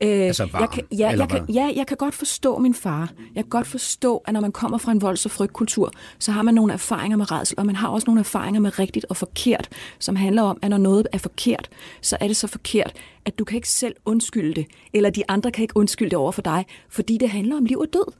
Øh, 0.00 0.26
altså 0.26 0.48
varm, 0.52 0.60
jeg 0.60 0.70
kan, 0.70 0.84
ja, 0.98 1.18
jeg 1.18 1.28
kan, 1.28 1.44
ja, 1.48 1.72
jeg 1.76 1.86
kan 1.86 1.96
godt 1.96 2.14
forstå 2.14 2.58
min 2.58 2.74
far. 2.74 3.12
Jeg 3.34 3.44
kan 3.44 3.50
godt 3.50 3.66
forstå, 3.66 4.22
at 4.26 4.32
når 4.32 4.40
man 4.40 4.52
kommer 4.52 4.78
fra 4.78 4.92
en 4.92 5.02
volds- 5.02 5.24
og 5.24 5.30
frygtkultur, 5.30 5.92
så 6.18 6.32
har 6.32 6.42
man 6.42 6.54
nogle 6.54 6.72
erfaringer 6.72 7.16
med 7.16 7.32
redsel, 7.32 7.54
og 7.58 7.66
man 7.66 7.76
har 7.76 7.88
også 7.88 8.04
nogle 8.06 8.20
erfaringer 8.20 8.60
med 8.60 8.78
rigtigt 8.78 9.06
og 9.08 9.16
forkert, 9.16 9.68
som 9.98 10.16
handler 10.16 10.42
om, 10.42 10.58
at 10.62 10.70
når 10.70 10.78
noget 10.78 11.06
er 11.12 11.18
forkert, 11.18 11.68
så 12.00 12.16
er 12.20 12.26
det 12.26 12.36
så 12.36 12.46
forkert, 12.46 12.92
at 13.24 13.38
du 13.38 13.44
kan 13.44 13.56
ikke 13.56 13.68
selv 13.68 13.94
undskylde 14.04 14.54
det, 14.54 14.66
eller 14.92 15.10
de 15.10 15.22
andre 15.28 15.50
kan 15.50 15.62
ikke 15.62 15.76
undskylde 15.76 16.10
det 16.10 16.18
over 16.18 16.32
for 16.32 16.42
dig, 16.42 16.64
fordi 16.88 17.18
det 17.18 17.30
handler 17.30 17.56
om 17.56 17.64
liv 17.64 17.78
og 17.78 17.86
død. 17.92 18.12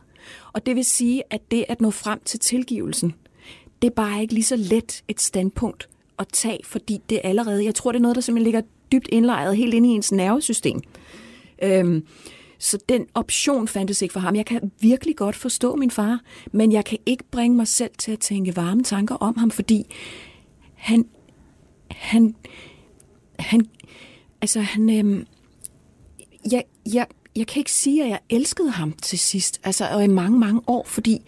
Og 0.52 0.66
det 0.66 0.76
vil 0.76 0.85
sige, 0.85 1.23
at 1.30 1.50
det 1.50 1.64
at 1.68 1.80
nå 1.80 1.90
frem 1.90 2.21
til 2.25 2.40
tilgivelsen, 2.40 3.14
det 3.83 3.88
er 3.88 3.95
bare 3.95 4.23
ikke 4.23 4.35
lige 4.35 4.45
så 4.45 4.56
let 4.56 5.04
et 5.09 5.21
standpunkt 5.21 5.88
at 6.18 6.28
tage, 6.33 6.61
fordi 6.64 7.00
det 7.11 7.21
allerede, 7.25 7.64
jeg 7.64 7.75
tror, 7.75 7.92
det 7.92 7.99
er 7.99 8.02
noget, 8.02 8.14
der 8.14 8.21
simpelthen 8.21 8.45
ligger 8.45 8.61
dybt 8.92 9.09
indlejret 9.12 9.56
helt 9.56 9.75
inde 9.75 9.88
i 9.88 9.92
ens 9.92 10.12
nervesystem. 10.12 10.80
Øhm, 11.62 12.06
så 12.59 12.78
den 12.88 13.06
option 13.14 13.68
fandtes 13.68 14.02
ikke 14.02 14.12
for 14.12 14.21
ham. 14.21 14.37
Jeg 14.37 14.47
kan 14.47 14.73
virkelig 14.80 15.16
godt 15.16 15.37
forstå 15.37 15.76
min 15.76 15.90
far, 15.90 16.21
men 16.52 16.73
jeg 16.73 16.85
kan 16.85 16.99
ikke 17.06 17.25
bringe 17.30 17.56
mig 17.56 17.68
selv 17.68 17.90
til 17.99 18.12
at 18.12 18.18
tænke 18.18 18.56
varme 18.56 18.83
tanker 18.83 19.14
om 19.14 19.37
ham, 19.37 19.50
fordi 19.50 19.95
han, 20.75 21.09
han, 21.90 22.35
han, 23.38 23.66
altså 24.40 24.61
han, 24.61 24.99
øhm, 24.99 25.26
jeg, 26.52 26.64
jeg, 26.95 27.06
jeg 27.37 27.47
kan 27.47 27.61
ikke 27.61 27.73
sige, 27.73 28.05
at 28.05 28.11
jeg 28.11 28.19
elskede 28.31 28.71
ham 28.71 28.93
til 28.93 29.19
sidst, 29.19 29.61
altså 29.64 29.88
og 29.88 30.05
i 30.05 30.07
mange, 30.07 30.38
mange 30.38 30.61
år, 30.66 30.85
fordi 30.87 31.23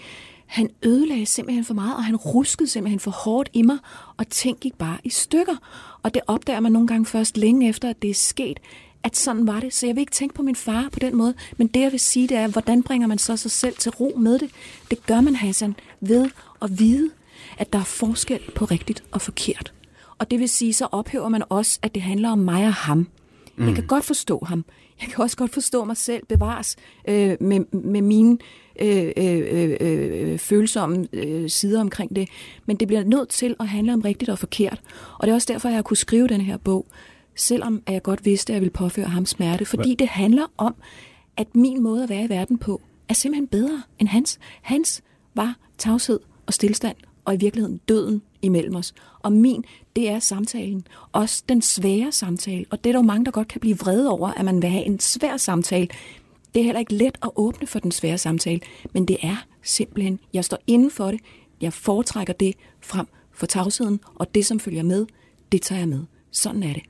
han 0.47 0.71
ødelagde 0.83 1.27
simpelthen 1.27 1.65
for 1.65 1.75
meget, 1.75 1.97
og 1.97 2.05
han 2.05 2.17
ruskede 2.17 2.69
simpelthen 2.69 3.01
for 3.01 3.11
hårdt 3.11 3.49
i 3.53 3.63
mig, 3.63 3.79
og 4.17 4.29
ting 4.29 4.59
gik 4.61 4.75
bare 4.75 4.99
i 5.05 5.11
stykker. 5.11 5.57
Og 6.03 6.15
det 6.15 6.23
opdager 6.27 6.61
man 6.61 6.73
nogle 6.73 6.89
gange 6.89 7.07
først 7.07 7.37
længe 7.37 7.69
efter, 7.69 7.91
at 7.91 8.03
det 8.03 8.11
er 8.11 8.15
sket, 8.15 8.61
at 9.03 9.17
sådan 9.17 9.47
var 9.47 9.61
det. 9.61 9.75
Så 9.75 9.87
jeg 9.87 9.95
vil 9.95 10.01
ikke 10.01 10.13
tænke 10.13 10.35
på 10.35 10.43
min 10.43 10.57
far 10.57 10.89
på 10.93 10.99
den 10.99 11.17
måde, 11.17 11.35
men 11.57 11.67
det 11.67 11.81
jeg 11.81 11.93
vil 11.93 12.01
sige, 12.01 12.29
det 12.29 12.37
er, 12.37 12.49
hvordan 12.49 12.83
bringer 12.83 13.07
man 13.07 13.19
så 13.19 13.37
sig 13.37 13.51
selv 13.51 13.77
til 13.77 13.93
ro 13.93 14.19
med 14.19 14.39
det? 14.39 14.51
Det 14.91 15.07
gør 15.07 15.21
man, 15.21 15.35
Hassan, 15.37 15.77
ved 16.01 16.31
at 16.63 16.79
vide, 16.79 17.11
at 17.59 17.73
der 17.73 17.79
er 17.79 17.85
forskel 17.85 18.41
på 18.55 18.65
rigtigt 18.65 19.03
og 19.13 19.23
forkert. 19.23 19.73
Og 20.19 20.31
det 20.31 20.41
vil 20.41 20.49
sige, 20.49 20.73
så 20.73 20.89
ophøver 20.93 21.29
man 21.29 21.43
også, 21.49 21.79
at 21.83 21.95
det 21.95 22.03
handler 22.03 22.31
om 22.31 22.39
mig 22.39 22.67
og 22.67 22.75
ham. 22.75 23.09
Mm. 23.57 23.67
Jeg 23.67 23.75
kan 23.75 23.87
godt 23.87 24.05
forstå 24.05 24.45
ham. 24.47 24.65
Jeg 25.01 25.09
kan 25.09 25.23
også 25.23 25.37
godt 25.37 25.53
forstå 25.53 25.85
mig 25.85 25.97
selv 25.97 26.27
bevares 26.27 26.77
øh, 27.09 27.37
med, 27.41 27.73
med 27.73 28.03
mine 28.03 28.39
øh, 28.81 29.13
øh, 29.17 29.77
øh, 29.81 30.39
følsomme 30.39 31.09
øh, 31.13 31.51
sider 31.51 31.81
omkring 31.81 32.17
det. 32.17 32.29
Men 32.67 32.77
det 32.77 32.89
bliver 32.89 33.05
nødt 33.05 33.29
til 33.29 33.57
at 33.61 33.69
handle 33.69 33.93
om 33.93 34.01
rigtigt 34.01 34.29
og 34.29 34.39
forkert. 34.39 34.81
Og 35.19 35.27
det 35.27 35.31
er 35.31 35.35
også 35.35 35.53
derfor, 35.53 35.69
jeg 35.69 35.77
har 35.77 35.83
kunne 35.83 35.97
skrive 35.97 36.29
den 36.29 36.41
her 36.41 36.57
bog, 36.57 36.87
selvom 37.35 37.83
jeg 37.89 38.03
godt 38.03 38.25
vidste, 38.25 38.53
at 38.53 38.55
jeg 38.55 38.61
ville 38.61 38.73
påføre 38.73 39.07
ham 39.07 39.27
smerte. 39.27 39.65
Fordi 39.65 39.95
det 39.95 40.09
handler 40.09 40.47
om, 40.57 40.75
at 41.37 41.57
min 41.57 41.83
måde 41.83 42.03
at 42.03 42.09
være 42.09 42.25
i 42.25 42.29
verden 42.29 42.59
på, 42.59 42.81
er 43.09 43.15
simpelthen 43.15 43.47
bedre 43.47 43.83
end 43.99 44.09
hans. 44.09 44.39
Hans 44.63 45.03
var 45.35 45.57
tavshed 45.79 46.21
og 46.47 46.55
stillstand, 46.55 46.97
og 47.25 47.35
i 47.35 47.37
virkeligheden 47.37 47.81
døden 47.89 48.23
imellem 48.43 48.75
os. 48.77 48.95
Og 49.19 49.33
min, 49.33 49.65
det 49.97 50.09
er 50.09 50.19
samtalen. 50.19 50.87
Også 51.13 51.43
den 51.49 51.63
svære 51.63 52.13
samtale. 52.13 52.65
Og 52.71 52.85
det 52.85 52.91
er 52.91 52.93
der 52.93 52.99
jo 52.99 53.07
mange, 53.07 53.25
der 53.25 53.31
godt 53.31 53.49
kan 53.49 53.61
blive 53.61 53.79
vrede 53.79 54.11
over, 54.11 54.29
at 54.29 54.45
man 54.45 54.63
vil 54.63 54.71
have 54.71 54.85
en 54.85 55.01
svær 55.01 55.37
samtale. 55.37 55.89
Det 56.55 56.61
er 56.61 56.65
heller 56.65 56.81
ikke 56.81 56.95
let 56.95 57.19
at 57.23 57.31
åbne 57.37 57.67
for 57.67 57.79
den 57.79 57.91
svære 57.91 58.19
samtale, 58.19 58.61
men 58.93 59.05
det 59.05 59.17
er 59.23 59.47
simpelthen, 59.63 60.21
jeg 60.33 60.45
står 60.45 60.59
inden 60.67 60.91
for 60.91 61.11
det, 61.11 61.21
jeg 61.61 61.73
foretrækker 61.73 62.33
det 62.33 62.55
frem 62.81 63.07
for 63.33 63.47
tavsheden, 63.47 64.01
og 64.15 64.35
det, 64.35 64.47
som 64.47 64.61
følger 64.61 64.83
med, 64.83 65.07
det 65.53 65.63
tager 65.63 65.79
jeg 65.79 65.89
med. 65.89 66.01
Sådan 66.31 66.63
er 66.63 66.73
det. 66.73 66.83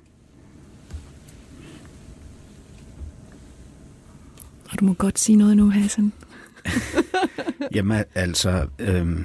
Og 4.73 4.81
du 4.81 4.85
må 4.85 4.93
godt 4.93 5.19
sige 5.19 5.37
noget 5.37 5.57
nu, 5.57 5.71
Hassan. 5.71 6.13
Jamen 7.75 8.05
altså, 8.15 8.67
øhm, 8.79 9.25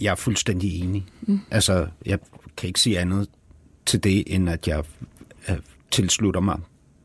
jeg 0.00 0.10
er 0.10 0.14
fuldstændig 0.14 0.82
enig. 0.82 1.06
Mm. 1.22 1.40
Altså, 1.50 1.86
jeg 2.06 2.18
kan 2.56 2.66
ikke 2.66 2.80
sige 2.80 2.98
andet 2.98 3.28
til 3.86 4.04
det, 4.04 4.24
end 4.26 4.50
at 4.50 4.68
jeg 4.68 4.84
øh, 5.48 5.56
tilslutter 5.90 6.40
mig 6.40 6.58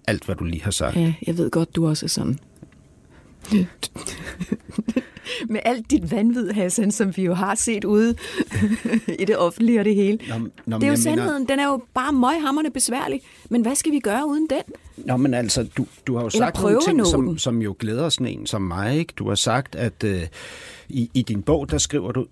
alt, 0.08 0.26
hvad 0.26 0.36
du 0.36 0.44
lige 0.44 0.64
har 0.64 0.72
sagt. 0.72 0.96
Ja, 0.96 1.14
jeg 1.28 1.38
ved 1.38 1.50
godt, 1.50 1.76
du 1.76 1.88
også 1.88 2.06
er 2.06 2.10
sådan. 2.10 2.40
Med 5.50 5.60
alt 5.66 5.92
dit 5.92 6.12
vanvid, 6.12 6.52
Hassan, 6.52 6.92
som 6.92 7.18
vi 7.18 7.24
jo 7.24 7.34
har 7.34 7.56
set 7.56 7.84
ude 7.84 8.16
i 9.20 9.26
det 9.26 9.38
offentlige 9.38 9.80
og 9.80 9.86
det 9.86 9.96
hele. 9.96 10.20
Nå, 10.30 10.36
nå, 10.66 10.78
det 10.78 10.84
er 10.84 10.90
jo 10.90 10.96
sandheden. 10.96 11.34
Mener... 11.34 11.48
Den 11.48 11.60
er 11.60 11.68
jo 11.68 11.82
bare 11.94 12.14
møghamrende 12.14 12.72
besværlig. 12.72 13.22
Men 13.50 13.62
hvad 13.62 13.76
skal 13.76 13.92
vi 13.92 14.00
gøre 14.00 14.28
uden 14.28 14.48
den? 14.50 14.62
Nå, 14.98 15.18
men 15.18 15.34
altså, 15.34 15.68
du, 15.78 15.86
du 16.08 16.16
har 16.16 16.22
jo 16.22 16.28
Eller 16.28 16.40
sagt 16.40 16.62
nogle 16.62 16.80
ting, 16.82 17.08
som, 17.08 17.38
som 17.38 17.62
jo 17.62 17.76
glæder 17.80 18.10
sådan 18.10 18.28
en 18.28 18.46
som 18.46 18.62
mig. 18.62 18.98
Ikke? 18.98 19.14
Du 19.18 19.28
har 19.28 19.36
sagt, 19.36 19.76
at 19.76 20.04
øh, 20.04 20.22
i, 20.90 21.10
i 21.14 21.22
din 21.22 21.42
bog, 21.42 21.72
der 21.72 21.78
skriver 21.78 22.12
du, 22.12 22.26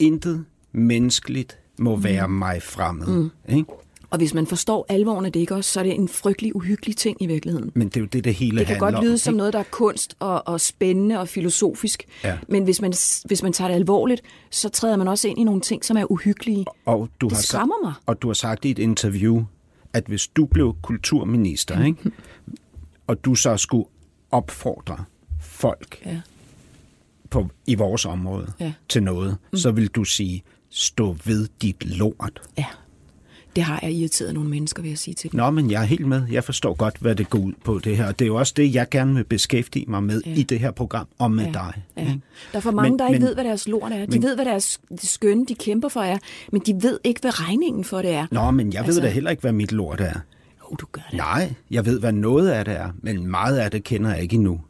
intet 0.00 0.44
menneskeligt 0.72 1.58
må 1.78 1.96
mm. 1.96 2.04
være 2.04 2.28
mig 2.28 2.62
fremmed. 2.62 3.06
Mm. 3.06 3.30
Ikke? 3.48 3.72
Og 4.10 4.18
hvis 4.18 4.34
man 4.34 4.46
forstår 4.46 4.86
alvoren 4.88 5.26
af 5.26 5.32
det 5.32 5.40
ikke 5.40 5.54
også, 5.54 5.72
så 5.72 5.80
er 5.80 5.84
det 5.84 5.94
en 5.94 6.08
frygtelig 6.08 6.56
uhyggelig 6.56 6.96
ting 6.96 7.22
i 7.22 7.26
virkeligheden. 7.26 7.70
Men 7.74 7.88
det 7.88 7.96
er 7.96 8.00
jo 8.00 8.06
det, 8.06 8.24
det 8.24 8.34
hele 8.34 8.58
Det 8.58 8.66
kan 8.66 8.78
godt 8.78 9.04
lyde 9.04 9.12
om, 9.12 9.18
som 9.18 9.34
noget, 9.34 9.52
der 9.52 9.58
er 9.58 9.64
kunst 9.70 10.14
og, 10.18 10.48
og 10.48 10.60
spændende 10.60 11.20
og 11.20 11.28
filosofisk. 11.28 12.04
Ja. 12.24 12.38
Men 12.48 12.64
hvis 12.64 12.80
man, 12.80 12.92
hvis 13.24 13.42
man 13.42 13.52
tager 13.52 13.68
det 13.68 13.74
alvorligt, 13.74 14.22
så 14.50 14.68
træder 14.68 14.96
man 14.96 15.08
også 15.08 15.28
ind 15.28 15.38
i 15.38 15.44
nogle 15.44 15.60
ting, 15.60 15.84
som 15.84 15.96
er 15.96 16.12
uhyggelige. 16.12 16.64
Og 16.86 17.08
du 17.20 17.28
det 17.28 17.36
har 17.36 17.42
skræmmer 17.42 17.74
mig. 17.84 17.92
Og 18.06 18.22
du 18.22 18.28
har 18.28 18.34
sagt 18.34 18.64
i 18.64 18.70
et 18.70 18.78
interview, 18.78 19.44
at 19.92 20.04
hvis 20.06 20.28
du 20.28 20.46
blev 20.46 20.76
kulturminister, 20.82 21.78
mm. 21.78 21.84
ikke, 21.84 22.10
og 23.08 23.24
du 23.24 23.34
så 23.34 23.56
skulle 23.56 23.84
opfordre 24.30 25.04
folk 25.40 26.02
ja. 26.06 26.20
På, 27.30 27.48
i 27.66 27.74
vores 27.74 28.06
område 28.06 28.52
ja. 28.60 28.72
til 28.88 29.02
noget, 29.02 29.36
mm. 29.52 29.58
så 29.58 29.70
vil 29.70 29.88
du 29.88 30.04
sige, 30.04 30.42
stå 30.70 31.16
ved 31.24 31.48
dit 31.62 31.98
lort. 31.98 32.40
Ja. 32.58 32.64
Det 33.56 33.64
har 33.64 33.80
jeg 33.82 33.92
irriteret 33.92 34.34
nogle 34.34 34.50
mennesker, 34.50 34.82
vil 34.82 34.88
jeg 34.88 34.98
sige 34.98 35.14
til 35.14 35.32
dem. 35.32 35.38
Nå, 35.38 35.50
men 35.50 35.70
jeg 35.70 35.82
er 35.82 35.86
helt 35.86 36.06
med. 36.06 36.22
Jeg 36.30 36.44
forstår 36.44 36.74
godt, 36.74 36.96
hvad 37.00 37.14
det 37.14 37.30
går 37.30 37.38
ud 37.38 37.52
på 37.64 37.78
det 37.78 37.96
her. 37.96 38.12
Det 38.12 38.24
er 38.24 38.26
jo 38.26 38.36
også 38.36 38.52
det, 38.56 38.74
jeg 38.74 38.86
gerne 38.90 39.14
vil 39.14 39.24
beskæftige 39.24 39.84
mig 39.88 40.02
med 40.02 40.22
ja. 40.26 40.34
i 40.34 40.42
det 40.42 40.60
her 40.60 40.70
program, 40.70 41.08
og 41.18 41.30
med 41.30 41.44
ja. 41.44 41.52
dig. 41.52 41.82
Ja. 41.96 42.02
Der 42.02 42.18
er 42.52 42.60
for 42.60 42.70
mange, 42.70 42.90
men, 42.90 42.98
der 42.98 43.08
ikke 43.08 43.18
men, 43.18 43.28
ved, 43.28 43.34
hvad 43.34 43.44
deres 43.44 43.68
lort 43.68 43.92
er. 43.92 44.06
De 44.06 44.10
men, 44.10 44.22
ved, 44.22 44.34
hvad 44.34 44.44
deres 44.44 44.80
skønne, 45.02 45.46
de 45.46 45.54
kæmper 45.54 45.88
for 45.88 46.00
er, 46.00 46.18
men 46.52 46.62
de 46.66 46.82
ved 46.82 46.98
ikke, 47.04 47.20
hvad 47.20 47.40
regningen 47.48 47.84
for 47.84 48.02
det 48.02 48.10
er. 48.10 48.26
Nå, 48.30 48.50
men 48.50 48.72
jeg 48.72 48.84
altså, 48.84 49.00
ved 49.00 49.08
da 49.08 49.14
heller 49.14 49.30
ikke, 49.30 49.40
hvad 49.40 49.52
mit 49.52 49.72
lort 49.72 50.00
er. 50.00 50.20
Jo, 50.62 50.76
du 50.76 50.86
gør 50.92 51.02
det. 51.10 51.16
Nej, 51.16 51.54
jeg 51.70 51.86
ved, 51.86 52.00
hvad 52.00 52.12
noget 52.12 52.48
af 52.48 52.64
det 52.64 52.74
er, 52.74 52.90
men 53.02 53.26
meget 53.26 53.58
af 53.58 53.70
det 53.70 53.84
kender 53.84 54.10
jeg 54.10 54.22
ikke 54.22 54.34
endnu. 54.34 54.60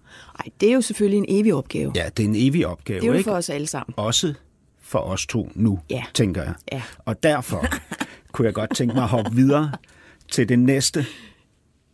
Nej, 0.44 0.53
det 0.61 0.68
er 0.68 0.72
jo 0.72 0.81
selvfølgelig 0.81 1.18
en 1.18 1.24
evig 1.29 1.55
opgave. 1.55 1.92
Ja, 1.94 2.09
det 2.16 2.24
er 2.24 2.29
en 2.29 2.35
evig 2.37 2.66
opgave. 2.66 3.00
Det 3.00 3.07
er 3.07 3.11
jo 3.11 3.16
ikke? 3.18 3.29
for 3.29 3.37
os 3.37 3.50
alle 3.50 3.66
sammen. 3.66 3.94
Også 3.96 4.35
for 4.81 4.98
os 4.98 5.26
to 5.26 5.53
nu, 5.55 5.79
ja. 5.90 6.03
tænker 6.14 6.42
jeg. 6.42 6.55
Ja. 6.72 6.83
Og 6.98 7.22
derfor 7.22 7.64
kunne 8.33 8.46
jeg 8.46 8.55
godt 8.55 8.76
tænke 8.76 8.94
mig 8.94 9.03
at 9.03 9.09
hoppe 9.09 9.35
videre 9.35 9.72
til 10.29 10.48
det 10.48 10.59
næste 10.59 11.07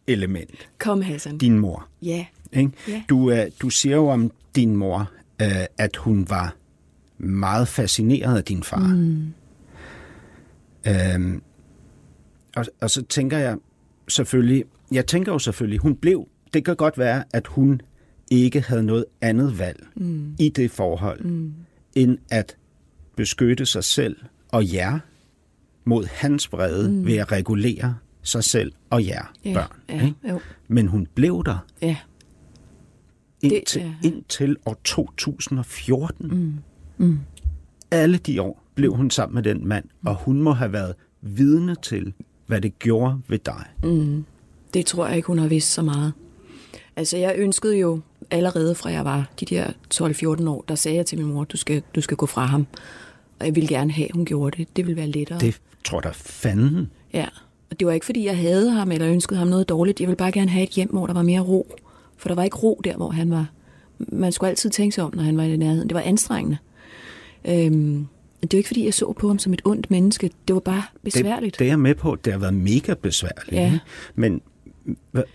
element. 0.06 0.68
Kom, 0.78 1.02
Hassan. 1.02 1.38
Din 1.38 1.58
mor. 1.58 1.88
Ja. 2.02 2.26
Ikke? 2.52 2.72
ja. 2.88 3.02
Du, 3.08 3.32
uh, 3.32 3.38
du 3.62 3.70
siger 3.70 3.96
jo 3.96 4.08
om 4.08 4.30
din 4.56 4.76
mor, 4.76 5.10
uh, 5.42 5.64
at 5.78 5.96
hun 5.96 6.26
var 6.28 6.56
meget 7.18 7.68
fascineret 7.68 8.36
af 8.36 8.44
din 8.44 8.62
far. 8.62 8.86
Mm. 8.86 9.34
Uh, 10.88 11.40
og, 12.56 12.66
og 12.80 12.90
så 12.90 13.02
tænker 13.02 13.38
jeg 13.38 13.56
selvfølgelig, 14.08 14.64
jeg 14.92 15.06
tænker 15.06 15.32
jo 15.32 15.38
selvfølgelig, 15.38 15.78
hun 15.78 15.96
blev, 15.96 16.28
det 16.54 16.64
kan 16.64 16.76
godt 16.76 16.98
være, 16.98 17.24
at 17.32 17.46
hun 17.46 17.80
ikke 18.30 18.60
havde 18.60 18.82
noget 18.82 19.04
andet 19.20 19.58
valg 19.58 19.86
mm. 19.96 20.36
i 20.38 20.48
det 20.48 20.70
forhold, 20.70 21.24
mm. 21.24 21.54
end 21.94 22.18
at 22.30 22.56
beskytte 23.16 23.66
sig 23.66 23.84
selv 23.84 24.16
og 24.48 24.72
jer 24.72 24.98
mod 25.84 26.06
hans 26.06 26.52
vrede 26.52 26.90
mm. 26.90 27.06
ved 27.06 27.16
at 27.16 27.32
regulere 27.32 27.96
sig 28.22 28.44
selv 28.44 28.72
og 28.90 29.06
jer 29.06 29.32
ja, 29.44 29.52
børn. 29.54 29.80
Ja, 29.88 30.04
ikke? 30.04 30.16
Jo. 30.30 30.40
Men 30.68 30.86
hun 30.86 31.06
blev 31.14 31.42
der. 31.46 31.58
Ja. 31.82 31.96
Indtil, 33.42 33.82
det, 33.82 33.88
ja. 34.02 34.08
indtil 34.08 34.56
år 34.66 34.80
2014. 34.84 36.28
Mm. 36.28 36.54
Mm. 36.98 37.18
alle 37.90 38.18
de 38.18 38.42
år 38.42 38.62
blev 38.74 38.94
hun 38.94 39.10
sammen 39.10 39.34
med 39.34 39.42
den 39.42 39.68
mand, 39.68 39.84
og 40.04 40.14
hun 40.14 40.42
må 40.42 40.52
have 40.52 40.72
været 40.72 40.94
vidne 41.22 41.76
til, 41.82 42.12
hvad 42.46 42.60
det 42.60 42.78
gjorde 42.78 43.18
ved 43.28 43.38
dig. 43.38 43.64
Mm. 43.82 44.24
Det 44.74 44.86
tror 44.86 45.06
jeg 45.06 45.16
ikke, 45.16 45.26
hun 45.26 45.38
har 45.38 45.48
vidst 45.48 45.72
så 45.72 45.82
meget. 45.82 46.12
Altså, 46.96 47.16
jeg 47.16 47.34
ønskede 47.36 47.78
jo 47.78 48.00
allerede 48.30 48.74
fra 48.74 48.90
jeg 48.90 49.04
var 49.04 49.30
de 49.40 49.44
der 49.44 49.66
12-14 49.94 50.48
år, 50.48 50.64
der 50.68 50.74
sagde 50.74 50.96
jeg 50.96 51.06
til 51.06 51.18
min 51.18 51.26
mor, 51.26 51.44
du 51.44 51.56
skal, 51.56 51.82
du 51.94 52.00
skal 52.00 52.16
gå 52.16 52.26
fra 52.26 52.44
ham. 52.44 52.66
Og 53.40 53.46
jeg 53.46 53.54
ville 53.54 53.68
gerne 53.68 53.92
have, 53.92 54.08
at 54.08 54.14
hun 54.14 54.24
gjorde 54.24 54.56
det. 54.58 54.76
Det 54.76 54.86
ville 54.86 54.96
være 54.96 55.06
lettere. 55.06 55.38
Det 55.38 55.60
tror 55.84 56.00
der 56.00 56.12
fanden. 56.12 56.90
Ja, 57.12 57.26
og 57.70 57.80
det 57.80 57.86
var 57.86 57.92
ikke, 57.92 58.06
fordi 58.06 58.24
jeg 58.24 58.38
havde 58.38 58.70
ham 58.70 58.92
eller 58.92 59.08
ønskede 59.08 59.38
ham 59.38 59.48
noget 59.48 59.68
dårligt. 59.68 60.00
Jeg 60.00 60.08
ville 60.08 60.16
bare 60.16 60.32
gerne 60.32 60.50
have 60.50 60.62
et 60.62 60.70
hjem, 60.70 60.90
hvor 60.90 61.06
der 61.06 61.14
var 61.14 61.22
mere 61.22 61.40
ro. 61.40 61.76
For 62.16 62.28
der 62.28 62.34
var 62.34 62.42
ikke 62.44 62.56
ro 62.56 62.80
der, 62.84 62.96
hvor 62.96 63.10
han 63.10 63.30
var. 63.30 63.46
Man 63.98 64.32
skulle 64.32 64.50
altid 64.50 64.70
tænke 64.70 64.94
sig 64.94 65.04
om, 65.04 65.14
når 65.14 65.22
han 65.22 65.36
var 65.36 65.42
i 65.42 65.56
nærheden. 65.56 65.88
Det 65.88 65.94
var 65.94 66.00
anstrengende. 66.00 66.56
Øhm, 67.44 68.06
det 68.42 68.52
var 68.52 68.58
ikke, 68.58 68.66
fordi 68.66 68.84
jeg 68.84 68.94
så 68.94 69.12
på 69.12 69.28
ham 69.28 69.38
som 69.38 69.52
et 69.52 69.62
ondt 69.64 69.90
menneske. 69.90 70.30
Det 70.48 70.54
var 70.54 70.60
bare 70.60 70.82
besværligt. 71.04 71.54
Det, 71.54 71.58
det 71.58 71.64
er 71.64 71.68
jeg 71.68 71.78
med 71.78 71.94
på. 71.94 72.16
Det 72.24 72.32
har 72.32 72.40
været 72.40 72.54
mega 72.54 72.94
besværligt. 72.94 73.52
Ja. 73.52 73.64
ikke? 73.64 73.80
Men 74.14 74.40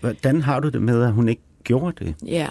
hvordan 0.00 0.42
har 0.42 0.60
du 0.60 0.68
det 0.68 0.82
med, 0.82 1.02
at 1.02 1.12
hun 1.12 1.28
ikke 1.28 1.42
gjorde 1.64 2.04
det? 2.04 2.14
Ja. 2.26 2.48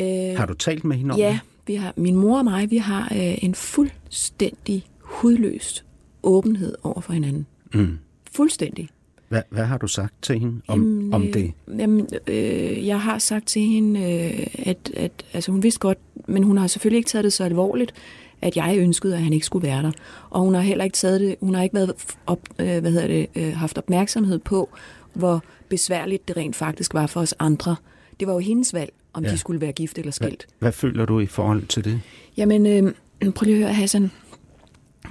Øh, 0.00 0.36
Har 0.38 0.46
du 0.46 0.54
talt 0.54 0.84
med 0.84 0.96
hende 0.96 1.12
om 1.12 1.18
Ja, 1.18 1.38
vi 1.66 1.74
har, 1.74 1.92
min 1.96 2.16
mor 2.16 2.38
og 2.38 2.44
mig, 2.44 2.70
vi 2.70 2.76
har 2.76 3.12
øh, 3.12 3.44
en 3.44 3.54
fuldstændig 3.54 4.84
hudløs 5.00 5.84
åbenhed 6.22 6.74
over 6.82 7.00
for 7.00 7.12
hinanden. 7.12 7.46
Mm. 7.74 7.98
Fuldstændig. 8.32 8.88
Hvad, 9.28 9.42
hvad 9.50 9.64
har 9.64 9.78
du 9.78 9.86
sagt 9.86 10.14
til 10.22 10.38
hende 10.38 10.60
om, 10.68 10.80
Jamen, 10.80 11.14
om 11.14 11.22
øh, 11.22 11.34
det? 11.34 11.52
Jamen, 11.78 12.08
øh, 12.26 12.86
jeg 12.86 13.00
har 13.00 13.18
sagt 13.18 13.46
til 13.46 13.62
hende, 13.62 14.00
øh, 14.00 14.46
at, 14.58 14.90
at 14.96 15.12
altså, 15.32 15.52
hun 15.52 15.62
vidste 15.62 15.80
godt, 15.80 15.98
men 16.26 16.42
hun 16.42 16.58
har 16.58 16.66
selvfølgelig 16.66 16.98
ikke 16.98 17.08
taget 17.08 17.24
det 17.24 17.32
så 17.32 17.44
alvorligt, 17.44 17.94
at 18.42 18.56
jeg 18.56 18.76
ønskede, 18.78 19.14
at 19.14 19.22
han 19.22 19.32
ikke 19.32 19.46
skulle 19.46 19.68
være 19.68 19.82
der. 19.82 19.92
Og 20.30 20.40
hun 20.40 20.54
har 20.54 20.60
heller 20.60 20.84
ikke 20.84 20.94
taget 20.94 21.20
det, 21.20 21.36
hun 21.40 21.54
har 21.54 21.62
ikke 21.62 21.74
været 21.74 21.94
op, 22.26 22.40
øh, 22.58 22.78
hvad 22.80 22.90
hedder 22.90 23.06
det, 23.06 23.26
øh, 23.36 23.52
haft 23.56 23.78
opmærksomhed 23.78 24.38
på, 24.38 24.68
hvor 25.12 25.42
besværligt 25.68 26.28
det 26.28 26.36
rent 26.36 26.56
faktisk 26.56 26.94
var 26.94 27.06
for 27.06 27.20
os 27.20 27.34
andre. 27.38 27.76
Det 28.20 28.28
var 28.28 28.34
jo 28.34 28.38
hendes 28.38 28.74
valg, 28.74 28.92
om 29.12 29.24
Ja. 29.24 29.30
de 29.32 29.38
skulle 29.38 29.60
være 29.60 29.72
gift 29.72 29.98
eller 29.98 30.04
Hvad, 30.18 30.28
skilt. 30.28 30.46
hvad 30.58 30.72
føler 30.72 31.06
du 31.06 31.20
i 31.20 31.26
forhold 31.26 31.66
til 31.66 31.84
det? 31.84 32.00
Jamen, 32.36 32.66
øh, 32.66 33.32
prøv 33.32 33.44
lige 33.44 33.56
at 33.56 33.62
høre, 33.62 33.74
Hassan. 33.74 34.10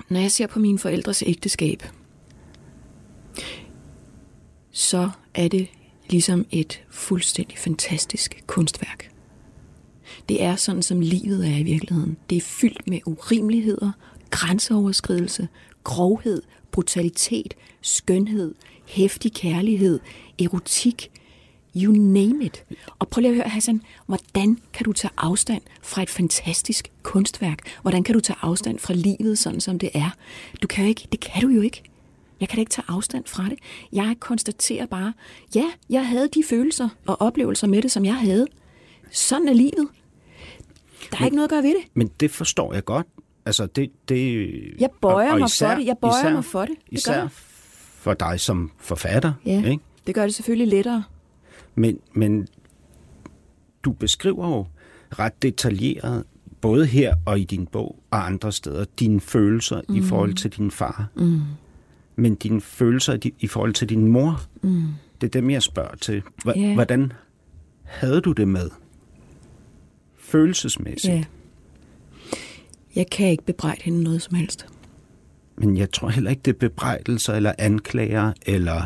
Når 0.10 0.20
jeg 0.20 0.32
ser 0.32 0.48
på 0.48 0.60
mine 0.60 0.80
forældres 0.80 1.24
ægteskab, 1.28 1.84
så 4.72 5.10
er 5.34 5.48
det 5.48 5.68
ligesom 6.10 6.46
et 6.52 6.84
fuldstændig 6.90 7.58
fantastisk 7.58 8.44
kunstværk. 8.48 9.12
Det 10.30 10.44
er 10.44 10.56
sådan, 10.56 10.82
som 10.84 11.00
livet 11.02 11.48
er 11.48 11.58
i 11.58 11.64
virkeligheden. 11.64 12.18
Det 12.30 12.36
er 12.38 12.42
fyldt 12.42 12.88
med 12.88 13.00
urimeligheder, 13.06 13.92
grænseoverskridelse, 14.30 15.48
grovhed, 15.84 16.42
brutalitet, 16.72 17.54
skønhed, 17.82 18.56
hæftig 18.86 19.34
kærlighed, 19.34 20.00
erotik, 20.40 21.12
you 21.84 21.94
name 21.94 22.46
it. 22.46 22.64
Og 23.00 23.08
prøv 23.08 23.22
lige 23.22 23.30
at 23.30 23.36
høre, 23.36 23.50
Hassan, 23.50 23.82
hvordan 24.06 24.58
kan 24.74 24.84
du 24.84 24.94
tage 24.94 25.12
afstand 25.18 25.62
fra 25.82 26.02
et 26.04 26.10
fantastisk 26.10 26.92
kunstværk? 27.04 27.60
Hvordan 27.82 28.04
kan 28.04 28.14
du 28.14 28.20
tage 28.20 28.38
afstand 28.42 28.80
fra 28.80 28.94
livet, 28.94 29.38
sådan 29.40 29.60
som 29.60 29.80
det 29.80 29.90
er? 29.94 30.10
Du 30.62 30.68
kan 30.68 30.84
jo 30.84 30.88
ikke, 30.90 31.08
det 31.12 31.20
kan 31.20 31.42
du 31.42 31.48
jo 31.50 31.62
ikke. 31.62 31.84
Jeg 32.40 32.50
kan 32.50 32.56
da 32.56 32.60
ikke 32.60 32.70
tage 32.72 32.86
afstand 32.88 33.24
fra 33.28 33.44
det. 33.50 33.60
Jeg 33.94 34.16
konstaterer 34.20 34.86
bare, 34.86 35.14
ja, 35.56 35.66
jeg 35.90 36.08
havde 36.08 36.28
de 36.34 36.44
følelser 36.50 36.90
og 37.08 37.22
oplevelser 37.22 37.68
med 37.68 37.82
det, 37.82 37.92
som 37.92 38.06
jeg 38.06 38.16
havde. 38.16 38.48
Sådan 39.12 39.48
er 39.48 39.54
livet. 39.54 39.88
Der 41.12 41.18
er 41.22 41.26
ikke 41.26 41.36
noget 41.36 41.48
at 41.48 41.50
gøre 41.50 41.64
ved 41.64 41.70
det. 41.70 41.84
Men 41.94 42.08
det 42.20 42.32
forstår 42.32 42.74
jeg 42.74 42.86
godt. 42.86 43.08
Altså, 43.46 43.66
det, 43.66 43.92
det, 44.10 44.48
Jeg 44.80 44.90
bøjer 45.02 45.38
mig 45.38 45.50
for 45.60 45.68
det. 45.68 45.86
Jeg 45.86 45.98
bøjer 46.02 46.34
mig 46.34 46.46
for 46.46 46.62
det. 46.62 46.70
Det 46.70 46.90
gør 46.90 46.96
især 46.98 47.14
jeg. 47.20 47.28
for 48.00 48.14
dig 48.14 48.40
som 48.40 48.72
forfatter. 48.80 49.34
Ja, 49.46 49.58
Ikke? 49.70 49.80
det 50.08 50.16
gør 50.16 50.24
det 50.24 50.34
selvfølgelig 50.34 50.68
lettere. 50.68 51.04
Men, 51.78 52.00
men 52.14 52.48
du 53.84 53.92
beskriver 53.92 54.48
jo 54.48 54.66
ret 55.20 55.42
detaljeret, 55.42 56.24
både 56.62 56.86
her 56.86 57.16
og 57.26 57.40
i 57.40 57.44
din 57.44 57.66
bog 57.66 58.00
og 58.12 58.26
andre 58.26 58.52
steder, 58.52 58.86
dine 59.00 59.20
følelser 59.20 59.82
mm. 59.90 59.96
i 59.96 60.02
forhold 60.02 60.34
til 60.34 60.52
din 60.52 60.72
far. 60.72 61.08
Mm. 61.16 61.40
Men 62.16 62.36
dine 62.36 62.62
følelser 62.62 63.18
i, 63.40 63.48
forhold 63.48 63.74
til 63.74 63.90
din 63.90 64.08
mor, 64.08 64.42
mm. 64.62 64.84
det 65.22 65.28
er 65.28 65.42
dem, 65.42 65.50
jeg 65.50 65.64
spørger 65.64 65.96
til. 65.96 66.24
H- 66.46 66.48
Ja. 66.56 66.74
Hvordan 66.74 67.14
havde 67.84 68.22
du 68.22 68.32
det 68.32 68.48
med? 68.48 68.70
Følelsesmæssigt. 70.20 71.14
Ja. 71.14 71.24
Jeg 72.96 73.10
kan 73.10 73.28
ikke 73.28 73.46
bebrejde 73.46 73.82
hende 73.84 74.04
noget 74.04 74.22
som 74.22 74.36
helst. 74.36 74.66
Men 75.58 75.78
jeg 75.78 75.92
tror 75.92 76.10
heller 76.10 76.30
ikke, 76.30 76.42
det 76.46 76.54
er 76.54 76.58
bebrejdelser 76.60 77.34
eller 77.34 77.54
anklager 77.58 78.34
eller 78.46 78.86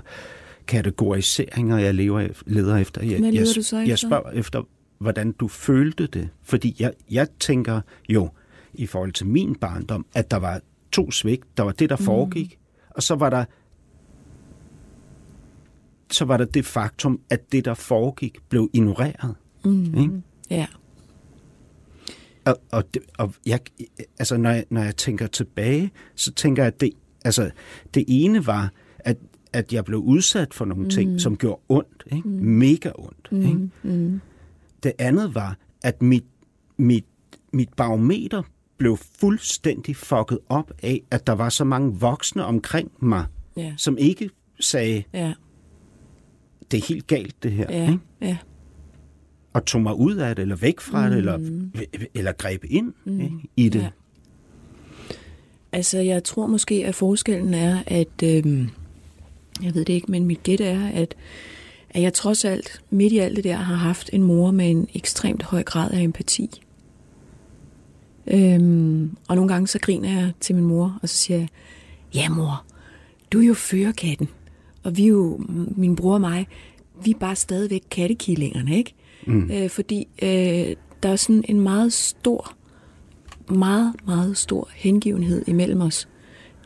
kategoriseringer, 0.67 1.77
jeg 1.77 1.93
lever, 1.95 2.27
leder 2.45 2.77
efter. 2.77 3.01
Jeg, 3.03 3.19
Hvad 3.19 3.31
leder 3.31 3.45
jeg, 3.47 3.55
du 3.55 3.61
så 3.61 3.77
jeg 3.77 3.87
efter? 3.93 4.07
spørger 4.07 4.31
efter, 4.31 4.61
hvordan 4.99 5.31
du 5.31 5.47
følte 5.47 6.07
det. 6.07 6.29
Fordi 6.43 6.75
jeg, 6.79 6.93
jeg 7.11 7.27
tænker 7.39 7.81
jo, 8.09 8.29
i 8.73 8.85
forhold 8.85 9.11
til 9.11 9.27
min 9.27 9.55
barndom, 9.55 10.05
at 10.13 10.31
der 10.31 10.37
var 10.37 10.61
to 10.91 11.11
svigt. 11.11 11.57
Der 11.57 11.63
var 11.63 11.71
det, 11.71 11.89
der 11.89 11.97
Mm. 11.99 12.03
foregik, 12.05 12.59
og 12.89 13.03
så 13.03 13.15
var 13.15 13.29
der 13.29 13.45
så 16.11 16.25
var 16.25 16.37
der 16.37 16.45
det 16.45 16.65
faktum, 16.65 17.19
at 17.29 17.51
det, 17.51 17.65
der 17.65 17.73
foregik, 17.73 18.37
blev 18.49 18.69
ignoreret. 18.73 19.35
Mm. 19.65 19.97
Ikke? 19.97 20.21
Ja. 20.49 20.67
Og, 22.45 22.55
og, 22.71 22.93
det, 22.93 23.01
og 23.17 23.33
jeg, 23.45 23.59
altså 24.19 24.37
når, 24.37 24.49
jeg, 24.49 24.65
når 24.69 24.81
jeg 24.81 24.95
tænker 24.95 25.27
tilbage, 25.27 25.91
så 26.15 26.31
tænker 26.33 26.63
jeg, 26.63 26.67
at 26.73 26.81
det, 26.81 26.91
altså, 27.25 27.51
det 27.93 28.05
ene 28.07 28.45
var, 28.47 28.71
at, 28.99 29.17
at 29.53 29.73
jeg 29.73 29.85
blev 29.85 29.99
udsat 29.99 30.53
for 30.53 30.65
nogle 30.65 30.83
mm. 30.83 30.89
ting, 30.89 31.21
som 31.21 31.37
gjorde 31.37 31.61
ondt. 31.69 32.03
Ikke? 32.11 32.27
Mm. 32.27 32.35
Mega 32.45 32.91
ondt. 32.95 33.31
Mm. 33.31 33.41
Ikke? 33.41 33.69
Mm. 33.83 34.21
Det 34.83 34.91
andet 34.99 35.35
var, 35.35 35.57
at 35.83 36.01
mit, 36.01 36.23
mit, 36.77 37.05
mit 37.53 37.69
barometer 37.77 38.43
blev 38.77 38.97
fuldstændig 39.19 39.95
fucket 39.95 40.39
op 40.49 40.71
af, 40.83 41.01
at 41.11 41.27
der 41.27 41.33
var 41.33 41.49
så 41.49 41.63
mange 41.63 41.99
voksne 41.99 42.45
omkring 42.45 42.91
mig, 42.99 43.25
Ja. 43.57 43.73
som 43.77 43.97
ikke 43.97 44.29
sagde, 44.59 45.03
Ja. 45.13 45.33
det 46.71 46.77
er 46.77 46.85
helt 46.87 47.07
galt 47.07 47.43
det 47.43 47.51
her. 47.51 47.65
Ja. 47.69 47.81
Ikke? 47.91 47.99
Ja. 48.21 48.37
Og 49.53 49.65
tog 49.65 49.81
mig 49.81 49.95
ud 49.95 50.15
af 50.15 50.35
det, 50.35 50.41
eller 50.41 50.55
væk 50.55 50.79
fra 50.79 51.05
mm. 51.05 51.09
det, 51.11 51.17
eller, 51.17 51.39
eller 52.13 52.31
greb 52.31 52.63
ind 52.69 52.93
mm. 53.05 53.19
ikke? 53.19 53.35
i 53.57 53.69
det. 53.69 53.79
Ja. 53.79 53.89
Altså, 55.71 55.97
jeg 55.99 56.23
tror 56.23 56.47
måske, 56.47 56.85
at 56.85 56.95
forskellen 56.95 57.53
er, 57.53 57.83
at... 57.87 58.23
Øhm, 58.23 58.69
jeg 59.63 59.75
ved 59.75 59.85
det 59.85 59.93
ikke, 59.93 60.11
men 60.11 60.25
mit 60.25 60.43
gæt 60.43 60.61
er, 60.61 60.87
at, 60.87 61.15
at 61.89 62.01
jeg 62.01 62.13
trods 62.13 62.45
alt, 62.45 62.81
midt 62.89 63.13
i 63.13 63.17
alt 63.17 63.35
det 63.35 63.43
der, 63.43 63.55
har 63.55 63.75
haft 63.75 64.09
en 64.13 64.23
mor 64.23 64.51
med 64.51 64.69
en 64.69 64.87
ekstremt 64.93 65.43
høj 65.43 65.63
grad 65.63 65.91
af 65.91 66.01
empati. 66.01 66.61
Øhm, 68.27 69.17
og 69.27 69.35
nogle 69.35 69.53
gange 69.53 69.67
så 69.67 69.79
griner 69.79 70.09
jeg 70.09 70.31
til 70.39 70.55
min 70.55 70.63
mor, 70.63 70.99
og 71.01 71.09
så 71.09 71.17
siger 71.17 71.37
jeg, 71.37 71.47
ja 72.15 72.29
mor, 72.29 72.63
du 73.31 73.39
er 73.39 73.45
jo 73.45 73.53
førerkatten, 73.53 74.29
og 74.83 74.97
vi 74.97 75.03
er 75.03 75.07
jo, 75.07 75.39
min 75.75 75.95
bror 75.95 76.13
og 76.13 76.21
mig, 76.21 76.47
vi 77.03 77.11
er 77.11 77.19
bare 77.19 77.35
stadigvæk 77.35 77.83
kattekillingerne, 77.91 78.77
ikke? 78.77 78.93
Mm. 79.27 79.51
Øh, 79.51 79.69
fordi 79.69 80.07
øh, 80.21 80.75
der 81.03 81.09
er 81.09 81.15
sådan 81.15 81.43
en 81.47 81.61
meget 81.61 81.93
stor, 81.93 82.53
meget, 83.49 83.93
meget 84.05 84.37
stor 84.37 84.69
hengivenhed 84.75 85.43
imellem 85.47 85.81
os, 85.81 86.07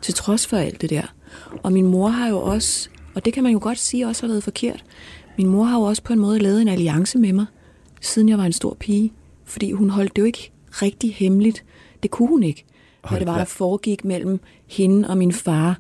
til 0.02 0.14
trods 0.14 0.48
for 0.48 0.58
alt 0.58 0.82
det 0.82 0.90
der. 0.90 1.15
Og 1.64 1.72
min 1.72 1.86
mor 1.88 2.08
har 2.08 2.30
jo 2.30 2.42
også, 2.42 2.90
og 3.16 3.26
det 3.26 3.34
kan 3.34 3.44
man 3.44 3.52
jo 3.52 3.60
godt 3.62 3.80
sige 3.80 4.08
også 4.08 4.26
har 4.26 4.28
været 4.28 4.44
forkert, 4.44 4.84
min 5.38 5.48
mor 5.48 5.64
har 5.64 5.78
jo 5.78 5.84
også 5.84 6.04
på 6.04 6.14
en 6.14 6.20
måde 6.20 6.40
lavet 6.40 6.62
en 6.62 6.68
alliance 6.68 7.18
med 7.18 7.34
mig, 7.34 7.46
siden 8.02 8.30
jeg 8.30 8.38
var 8.38 8.46
en 8.46 8.54
stor 8.54 8.78
pige. 8.80 9.14
Fordi 9.46 9.72
hun 9.72 9.90
holdt 9.90 10.16
det 10.16 10.22
jo 10.22 10.26
ikke 10.26 10.52
rigtig 10.70 11.16
hemmeligt. 11.16 11.64
Det 12.04 12.12
kunne 12.12 12.28
hun 12.28 12.44
ikke, 12.44 12.66
hvad 13.02 13.10
Hold 13.10 13.20
det 13.20 13.28
var, 13.28 13.38
der 13.38 13.46
foregik 13.46 14.06
mellem 14.06 14.40
hende 14.68 15.10
og 15.10 15.18
min 15.18 15.32
far. 15.32 15.80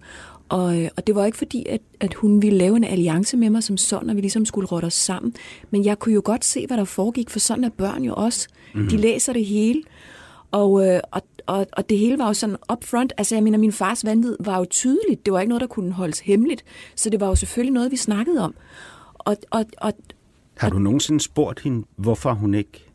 Og, 0.50 0.82
øh, 0.82 0.90
og 0.98 1.08
det 1.08 1.16
var 1.16 1.26
ikke 1.26 1.38
fordi, 1.38 1.66
at, 1.70 1.82
at 2.00 2.14
hun 2.14 2.42
ville 2.42 2.58
lave 2.58 2.78
en 2.78 2.84
alliance 2.84 3.38
med 3.38 3.50
mig 3.50 3.64
som 3.64 3.78
sådan, 3.78 4.10
og 4.10 4.16
vi 4.16 4.22
ligesom 4.22 4.46
skulle 4.46 4.68
rotte 4.68 4.86
os 4.86 4.94
sammen. 4.94 5.34
Men 5.72 5.86
jeg 5.86 6.00
kunne 6.00 6.14
jo 6.14 6.22
godt 6.26 6.46
se, 6.46 6.68
hvad 6.68 6.78
der 6.78 6.84
foregik, 6.84 7.30
for 7.30 7.40
sådan 7.40 7.64
er 7.64 7.70
børn 7.70 8.04
jo 8.04 8.14
også. 8.14 8.48
Mm. 8.74 8.88
De 8.88 8.98
læser 8.98 9.34
det 9.34 9.46
hele. 9.46 9.82
Og, 10.52 10.88
øh, 10.88 11.00
og, 11.12 11.22
og, 11.46 11.68
og 11.74 11.90
det 11.90 11.98
hele 11.98 12.18
var 12.18 12.28
jo 12.28 12.34
sådan 12.34 12.56
upfront. 12.72 13.14
Altså 13.18 13.36
jeg 13.36 13.44
mener, 13.44 13.58
min 13.58 13.72
fars 13.72 14.06
vanvid 14.06 14.36
var 14.40 14.58
jo 14.58 14.66
tydeligt. 14.70 15.26
Det 15.26 15.34
var 15.34 15.40
ikke 15.40 15.50
noget, 15.50 15.62
der 15.62 15.68
kunne 15.68 15.92
holdes 15.92 16.20
hemmeligt. 16.20 16.64
Så 16.96 17.10
det 17.10 17.20
var 17.20 17.28
jo 17.28 17.36
selvfølgelig 17.36 17.74
noget, 17.74 17.92
vi 17.92 17.98
snakkede 17.98 18.42
om. 18.44 18.56
Og, 19.14 19.38
og, 19.50 19.66
og 19.78 19.94
Har 20.58 20.70
du 20.70 20.80
nogensinde 20.80 21.20
spurgt 21.20 21.60
hende, 21.60 21.86
hvorfor 21.96 22.34
hun 22.34 22.54
ikke 22.54 22.86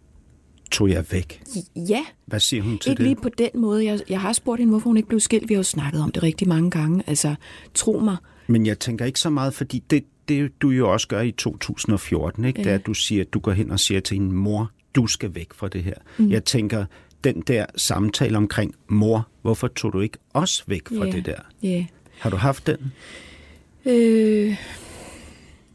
tog 0.70 0.90
jer 0.90 1.02
væk? 1.10 1.42
ja, 1.76 2.04
Hvad 2.26 2.40
siger 2.40 2.62
hun 2.62 2.78
til 2.78 2.90
ikke 2.90 2.98
det? 2.98 3.06
lige 3.06 3.16
på 3.22 3.28
den 3.38 3.50
måde. 3.54 3.84
Jeg, 3.84 4.00
jeg 4.08 4.20
har 4.20 4.32
spurgt 4.32 4.58
hende, 4.58 4.70
hvorfor 4.70 4.90
hun 4.90 4.96
ikke 4.96 5.08
blev 5.08 5.20
skilt. 5.20 5.48
Vi 5.48 5.54
har 5.54 5.58
jo 5.58 5.62
snakket 5.62 6.02
om 6.02 6.10
det 6.12 6.22
rigtig 6.22 6.48
mange 6.48 6.70
gange. 6.70 7.02
Altså, 7.06 7.34
tro 7.74 7.98
mig. 7.98 8.16
Men 8.46 8.66
jeg 8.66 8.78
tænker 8.78 9.04
ikke 9.04 9.20
så 9.20 9.30
meget, 9.30 9.54
fordi 9.54 9.82
det, 9.90 10.04
det 10.28 10.52
du 10.62 10.70
jo 10.70 10.92
også 10.92 11.08
gør 11.08 11.20
i 11.20 11.30
2014, 11.32 12.44
ikke? 12.44 12.58
Ja. 12.60 12.64
det 12.64 12.70
er, 12.70 12.74
at 12.74 12.86
du, 12.86 12.94
siger, 12.94 13.24
du 13.24 13.38
går 13.38 13.52
hen 13.52 13.70
og 13.70 13.80
siger 13.80 14.00
til 14.00 14.16
din 14.16 14.32
mor, 14.32 14.70
du 14.94 15.06
skal 15.06 15.34
væk 15.34 15.52
fra 15.54 15.68
det 15.68 15.82
her. 15.84 15.94
Mm. 16.18 16.30
Jeg 16.30 16.44
tænker, 16.44 16.84
den 17.24 17.40
der 17.40 17.66
samtale 17.76 18.36
omkring, 18.36 18.74
mor, 18.88 19.28
hvorfor 19.42 19.66
tog 19.68 19.92
du 19.92 20.00
ikke 20.00 20.18
os 20.34 20.64
væk 20.66 20.88
fra 20.88 21.04
Ja. 21.06 21.10
det 21.12 21.26
der? 21.26 21.38
Ja. 21.62 21.86
Har 22.18 22.30
du 22.30 22.36
haft 22.36 22.66
den? 22.66 22.92
Øh, 23.86 24.56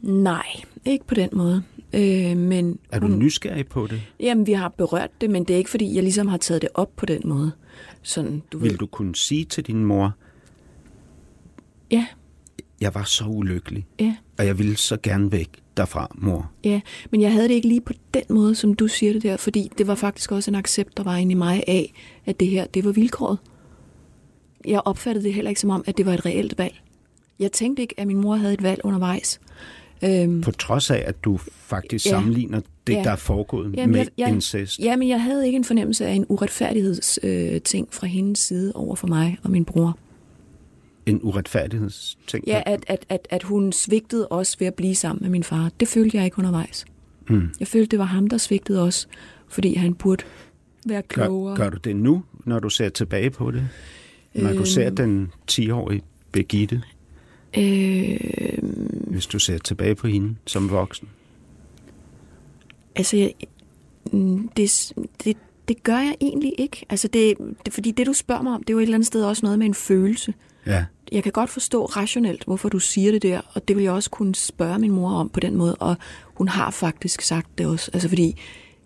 nej, 0.02 0.46
ikke 0.84 1.06
på 1.06 1.14
den 1.14 1.28
måde. 1.32 1.62
Øh, 1.92 2.36
men 2.36 2.78
Er 2.92 2.98
du 2.98 3.06
hun- 3.06 3.18
nysgerrig 3.18 3.66
på 3.68 3.86
det? 3.86 4.02
Jamen, 4.20 4.46
vi 4.46 4.52
har 4.52 4.68
berørt 4.68 5.10
det, 5.20 5.30
men 5.30 5.44
det 5.44 5.54
er 5.54 5.58
ikke, 5.58 5.70
fordi 5.70 5.94
jeg 5.94 6.02
ligesom 6.02 6.28
har 6.28 6.36
taget 6.36 6.62
det 6.62 6.70
op 6.74 6.96
på 6.96 7.06
den 7.06 7.20
måde. 7.24 7.52
Sådan, 8.02 8.42
du 8.52 8.58
ved. 8.58 8.68
Vil 8.68 8.80
du 8.80 8.86
kunne 8.86 9.16
sige 9.16 9.44
til 9.44 9.66
din 9.66 9.84
mor, 9.84 10.12
Ja, 11.90 12.06
jeg 12.80 12.94
var 12.94 13.02
så 13.02 13.24
ulykkelig, 13.24 13.86
ja, 14.00 14.16
og 14.38 14.46
jeg 14.46 14.58
ville 14.58 14.76
så 14.76 14.96
gerne 15.02 15.32
væk 15.32 15.48
derfra, 15.76 16.10
mor? 16.14 16.50
ja. 16.64 16.80
Men 17.10 17.20
jeg 17.20 17.32
havde 17.32 17.48
det 17.48 17.54
ikke 17.54 17.68
lige 17.68 17.80
på 17.80 17.92
den 18.14 18.22
måde, 18.30 18.54
som 18.54 18.74
du 18.74 18.88
siger 18.88 19.12
det 19.12 19.22
der, 19.22 19.36
fordi 19.36 19.70
det 19.78 19.86
var 19.86 19.94
faktisk 19.94 20.32
også 20.32 20.50
en 20.50 20.54
accept, 20.54 20.96
der 20.96 21.02
var 21.02 21.16
inde 21.16 21.32
i 21.32 21.34
mig 21.34 21.64
af, 21.66 21.92
at 22.26 22.40
det 22.40 22.48
her, 22.48 22.66
det 22.66 22.84
var 22.84 22.92
vilkåret. 22.92 23.38
Jeg 24.64 24.80
opfattede 24.84 25.24
det 25.24 25.34
heller 25.34 25.48
ikke 25.48 25.60
som 25.60 25.70
om, 25.70 25.84
at 25.86 25.98
det 25.98 26.06
var 26.06 26.12
et 26.14 26.26
reelt 26.26 26.58
valg. 26.58 26.74
Jeg 27.38 27.52
tænkte 27.52 27.82
ikke, 27.82 27.94
at 28.00 28.06
min 28.06 28.16
mor 28.20 28.36
havde 28.36 28.54
et 28.54 28.62
valg 28.62 28.80
undervejs. 28.84 29.40
Øhm, 30.04 30.40
På 30.40 30.50
trods 30.50 30.90
af, 30.90 31.02
at 31.06 31.24
du 31.24 31.36
faktisk 31.56 32.06
Ja. 32.06 32.10
sammenligner 32.10 32.60
det, 32.86 32.92
Ja. 32.92 33.02
der 33.04 33.10
er 33.10 33.16
foregået 33.16 33.74
Jamen, 33.76 33.90
med 33.92 33.98
jeg, 33.98 34.08
jeg, 34.18 34.28
incest. 34.28 34.78
Ja, 34.78 34.96
men 34.96 35.08
jeg 35.08 35.22
havde 35.22 35.46
ikke 35.46 35.56
en 35.56 35.64
fornemmelse 35.64 36.06
af 36.06 36.12
en 36.12 36.26
uretfærdighedsting 36.28 37.54
øh, 37.54 37.60
ting 37.60 37.88
fra 37.90 38.06
hendes 38.06 38.38
side 38.38 38.72
over 38.74 38.96
for 38.96 39.06
mig 39.06 39.38
og 39.42 39.50
min 39.50 39.64
bror. 39.64 39.98
En 41.06 41.20
uretfærdighedsting. 41.22 42.44
Ja, 42.46 42.62
at, 42.66 42.84
at, 42.88 43.06
at, 43.08 43.26
at 43.30 43.42
hun 43.42 43.72
svigtede 43.72 44.28
os 44.30 44.60
ved 44.60 44.66
at 44.66 44.74
blive 44.74 44.94
sammen 44.94 45.22
med 45.22 45.30
min 45.30 45.42
far. 45.44 45.70
Det 45.80 45.88
følte 45.88 46.16
jeg 46.16 46.24
ikke 46.24 46.38
undervejs. 46.38 46.84
Mm. 47.28 47.48
Jeg 47.60 47.68
følte, 47.68 47.86
det 47.90 47.98
var 47.98 48.04
ham, 48.04 48.26
der 48.26 48.36
svigtede 48.38 48.82
os, 48.82 49.08
fordi 49.48 49.74
han 49.74 49.94
burde 49.94 50.24
være 50.86 51.02
klogere. 51.02 51.56
Gør, 51.56 51.64
gør 51.64 51.70
du 51.70 51.76
det 51.84 51.96
nu, 51.96 52.22
når 52.44 52.58
du 52.58 52.68
ser 52.70 52.88
tilbage 52.88 53.30
på 53.30 53.50
det? 53.50 53.68
Når 54.34 54.48
du 54.50 54.56
Øhm. 54.56 54.66
ser 54.66 54.90
den 54.90 55.32
10-årige 55.50 56.02
Begitte, 56.32 56.82
Øh, 57.58 58.18
hvis 59.06 59.26
du 59.26 59.38
ser 59.38 59.58
tilbage 59.58 59.94
på 59.94 60.06
hende 60.06 60.36
som 60.46 60.70
voksen? 60.70 61.08
altså, 62.96 63.16
jeg, 63.16 63.32
mm, 64.12 64.48
det, 64.48 64.92
det, 65.24 65.36
det 65.68 65.82
gør 65.82 65.98
jeg 65.98 66.16
egentlig 66.20 66.52
ikke. 66.58 66.86
Altså, 66.88 67.08
det, 67.08 67.34
det, 67.64 67.74
fordi 67.74 67.90
det, 67.90 68.06
du 68.06 68.12
spørger 68.12 68.42
mig 68.42 68.52
om, 68.52 68.62
det 68.62 68.70
er 68.70 68.74
jo 68.74 68.78
et 68.78 68.82
eller 68.82 68.94
andet 68.94 69.06
sted 69.06 69.24
også 69.24 69.46
noget 69.46 69.58
med 69.58 69.66
en 69.66 69.74
følelse. 69.74 70.34
Ja. 70.66 70.84
jeg 71.12 71.22
kan 71.22 71.32
godt 71.32 71.50
forstå 71.50 71.84
rationelt, 71.84 72.44
hvorfor 72.44 72.68
du 72.68 72.78
siger 72.78 73.12
det 73.12 73.22
der, 73.22 73.40
og 73.54 73.68
det 73.68 73.76
vil 73.76 73.82
jeg 73.82 73.92
også 73.92 74.10
kunne 74.10 74.34
spørge 74.34 74.78
min 74.78 74.90
mor 74.90 75.10
om 75.10 75.28
på 75.28 75.40
den 75.40 75.56
måde, 75.56 75.74
og 75.74 75.96
hun 76.24 76.48
har 76.48 76.70
faktisk 76.70 77.20
sagt 77.20 77.58
det 77.58 77.66
også. 77.66 77.90
Altså 77.92 78.08
fordi, 78.08 78.40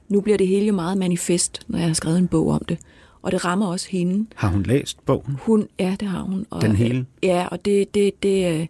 nu 0.08 0.20
bliver 0.20 0.38
det 0.38 0.46
hele 0.46 0.66
jo 0.66 0.72
meget 0.74 0.98
manifest, 0.98 1.62
når 1.68 1.78
jeg 1.78 1.86
har 1.86 1.94
skrevet 1.94 2.18
en 2.18 2.28
bog 2.28 2.48
om 2.48 2.64
det, 2.68 2.78
og 3.22 3.32
det 3.32 3.44
rammer 3.44 3.66
også 3.66 3.88
hende. 3.90 4.26
Har 4.34 4.48
hun 4.48 4.62
læst 4.62 5.06
bogen? 5.06 5.36
Hun, 5.40 5.68
ja, 5.78 5.96
det 6.00 6.08
har 6.08 6.22
hun. 6.22 6.46
Og, 6.50 6.62
Den 6.62 6.76
hele? 6.76 7.06
Ja, 7.22 7.46
og 7.50 7.64
det, 7.64 7.94
det, 7.94 8.22
det, 8.22 8.60
øh, 8.60 8.66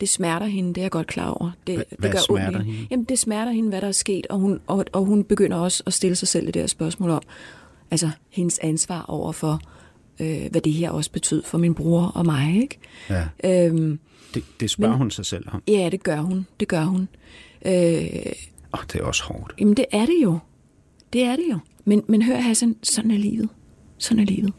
det 0.00 0.08
smerter 0.08 0.46
hende, 0.46 0.68
det 0.68 0.78
er 0.78 0.82
jeg 0.84 0.90
godt 0.90 1.06
klar 1.06 1.30
over. 1.30 1.50
Det, 1.66 1.76
Hva- 1.78 1.78
det 1.90 1.98
hvad 1.98 2.10
ondt 2.10 2.20
smerter 2.22 2.58
hende. 2.58 2.64
hende? 2.72 2.86
Jamen, 2.90 3.04
det 3.04 3.18
smerter 3.18 3.52
hende, 3.52 3.68
hvad 3.68 3.80
der 3.80 3.88
er 3.88 3.92
sket, 3.92 4.26
og 4.26 4.38
hun, 4.38 4.60
og, 4.66 4.84
og 4.92 5.04
hun 5.04 5.24
begynder 5.24 5.56
også 5.56 5.82
at 5.86 5.92
stille 5.92 6.16
sig 6.16 6.28
selv 6.28 6.46
det 6.46 6.54
der 6.54 6.66
spørgsmål 6.66 7.10
om, 7.10 7.22
altså 7.90 8.10
hendes 8.30 8.58
ansvar 8.58 9.04
over 9.08 9.32
for, 9.32 9.60
øh, 10.20 10.46
hvad 10.50 10.60
det 10.60 10.72
her 10.72 10.90
også 10.90 11.10
betød 11.12 11.42
for 11.44 11.58
min 11.58 11.74
bror 11.74 12.02
og 12.02 12.26
mig, 12.26 12.56
ikke? 12.62 12.78
Ja. 13.10 13.28
Øhm, 13.44 13.98
Det, 14.34 14.44
det 14.60 14.70
spørger 14.70 14.92
Men- 14.92 14.98
hun 14.98 15.10
sig 15.10 15.26
selv 15.26 15.44
om. 15.52 15.62
Ja, 15.68 15.88
det 15.92 16.02
gør 16.02 16.20
hun. 16.20 16.46
Det 16.60 16.68
gør 16.68 16.84
hun. 16.84 17.08
Øh, 17.66 17.72
Åh, 18.74 18.80
det 18.92 18.94
er 19.00 19.02
også 19.04 19.24
hårdt. 19.24 19.54
jamen, 19.60 19.74
det 19.76 19.84
er 19.92 20.06
det 20.06 20.16
jo. 20.22 20.38
Det 21.12 21.22
er 21.22 21.36
det 21.36 21.44
jo. 21.50 21.58
Men, 21.84 22.02
men 22.08 22.22
hør, 22.22 22.36
Hassan, 22.36 22.76
sådan 22.82 23.10
er 23.10 23.18
livet. 23.18 23.48
Sådan 23.98 24.22
er 24.22 24.26
livet. 24.26 24.52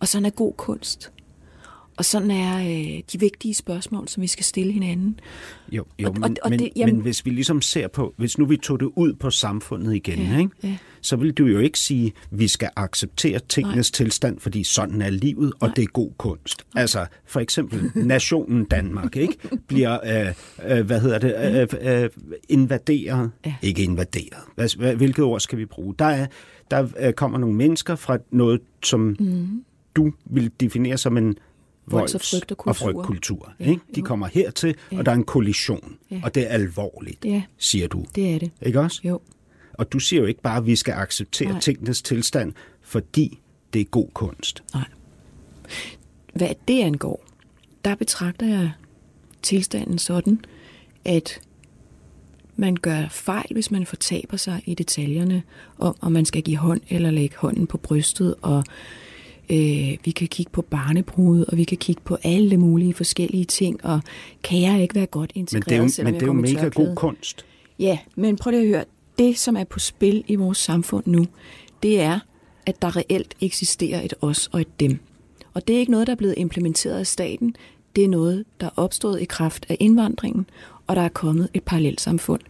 Og 0.00 0.08
sådan 0.08 0.26
er 0.26 0.30
god 0.30 0.52
kunst. 0.56 1.12
Og 1.96 2.04
sådan 2.04 2.30
er 2.30 2.58
øh, 2.58 3.02
de 3.12 3.20
vigtige 3.20 3.54
spørgsmål, 3.54 4.08
som 4.08 4.22
vi 4.22 4.26
skal 4.26 4.44
stille 4.44 4.72
hinanden. 4.72 5.20
Jo, 5.72 5.84
jo 5.98 6.08
Og- 6.08 6.14
og- 6.14 6.20
men, 6.20 6.36
og 6.42 6.50
men, 6.50 6.58
det- 6.58 6.70
jamen- 6.76 6.94
men 6.94 7.02
hvis 7.02 7.24
vi 7.26 7.30
ligesom 7.30 7.62
ser 7.62 7.88
på, 7.88 8.14
hvis 8.16 8.38
nu 8.38 8.46
vi 8.46 8.56
tog 8.56 8.80
det 8.80 8.90
ud 8.96 9.12
på 9.12 9.30
samfundet 9.30 9.94
igen, 9.94 10.18
Ja, 10.18 10.38
ikke? 10.38 10.50
ja. 10.62 10.76
så 11.00 11.16
vil 11.16 11.32
du 11.32 11.46
jo 11.46 11.58
ikke 11.58 11.78
sige, 11.78 12.06
at 12.32 12.38
vi 12.38 12.48
skal 12.48 12.68
acceptere 12.76 13.38
tingenes 13.48 13.90
tilstand, 13.90 14.40
fordi 14.40 14.64
sådan 14.64 15.02
er 15.02 15.10
livet, 15.10 15.52
og 15.60 15.70
det 15.76 15.82
er 15.82 15.86
god 15.86 16.10
kunst. 16.18 16.62
Altså, 16.74 17.06
for 17.26 17.40
eksempel, 17.40 17.90
nationen 17.94 18.64
Danmark, 18.64 19.16
ikke? 19.16 19.36
Bliver, 19.66 19.98
øh, 20.68 20.78
øh, 20.78 20.86
hvad 20.86 21.00
hedder 21.00 21.18
det, 21.18 21.34
øh, 21.82 22.02
øh, 22.02 22.10
invaderet. 22.48 23.30
Ja. 23.46 23.54
Ikke 23.62 23.82
invaderet. 23.82 24.42
Hvad, 24.54 24.76
hvad, 24.78 24.94
hvilket 24.96 25.24
ord 25.24 25.40
skal 25.40 25.58
vi 25.58 25.64
bruge? 25.64 25.94
Der, 25.98 26.04
er, 26.04 26.26
der 26.70 26.88
øh, 27.00 27.12
kommer 27.12 27.38
nogle 27.38 27.56
mennesker 27.56 27.94
fra 27.96 28.18
noget, 28.30 28.60
som 28.84 29.16
mm. 29.20 29.64
du 29.96 30.12
vil 30.24 30.50
definere 30.60 30.98
som 30.98 31.16
en 31.16 31.36
Volds- 31.90 32.14
og 32.14 32.20
frygt- 32.20 32.52
og 32.52 32.58
og 32.58 32.64
kultur. 32.64 32.84
frygtkultur. 32.92 33.52
Ja, 33.60 33.64
Ikke? 33.70 33.82
De 33.94 34.00
jo. 34.00 34.06
kommer 34.06 34.26
hertil, 34.26 34.74
Ja. 34.92 34.98
og 34.98 35.06
der 35.06 35.12
er 35.12 35.16
en 35.16 35.24
kollision, 35.24 35.96
Ja. 36.10 36.20
og 36.24 36.34
det 36.34 36.42
er 36.42 36.48
alvorligt, 36.48 37.24
Ja, 37.24 37.42
siger 37.58 37.88
du. 37.88 38.04
det 38.14 38.34
er 38.34 38.38
det. 38.38 38.50
Ikke 38.62 38.80
også? 38.80 39.00
Jo. 39.04 39.20
Og 39.72 39.92
du 39.92 39.98
siger 39.98 40.20
jo 40.20 40.26
ikke 40.26 40.40
bare, 40.42 40.56
at 40.56 40.66
vi 40.66 40.76
skal 40.76 40.92
acceptere 40.94 41.48
Nej. 41.50 41.60
tingenes 41.60 42.02
tilstand, 42.02 42.52
fordi 42.82 43.40
det 43.72 43.80
er 43.80 43.84
god 43.84 44.08
kunst. 44.14 44.62
Nej. 44.74 44.84
Hvad 46.34 46.48
det 46.68 46.82
angår, 46.82 47.24
der 47.84 47.94
betragter 47.94 48.46
jeg 48.46 48.70
tilstanden 49.42 49.98
sådan, 49.98 50.40
at 51.04 51.40
man 52.56 52.76
gør 52.76 53.08
fejl, 53.10 53.46
hvis 53.52 53.70
man 53.70 53.86
fortaber 53.86 54.36
sig 54.36 54.62
i 54.66 54.74
detaljerne 54.74 55.42
om, 55.78 55.96
om 56.00 56.12
man 56.12 56.24
skal 56.24 56.42
give 56.42 56.56
hånd 56.56 56.80
eller 56.88 57.10
lægge 57.10 57.36
hånden 57.38 57.66
på 57.66 57.78
brystet, 57.78 58.34
og 58.42 58.64
øh, 59.50 59.96
vi 60.04 60.10
kan 60.10 60.28
kigge 60.28 60.52
på 60.52 60.62
barnebrud, 60.62 61.44
og 61.48 61.56
vi 61.56 61.64
kan 61.64 61.78
kigge 61.78 62.02
på 62.04 62.18
alle 62.22 62.56
mulige 62.56 62.94
forskellige 62.94 63.44
ting, 63.44 63.84
og 63.84 64.00
kan 64.42 64.60
jeg 64.60 64.82
ikke 64.82 64.94
være 64.94 65.06
godt 65.06 65.32
Men 65.34 65.40
integreret, 65.40 65.66
det 65.66 65.76
er 65.76 65.82
jo, 65.82 65.88
selvom 65.88 66.12
men 66.12 66.20
det 66.20 66.22
er 66.22 66.26
jo 66.26 66.32
mega 66.32 66.60
tørklæde? 66.60 66.88
god 66.88 66.96
kunst. 66.96 67.44
Ja, 67.78 67.98
men 68.16 68.36
prøv 68.36 68.50
lige 68.50 68.62
at 68.62 68.68
høre. 68.68 68.84
Det, 69.18 69.38
som 69.38 69.56
er 69.56 69.64
på 69.64 69.78
spil 69.78 70.24
i 70.26 70.34
vores 70.34 70.58
samfund 70.58 71.04
nu, 71.06 71.26
det 71.82 72.00
er, 72.00 72.18
at 72.66 72.82
der 72.82 72.96
reelt 72.96 73.34
eksisterer 73.40 74.02
et 74.02 74.14
os 74.20 74.48
og 74.52 74.60
et 74.60 74.80
dem. 74.80 74.98
Og 75.54 75.68
det 75.68 75.76
er 75.76 75.80
ikke 75.80 75.92
noget, 75.92 76.06
der 76.06 76.12
er 76.12 76.16
blevet 76.16 76.34
implementeret 76.36 76.98
af 76.98 77.06
staten. 77.06 77.56
Det 77.96 78.04
er 78.04 78.08
noget, 78.08 78.44
der 78.60 78.66
er 78.66 78.70
opstået 78.76 79.20
i 79.20 79.24
kraft 79.24 79.66
af 79.68 79.76
indvandringen, 79.80 80.46
og 80.86 80.96
der 80.96 81.02
er 81.02 81.08
kommet 81.08 81.48
et 81.54 81.62
parallelt 81.62 82.00
samfund. 82.00 82.40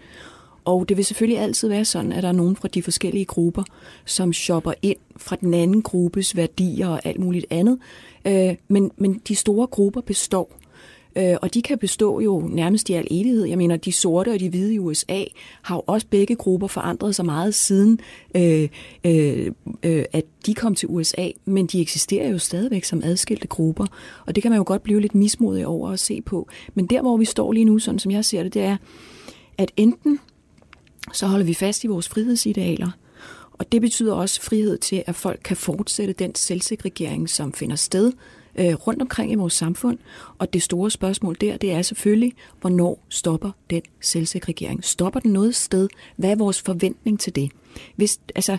Og 0.66 0.88
det 0.88 0.96
vil 0.96 1.04
selvfølgelig 1.04 1.42
altid 1.42 1.68
være 1.68 1.84
sådan, 1.84 2.12
at 2.12 2.22
der 2.22 2.28
er 2.28 2.32
nogen 2.32 2.56
fra 2.56 2.68
de 2.68 2.82
forskellige 2.82 3.24
grupper, 3.24 3.62
som 4.04 4.32
shopper 4.32 4.72
ind 4.82 4.96
fra 5.16 5.36
den 5.36 5.54
anden 5.54 5.82
gruppes 5.82 6.36
værdier 6.36 6.88
og 6.88 7.00
alt 7.06 7.20
muligt 7.20 7.46
andet. 7.50 7.78
Øh, 8.26 8.56
men, 8.68 8.90
men 8.96 9.20
de 9.28 9.34
store 9.34 9.66
grupper 9.66 10.00
består. 10.00 10.52
Øh, 11.18 11.36
og 11.42 11.54
de 11.54 11.62
kan 11.62 11.78
bestå 11.78 12.20
jo 12.20 12.48
nærmest 12.52 12.88
i 12.88 12.92
al 12.92 13.06
evighed. 13.10 13.44
Jeg 13.44 13.58
mener, 13.58 13.76
de 13.76 13.92
sorte 13.92 14.32
og 14.32 14.40
de 14.40 14.48
hvide 14.48 14.74
i 14.74 14.78
USA 14.78 15.24
har 15.62 15.76
jo 15.76 15.82
også 15.86 16.06
begge 16.10 16.36
grupper 16.36 16.66
forandret 16.66 17.14
sig 17.14 17.24
meget 17.24 17.54
siden, 17.54 18.00
øh, 18.36 18.68
øh, 19.04 19.52
øh, 19.82 20.04
at 20.12 20.24
de 20.46 20.54
kom 20.54 20.74
til 20.74 20.88
USA, 20.88 21.28
men 21.44 21.66
de 21.66 21.80
eksisterer 21.80 22.28
jo 22.28 22.38
stadigvæk 22.38 22.84
som 22.84 23.02
adskilte 23.04 23.46
grupper, 23.46 23.86
og 24.26 24.34
det 24.34 24.42
kan 24.42 24.50
man 24.50 24.58
jo 24.58 24.64
godt 24.66 24.82
blive 24.82 25.00
lidt 25.00 25.14
mismodig 25.14 25.66
over 25.66 25.90
at 25.90 26.00
se 26.00 26.22
på. 26.22 26.48
Men 26.74 26.86
der, 26.86 27.02
hvor 27.02 27.16
vi 27.16 27.24
står 27.24 27.52
lige 27.52 27.64
nu, 27.64 27.78
sådan 27.78 27.98
som 27.98 28.12
jeg 28.12 28.24
ser 28.24 28.42
det, 28.42 28.54
det 28.54 28.62
er, 28.62 28.76
at 29.58 29.72
enten 29.76 30.18
så 31.12 31.26
holder 31.26 31.46
vi 31.46 31.54
fast 31.54 31.84
i 31.84 31.86
vores 31.86 32.08
frihedsidealer, 32.08 32.90
og 33.52 33.72
det 33.72 33.80
betyder 33.80 34.14
også 34.14 34.42
frihed 34.42 34.78
til, 34.78 35.02
at 35.06 35.14
folk 35.14 35.40
kan 35.44 35.56
fortsætte 35.56 36.12
den 36.12 36.34
selvsegregering, 36.34 37.30
som 37.30 37.52
finder 37.52 37.76
sted 37.76 38.12
øh, 38.58 38.74
rundt 38.74 39.02
omkring 39.02 39.32
i 39.32 39.34
vores 39.34 39.52
samfund. 39.52 39.98
Og 40.38 40.52
det 40.52 40.62
store 40.62 40.90
spørgsmål 40.90 41.36
der, 41.40 41.56
det 41.56 41.72
er 41.72 41.82
selvfølgelig, 41.82 42.32
hvornår 42.60 43.04
stopper 43.08 43.50
den 43.70 43.82
selvsegregering? 44.00 44.84
Stopper 44.84 45.20
den 45.20 45.32
noget 45.32 45.54
sted? 45.54 45.88
Hvad 46.16 46.30
er 46.30 46.36
vores 46.36 46.62
forventning 46.62 47.20
til 47.20 47.34
det? 47.34 47.50
Hvis, 47.96 48.20
altså, 48.34 48.58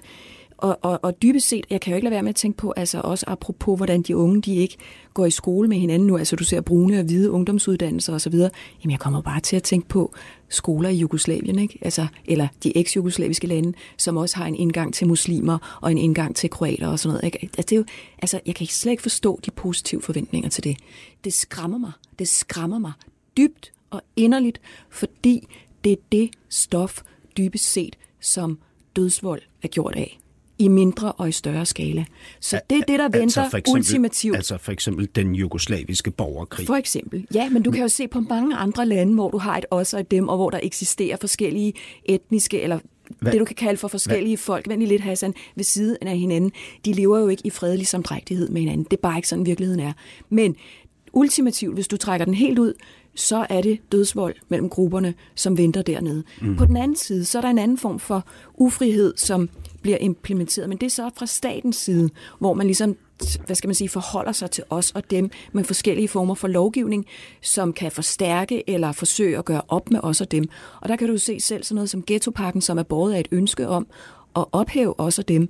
og, 0.58 0.80
og, 0.82 1.00
og 1.04 1.22
dybest 1.22 1.48
set, 1.48 1.66
jeg 1.70 1.82
kan 1.82 1.92
jo 1.92 1.96
ikke 1.96 2.06
lade 2.06 2.14
være 2.14 2.24
med 2.24 2.30
at 2.30 2.36
tænke 2.36 2.58
på, 2.58 2.74
altså 2.78 3.02
også 3.04 3.26
apropos, 3.28 3.78
hvordan 3.78 4.02
de 4.02 4.18
unge, 4.18 4.42
de 4.42 4.56
ikke 4.56 4.78
går 5.14 5.26
i 5.26 5.32
skole 5.32 5.68
med 5.68 5.78
hinanden 5.78 6.08
nu, 6.08 6.18
altså 6.18 6.36
du 6.36 6.44
ser 6.44 6.62
brune 6.62 7.00
og 7.00 7.06
hvide 7.06 7.32
ungdomsuddannelser 7.32 8.14
osv., 8.14 8.34
jamen 8.34 8.92
jeg 8.92 9.00
kommer 9.00 9.22
bare 9.22 9.40
til 9.40 9.56
at 9.56 9.64
tænke 9.64 9.88
på 9.88 10.14
skoler 10.50 10.90
i 10.90 10.96
Jugoslavien, 10.96 11.60
ikke? 11.60 11.80
Altså, 11.82 12.08
eller 12.26 12.48
de 12.64 12.78
eks-jugoslaviske 12.78 13.48
lande, 13.48 13.74
som 13.98 14.18
også 14.18 14.38
har 14.38 14.46
en 14.46 14.56
indgang 14.56 14.94
til 14.94 15.08
muslimer 15.08 15.80
og 15.82 15.92
en 15.92 15.98
indgang 15.98 16.36
til 16.36 16.50
kroater 16.50 16.88
og 16.88 17.00
sådan 17.00 17.14
noget. 17.14 17.24
Ikke? 17.24 17.40
Altså, 17.42 17.62
det 17.62 17.72
er 17.72 17.78
jo, 17.78 17.86
altså, 18.22 18.40
jeg 18.46 18.56
kan 18.56 18.68
slet 18.68 18.92
ikke 18.92 19.04
forstå 19.04 19.40
de 19.46 19.52
positive 19.52 20.02
forventninger 20.02 20.50
til 20.50 20.64
det. 20.64 20.78
Det 21.24 21.34
skræmmer 21.34 21.78
mig. 21.78 21.92
Det 22.20 22.28
skræmmer 22.28 22.80
mig 22.80 22.92
dybt 23.38 23.74
og 23.90 24.02
inderligt, 24.16 24.62
fordi 24.90 25.48
det 25.84 25.92
er 25.92 25.98
det 26.12 26.30
stof, 26.50 27.02
dybest 27.38 27.72
set, 27.72 27.98
som 28.20 28.60
dødsvold 28.96 29.42
er 29.64 29.68
gjort 29.68 29.96
af 29.96 30.20
i 30.60 30.68
mindre 30.68 31.12
og 31.12 31.30
i 31.30 31.32
større 31.32 31.66
skala. 31.66 32.06
Så 32.40 32.60
det 32.70 32.78
er 32.78 32.82
det, 32.82 33.00
der 33.00 33.04
venter 33.04 33.22
altså 33.22 33.48
for 33.50 33.58
eksempel, 33.58 33.80
ultimativt. 33.80 34.36
Altså 34.36 34.58
for 34.58 34.72
eksempel 34.72 35.10
den 35.16 35.36
jugoslaviske 35.36 36.12
borgerkrig. 36.12 36.68
For 36.68 36.76
eksempel. 36.76 37.28
Ja, 37.34 37.50
men 37.50 37.64
du 37.64 37.72
kan 37.72 37.82
jo 37.82 37.88
se 37.88 38.08
på 38.08 38.20
mange 38.20 38.56
andre 38.56 38.86
lande, 38.86 39.14
hvor 39.14 39.32
du 39.32 39.38
har 39.38 39.58
et 39.58 39.66
os 39.72 39.94
og 39.94 40.00
et 40.00 40.12
dem, 40.12 40.28
og 40.28 40.38
hvor 40.38 40.50
der 40.50 40.60
eksisterer 40.64 41.18
forskellige 41.18 41.74
etniske 42.06 42.62
eller 42.62 42.80
hvad? 43.20 43.32
det, 43.32 43.40
du 43.40 43.46
kan 43.46 43.56
kalde 43.56 43.78
for 43.78 43.88
forskellige 43.88 44.36
hvad? 44.36 44.44
folk, 44.44 44.70
vend 44.70 44.84
lidt 44.84 45.02
Hassan, 45.02 45.34
ved 45.56 45.64
siden 45.64 46.08
af 46.08 46.18
hinanden, 46.18 46.52
de 46.86 46.94
lever 46.94 47.20
jo 47.20 47.28
ikke 47.28 47.42
i 47.46 47.50
fredelig 47.50 47.88
samdrægtighed 47.88 48.50
med 48.50 48.62
hinanden. 48.62 48.84
Det 48.84 48.98
er 48.98 49.02
bare 49.02 49.18
ikke 49.18 49.28
sådan, 49.28 49.46
virkeligheden 49.46 49.80
er. 49.80 49.94
Men 50.30 50.56
ultimativt, 51.14 51.74
hvis 51.74 51.88
du 51.88 51.98
trækker 51.98 52.26
den 52.26 52.34
helt 52.34 52.60
ud, 52.60 52.74
så 53.16 53.46
er 53.50 53.62
det 53.62 53.80
dødsvold 53.92 54.36
mellem 54.50 54.70
grupperne, 54.70 55.14
som 55.36 55.58
venter 55.58 55.82
dernede. 55.82 56.24
Mm. 56.42 56.56
På 56.56 56.66
den 56.66 56.78
anden 56.78 56.98
side, 56.98 57.26
så 57.26 57.38
er 57.38 57.42
der 57.42 57.50
en 57.50 57.58
anden 57.58 57.78
form 57.78 58.00
for 58.00 58.28
ufrihed, 58.54 59.14
som 59.18 59.50
bliver 59.82 59.98
implementeret, 59.98 60.70
men 60.70 60.78
det 60.78 60.86
er 60.86 60.90
så 60.90 61.10
fra 61.16 61.26
statens 61.26 61.76
side, 61.76 62.10
hvor 62.40 62.54
man 62.54 62.66
ligesom 62.66 62.98
hvad 63.46 63.56
skal 63.56 63.68
man 63.68 63.76
sige, 63.76 63.90
forholder 63.90 64.32
sig 64.32 64.52
til 64.52 64.64
os 64.70 64.92
og 64.92 65.12
dem 65.12 65.30
med 65.52 65.64
forskellige 65.64 66.08
former 66.08 66.36
for 66.36 66.48
lovgivning, 66.48 67.06
som 67.42 67.74
kan 67.74 67.92
forstærke 67.92 68.70
eller 68.70 68.92
forsøge 68.92 69.38
at 69.38 69.46
gøre 69.46 69.62
op 69.68 69.92
med 69.92 70.00
os 70.04 70.22
og 70.22 70.32
dem. 70.32 70.50
Og 70.82 70.90
der 70.90 70.96
kan 70.96 71.08
du 71.08 71.18
se 71.18 71.40
selv 71.40 71.64
sådan 71.64 71.76
noget 71.76 71.90
som 71.90 72.04
ghettopakken, 72.08 72.62
som 72.62 72.78
er 72.78 72.84
båret 72.84 73.14
af 73.14 73.20
et 73.20 73.28
ønske 73.32 73.68
om 73.68 73.88
at 74.36 74.46
ophæve 74.52 75.00
os 75.00 75.20
og 75.20 75.28
dem 75.28 75.50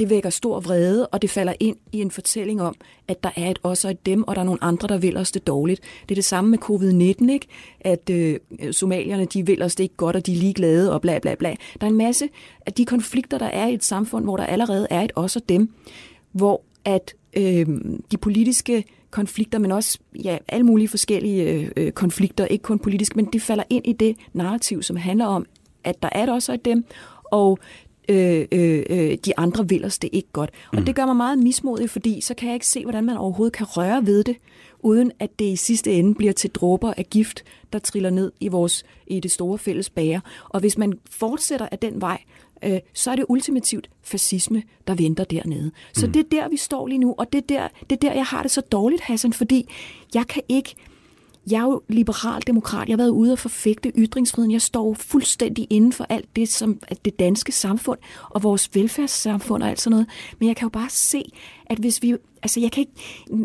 det 0.00 0.10
vækker 0.10 0.30
stor 0.30 0.60
vrede, 0.60 1.06
og 1.06 1.22
det 1.22 1.30
falder 1.30 1.52
ind 1.60 1.76
i 1.92 2.00
en 2.00 2.10
fortælling 2.10 2.62
om, 2.62 2.74
at 3.08 3.24
der 3.24 3.30
er 3.36 3.50
et 3.50 3.58
os 3.62 3.84
og 3.84 3.90
et 3.90 4.06
dem, 4.06 4.22
og 4.22 4.34
der 4.34 4.40
er 4.40 4.44
nogle 4.44 4.64
andre, 4.64 4.88
der 4.88 4.98
vil 4.98 5.16
os 5.16 5.32
det 5.32 5.46
dårligt. 5.46 5.80
Det 6.02 6.10
er 6.10 6.14
det 6.14 6.24
samme 6.24 6.50
med 6.50 6.58
covid-19, 6.58 7.32
ikke? 7.32 7.46
at 7.80 8.10
øh, 8.10 8.38
somalierne 8.72 9.24
de 9.24 9.46
vil 9.46 9.62
os 9.62 9.74
det 9.74 9.84
ikke 9.84 9.96
godt, 9.96 10.16
og 10.16 10.26
de 10.26 10.32
er 10.32 10.36
ligeglade, 10.36 10.92
og 10.92 11.00
bla 11.00 11.18
bla 11.18 11.34
bla. 11.34 11.54
Der 11.80 11.86
er 11.86 11.90
en 11.90 11.96
masse 11.96 12.28
af 12.66 12.72
de 12.72 12.84
konflikter, 12.84 13.38
der 13.38 13.46
er 13.46 13.66
i 13.66 13.74
et 13.74 13.84
samfund, 13.84 14.24
hvor 14.24 14.36
der 14.36 14.44
allerede 14.44 14.86
er 14.90 15.02
et 15.02 15.12
os 15.16 15.36
og 15.36 15.42
dem, 15.48 15.74
hvor 16.32 16.62
at 16.84 17.14
øh, 17.36 17.66
de 18.12 18.16
politiske 18.16 18.84
konflikter, 19.10 19.58
men 19.58 19.72
også 19.72 19.98
ja, 20.24 20.38
alle 20.48 20.66
mulige 20.66 20.88
forskellige 20.88 21.42
øh, 21.52 21.70
øh 21.76 21.92
konflikter, 21.92 22.44
ikke 22.44 22.62
kun 22.62 22.78
politiske, 22.78 23.16
men 23.16 23.28
de 23.32 23.40
falder 23.40 23.64
ind 23.70 23.86
i 23.86 23.92
det 23.92 24.16
narrativ, 24.32 24.82
som 24.82 24.96
handler 24.96 25.26
om, 25.26 25.46
at 25.84 26.02
der 26.02 26.08
er 26.12 26.22
et 26.22 26.30
os 26.32 26.48
og 26.48 26.54
et 26.54 26.64
dem, 26.64 26.84
og 27.24 27.58
øh, 28.10 28.46
øh, 28.52 28.82
øh, 28.90 29.18
de 29.24 29.38
andre 29.38 29.68
vil 29.68 29.84
os 29.84 29.98
det 29.98 30.10
ikke 30.12 30.28
godt. 30.32 30.50
Og 30.72 30.78
mm. 30.78 30.84
det 30.84 30.94
gør 30.94 31.06
mig 31.06 31.16
meget 31.16 31.38
mismodig, 31.38 31.90
fordi 31.90 32.20
så 32.20 32.34
kan 32.34 32.48
jeg 32.48 32.54
ikke 32.54 32.66
se, 32.66 32.82
hvordan 32.82 33.04
man 33.04 33.16
overhovedet 33.16 33.52
kan 33.52 33.66
røre 33.66 34.06
ved 34.06 34.24
det, 34.24 34.36
uden 34.80 35.12
at 35.18 35.38
det 35.38 35.44
i 35.44 35.56
sidste 35.56 35.92
ende 35.92 36.14
bliver 36.14 36.32
til 36.32 36.50
dråber 36.50 36.94
af 36.96 37.06
gift, 37.10 37.44
der 37.72 37.78
triller 37.78 38.10
ned 38.10 38.32
i 38.40 38.48
vores 38.48 38.84
i 39.06 39.20
det 39.20 39.30
store 39.30 39.58
fælles 39.58 39.90
bager. 39.90 40.20
Og 40.48 40.60
hvis 40.60 40.78
man 40.78 40.98
fortsætter 41.10 41.68
af 41.72 41.78
den 41.78 42.00
vej, 42.00 42.18
øh, 42.64 42.78
så 42.94 43.10
er 43.10 43.16
det 43.16 43.24
ultimativt 43.28 43.90
fascisme, 44.02 44.62
der 44.86 44.94
venter 44.94 45.24
dernede. 45.24 45.70
Så 45.94 46.06
mm. 46.06 46.12
det 46.12 46.20
er 46.20 46.28
der, 46.30 46.48
vi 46.48 46.56
står 46.56 46.86
lige 46.86 46.98
nu, 46.98 47.14
og 47.18 47.32
det 47.32 47.38
er 47.38 47.46
der, 47.46 47.68
det 47.90 47.96
er 47.96 48.08
der, 48.08 48.12
jeg 48.12 48.24
har 48.24 48.42
det 48.42 48.50
så 48.50 48.60
dårligt, 48.60 49.02
Hassan, 49.02 49.32
fordi 49.32 49.68
jeg 50.14 50.26
kan 50.26 50.42
ikke 50.48 50.74
jeg 51.50 51.58
er 51.58 51.62
jo 51.62 51.82
liberal 51.88 52.42
demokrat. 52.46 52.88
Jeg 52.88 52.92
har 52.92 52.96
været 52.96 53.10
ude 53.10 53.32
og 53.32 53.38
forfægte 53.38 53.92
ytringsfriheden. 53.96 54.52
Jeg 54.52 54.62
står 54.62 54.94
fuldstændig 54.94 55.66
inden 55.70 55.92
for 55.92 56.06
alt 56.08 56.36
det, 56.36 56.48
som 56.48 56.80
det 57.04 57.18
danske 57.18 57.52
samfund 57.52 57.98
og 58.30 58.42
vores 58.42 58.70
velfærdssamfund 58.74 59.62
og 59.62 59.68
alt 59.68 59.80
sådan 59.80 59.90
noget. 59.90 60.06
Men 60.38 60.48
jeg 60.48 60.56
kan 60.56 60.64
jo 60.66 60.70
bare 60.70 60.90
se, 60.90 61.22
at 61.66 61.78
hvis 61.78 62.02
vi... 62.02 62.16
Altså, 62.42 62.60
jeg 62.60 62.72
kan 62.72 62.80
ikke... 62.80 62.92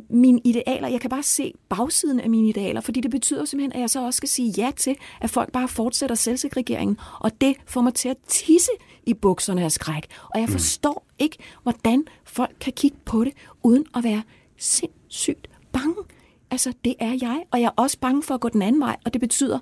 Mine 0.10 0.41
idealer... 0.44 0.88
Jeg 0.88 1.02
kan 1.02 1.10
bare 1.10 1.24
se 1.24 1.54
bagsiden 1.70 2.20
af 2.20 2.30
mine 2.30 2.50
idealer, 2.50 2.82
fordi 2.82 3.02
det 3.02 3.12
betyder 3.12 3.46
simpelthen, 3.46 3.74
at 3.74 3.80
jeg 3.80 3.89
så 3.89 4.06
også 4.06 4.18
skal 4.18 4.30
sige 4.30 4.54
ja 4.58 4.72
til, 4.78 4.96
at 5.22 5.30
folk 5.30 5.52
bare 5.52 5.68
fortsætter 5.68 6.15
selvsegregeringen. 6.15 6.98
Og 7.20 7.41
det 7.41 7.56
får 7.65 7.82
mig 7.82 7.94
til 7.94 8.10
at 8.10 8.18
tisse 8.28 8.72
i 9.06 9.13
bukserne 9.13 9.63
af 9.63 9.72
skræk. 9.72 10.08
Og 10.34 10.39
jeg 10.39 10.48
mm. 10.48 10.52
forstår 10.52 11.06
ikke, 11.20 11.38
hvordan 11.63 12.04
folk 12.24 12.56
kan 12.62 12.74
kigge 12.74 12.98
på 13.06 13.24
det, 13.24 13.34
uden 13.63 13.86
at 13.96 14.04
være 14.04 14.24
sindssygt 14.58 15.48
bange. 15.72 15.96
Altså, 16.51 16.73
det 16.86 16.95
er 16.99 17.17
jeg, 17.21 17.43
og 17.51 17.62
jeg 17.62 17.65
er 17.65 17.81
også 17.81 17.99
bange 17.99 18.23
for 18.23 18.34
at 18.34 18.41
gå 18.41 18.49
den 18.49 18.62
anden 18.62 18.81
vej, 18.81 18.95
og 19.05 19.13
det 19.13 19.21
betyder, 19.21 19.60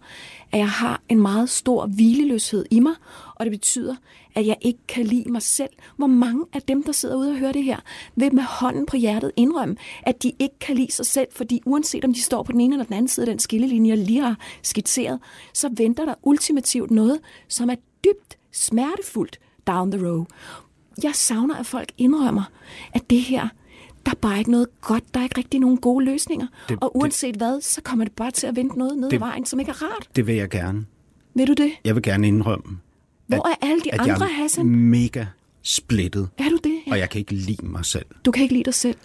at 0.52 0.60
jeg 0.60 0.70
har 0.70 1.02
en 1.10 1.20
meget 1.20 1.50
stor 1.50 1.86
hvileløshed 1.86 2.66
i 2.72 2.80
mig, 2.80 2.94
og 3.36 3.46
det 3.46 3.52
betyder, 3.52 3.96
at 4.36 4.48
jeg 4.48 4.58
ikke 4.62 4.80
kan 4.88 5.06
lide 5.06 5.32
mig 5.32 5.42
selv. 5.42 5.70
Hvor 5.98 6.08
mange 6.08 6.46
af 6.54 6.62
dem, 6.62 6.84
der 6.84 6.92
sidder 6.92 7.16
ude 7.16 7.32
og 7.32 7.38
hører 7.38 7.52
det 7.52 7.64
her, 7.64 7.78
vil 8.16 8.36
med 8.36 8.44
hånden 8.44 8.86
på 8.86 8.98
hjertet 8.98 9.32
indrømme, 9.36 9.76
at 10.02 10.24
de 10.24 10.32
ikke 10.40 10.60
kan 10.60 10.76
lide 10.76 10.92
sig 10.92 11.06
selv, 11.06 11.28
fordi 11.32 11.62
uanset 11.66 12.06
om 12.06 12.14
de 12.14 12.22
står 12.22 12.44
på 12.44 12.52
den 12.52 12.62
ene 12.62 12.76
eller 12.76 12.86
den 12.86 12.94
anden 12.94 13.08
side 13.08 13.26
af 13.26 13.32
den 13.32 13.40
skillelinje, 13.40 13.90
jeg 13.90 13.98
lige 13.98 14.22
har 14.22 14.36
skitseret, 14.62 15.20
så 15.54 15.70
venter 15.78 16.06
der 16.06 16.16
ultimativt 16.24 16.92
noget, 16.92 17.20
som 17.48 17.70
er 17.70 17.76
dybt 18.04 18.38
smertefuldt 18.52 19.40
down 19.68 19.92
the 19.92 20.08
road. 20.08 20.26
Jeg 21.04 21.16
savner, 21.16 21.56
at 21.56 21.66
folk 21.66 21.92
indrømmer, 21.98 22.44
at 22.94 23.10
det 23.10 23.22
her, 23.22 23.48
der 24.06 24.12
er 24.12 24.16
bare 24.22 24.40
ikke 24.40 24.52
noget 24.52 24.68
godt, 24.82 25.14
der 25.14 25.20
er 25.20 25.24
ikke 25.24 25.38
rigtig 25.38 25.60
nogen 25.60 25.78
gode 25.78 26.06
løsninger. 26.06 26.48
Det, 26.70 26.78
og 26.82 26.98
uanset 26.98 27.34
det, 27.34 27.42
hvad, 27.42 27.62
så 27.62 27.82
kommer 27.82 28.06
det 28.06 28.14
bare 28.14 28.32
til 28.32 28.48
at 28.48 28.56
vente 28.56 28.78
noget 28.78 28.98
ned 28.98 29.10
det, 29.10 29.16
ad 29.16 29.20
vejen, 29.20 29.46
som 29.46 29.60
ikke 29.60 29.70
er 29.70 29.84
rart. 29.84 30.10
Det 30.16 30.28
vil 30.28 30.36
jeg 30.36 30.50
gerne. 30.50 30.86
Vil 31.34 31.48
du 31.48 31.54
det? 31.54 31.72
Jeg 31.86 31.96
vil 31.96 32.04
gerne 32.04 32.28
indrømme. 32.28 32.80
Hvor 33.28 33.48
at, 33.48 33.58
er 33.62 33.68
alle 33.68 33.82
de 33.82 33.94
at 33.94 34.00
andre, 34.00 34.26
jeg 34.26 34.36
Hassan? 34.36 34.66
mega 34.66 35.26
splittet. 35.62 36.30
Er 36.38 36.50
du 36.50 36.60
det? 36.64 36.80
Ja. 36.88 36.92
Og 36.92 37.00
jeg 37.00 37.10
kan 37.10 37.20
ikke 37.20 37.34
lide 37.34 37.66
mig 37.66 37.86
selv. 37.86 38.06
Du 38.26 38.32
kan 38.32 38.44
ikke 38.44 38.54
lide 38.54 38.64
dig 38.64 38.74
selv? 38.74 38.98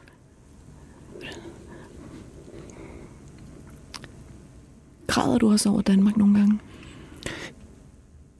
Græder 5.06 5.38
du 5.38 5.52
også 5.52 5.70
over 5.70 5.80
Danmark 5.80 6.16
nogle 6.16 6.38
gange? 6.38 6.58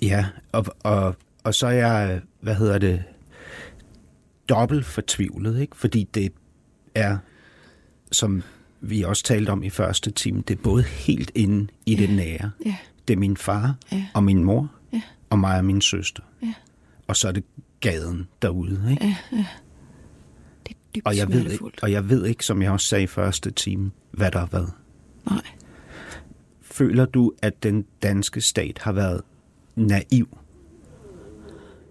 Ja, 0.02 0.26
og, 0.52 0.64
og, 0.80 1.16
og 1.44 1.54
så 1.54 1.66
er 1.66 1.70
jeg, 1.70 2.20
hvad 2.40 2.54
hedder 2.54 2.78
det, 2.78 3.02
dobbelt 4.48 4.86
fortvivlet, 4.86 5.60
ikke? 5.60 5.76
fordi 5.76 6.08
det 6.14 6.32
er, 6.98 7.18
som 8.12 8.42
vi 8.80 9.02
også 9.02 9.24
talte 9.24 9.50
om 9.50 9.62
i 9.62 9.70
første 9.70 10.10
time, 10.10 10.42
det 10.48 10.58
er 10.58 10.62
både 10.62 10.82
helt 10.82 11.30
inde 11.34 11.66
i 11.86 11.94
ja. 11.94 12.00
det 12.00 12.16
nære. 12.16 12.50
Ja. 12.66 12.76
Det 13.08 13.14
er 13.14 13.18
min 13.18 13.36
far 13.36 13.74
ja. 13.92 14.06
og 14.14 14.24
min 14.24 14.44
mor 14.44 14.70
ja. 14.92 15.02
og 15.30 15.38
mig 15.38 15.58
og 15.58 15.64
min 15.64 15.80
søster. 15.80 16.22
Ja. 16.42 16.54
Og 17.06 17.16
så 17.16 17.28
er 17.28 17.32
det 17.32 17.44
gaden 17.80 18.28
derude. 18.42 18.86
Ikke? 18.90 19.06
Ja, 19.06 19.16
ja. 19.32 19.46
Det 20.66 20.70
er 20.70 20.78
dybt 20.94 21.06
og 21.06 21.16
jeg, 21.16 21.32
ved 21.32 21.50
ikke, 21.50 21.64
og 21.82 21.92
jeg 21.92 22.08
ved 22.08 22.26
ikke, 22.26 22.44
som 22.44 22.62
jeg 22.62 22.70
også 22.70 22.86
sagde 22.86 23.04
i 23.04 23.06
første 23.06 23.50
time, 23.50 23.90
hvad 24.10 24.30
der 24.30 24.38
har 24.38 24.48
været. 24.52 24.72
Nej. 25.30 25.42
Føler 26.60 27.04
du, 27.04 27.32
at 27.42 27.62
den 27.62 27.84
danske 28.02 28.40
stat 28.40 28.78
har 28.78 28.92
været 28.92 29.22
naiv? 29.76 30.38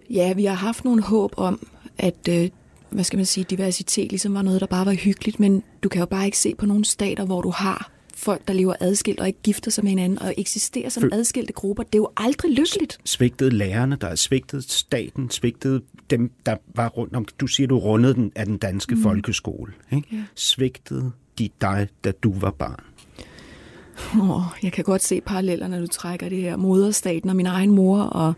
Ja, 0.10 0.34
vi 0.34 0.46
har 0.46 0.56
haft 0.56 0.86
nogle 0.86 1.04
håb 1.04 1.34
om, 1.38 1.68
at 1.98 2.28
øh, 2.30 2.50
hvad 2.90 3.04
skal 3.04 3.18
man 3.18 3.26
sige, 3.26 3.44
diversitet 3.50 4.10
ligesom 4.10 4.34
var 4.34 4.42
noget, 4.42 4.62
der 4.62 4.68
bare 4.68 4.86
var 4.86 4.94
hyggeligt, 4.94 5.40
men 5.40 5.64
du 5.84 5.90
kan 5.90 6.00
jo 6.00 6.06
bare 6.06 6.26
ikke 6.26 6.38
se 6.38 6.56
på 6.56 6.66
nogle 6.66 6.86
stater, 6.86 7.26
hvor 7.26 7.42
du 7.42 7.50
har 7.50 7.92
folk, 8.16 8.48
der 8.48 8.54
lever 8.54 8.74
adskilt 8.80 9.20
og 9.20 9.28
ikke 9.28 9.40
gifter 9.44 9.72
sig 9.72 9.84
med 9.84 9.92
hinanden 9.92 10.22
og 10.22 10.34
eksisterer 10.38 10.90
som 10.90 11.10
adskilte 11.14 11.54
grupper. 11.54 11.84
Det 11.84 11.96
er 11.96 12.00
jo 12.00 12.10
aldrig 12.18 12.52
lykkeligt. 12.52 12.98
Svigtede 13.06 13.50
lærerne, 13.50 13.98
der 14.02 14.08
er 14.08 14.16
svigtet 14.16 14.72
staten, 14.72 15.30
svigtede 15.30 15.82
dem, 16.10 16.32
der 16.46 16.56
var 16.76 16.90
rundt 16.90 17.16
om. 17.16 17.26
Du 17.40 17.48
siger, 17.48 17.68
du 17.68 17.78
rundede 17.80 18.14
den 18.14 18.32
af 18.36 18.46
den 18.46 18.58
danske 18.58 18.96
mm. 18.96 19.04
folkeskole. 19.04 19.74
Ikke? 19.92 20.08
Ja. 20.12 20.24
Svigtede 20.36 21.12
de 21.40 21.50
dig, 21.62 21.88
da 22.04 22.12
du 22.12 22.40
var 22.40 22.52
barn? 22.52 22.84
Oh, 24.22 24.44
jeg 24.64 24.72
kan 24.72 24.84
godt 24.84 25.04
se 25.04 25.22
paralleller, 25.22 25.68
når 25.68 25.80
du 25.80 25.88
trækker 25.88 26.30
det 26.30 26.38
her 26.38 26.56
moderstaten 26.56 27.30
og 27.30 27.36
min 27.36 27.46
egen 27.46 27.72
mor 27.72 28.02
og 28.02 28.34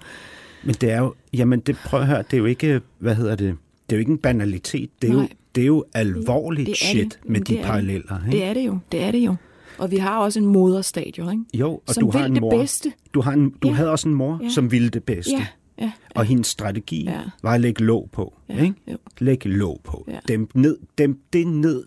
men 0.63 0.75
det 0.75 0.91
er 0.91 0.99
jo, 0.99 1.13
jamen 1.33 1.59
det, 1.59 1.75
prøv 1.85 2.01
at 2.01 2.07
høre, 2.07 2.17
det 2.17 2.33
er 2.33 2.37
jo 2.37 2.45
ikke, 2.45 2.81
hvad 2.99 3.15
hedder 3.15 3.35
det, 3.35 3.57
det 3.89 3.95
er 3.95 3.97
jo 3.97 3.99
ikke 3.99 4.11
en 4.11 4.17
banalitet, 4.17 4.89
det 5.01 5.09
er, 5.09 5.13
jo, 5.13 5.27
det 5.55 5.61
er 5.61 5.65
jo 5.65 5.85
alvorligt 5.93 6.67
det, 6.67 6.75
det 6.75 6.77
shit 6.77 7.19
det. 7.23 7.29
med 7.29 7.41
de 7.41 7.53
det 7.53 7.63
paralleller. 7.63 8.25
Ikke? 8.25 8.37
Det 8.37 8.43
er 8.43 8.53
det 8.53 8.65
jo, 8.65 8.79
det 8.91 9.03
er 9.03 9.11
det 9.11 9.19
jo. 9.19 9.35
Og 9.77 9.91
vi 9.91 9.97
har 9.97 10.17
også 10.17 10.39
en 10.39 10.45
moderstadion, 10.45 11.31
ikke? 11.31 11.43
Jo, 11.53 11.81
og 11.87 11.93
som 11.93 12.03
du 12.03 12.17
har 12.17 12.25
en 12.25 12.37
mor. 12.41 12.51
det 12.51 12.59
bedste. 12.59 12.93
Du, 13.13 13.21
har 13.21 13.33
en, 13.33 13.49
du 13.49 13.67
ja. 13.67 13.73
havde 13.73 13.91
også 13.91 14.09
en 14.09 14.15
mor, 14.15 14.39
ja. 14.43 14.49
som 14.49 14.71
ville 14.71 14.89
det 14.89 15.03
bedste. 15.03 15.31
Ja. 15.31 15.45
Ja, 15.79 15.83
ja. 15.83 15.91
Og 16.15 16.25
hendes 16.25 16.47
strategi 16.47 17.03
ja. 17.03 17.21
var 17.43 17.53
at 17.53 17.61
lægge 17.61 17.83
låg 17.83 18.09
på. 18.11 18.33
Ja, 18.49 18.61
ikke? 18.61 18.75
Jo. 18.91 18.97
Lægge 19.19 19.49
låg 19.49 19.81
på. 19.83 20.05
Ja. 20.07 20.19
Dem 20.27 20.49
ned, 20.53 20.77
dem 20.97 21.19
det 21.33 21.47
ned, 21.47 21.83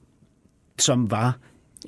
som 0.78 1.10
var 1.10 1.38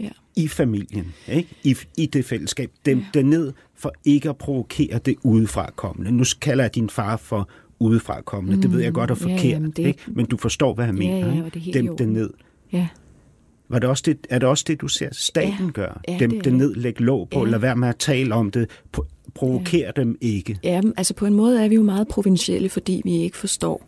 ja. 0.00 0.08
i 0.36 0.48
familien, 0.48 1.14
ikke? 1.28 1.48
I, 1.64 1.76
i 1.96 2.06
det 2.06 2.24
fællesskab. 2.24 2.70
Dem 2.86 2.98
ja. 2.98 3.04
det 3.14 3.26
ned 3.26 3.52
for 3.74 3.92
ikke 4.04 4.28
at 4.28 4.36
provokere 4.36 4.98
det 4.98 5.16
udefra 5.22 5.70
kommende. 5.76 6.12
Nu 6.12 6.24
kalder 6.40 6.64
jeg 6.64 6.74
din 6.74 6.90
far 6.90 7.16
for 7.16 7.48
udefra 7.78 8.20
kommende. 8.20 8.56
Mm, 8.56 8.62
det 8.62 8.72
ved 8.72 8.80
jeg 8.80 8.92
godt 8.92 9.10
er 9.10 9.14
forkert, 9.14 9.44
ja, 9.44 9.48
jamen 9.48 9.70
det... 9.70 9.86
ikke? 9.86 10.02
men 10.06 10.26
du 10.26 10.36
forstår, 10.36 10.74
hvad 10.74 10.86
ja, 10.86 10.92
mener. 10.92 11.34
Ja, 11.34 11.42
det 11.54 11.74
Dem 11.74 11.96
det 11.96 12.08
ned. 12.08 12.30
Ja. 12.72 12.88
Var 13.68 13.78
det 13.78 13.88
også 13.88 14.02
det, 14.06 14.26
er 14.30 14.38
det 14.38 14.48
også 14.48 14.64
det, 14.66 14.80
du 14.80 14.88
ser 14.88 15.08
staten 15.12 15.66
ja, 15.66 15.70
gør? 15.72 16.00
Ja, 16.08 16.16
dem 16.18 16.30
det, 16.30 16.44
det 16.44 16.54
ned, 16.54 16.74
læg 16.74 17.00
låg 17.00 17.28
på, 17.30 17.44
ja. 17.44 17.50
lad 17.50 17.58
være 17.58 17.76
med 17.76 17.88
at 17.88 17.96
tale 17.96 18.34
om 18.34 18.50
det, 18.50 18.70
provokere 19.34 19.92
ja. 19.96 20.02
dem 20.02 20.18
ikke. 20.20 20.58
Ja, 20.62 20.80
altså 20.96 21.14
på 21.14 21.26
en 21.26 21.34
måde 21.34 21.64
er 21.64 21.68
vi 21.68 21.74
jo 21.74 21.82
meget 21.82 22.08
provincielle, 22.08 22.68
fordi 22.68 23.00
vi 23.04 23.12
ikke 23.12 23.36
forstår, 23.36 23.86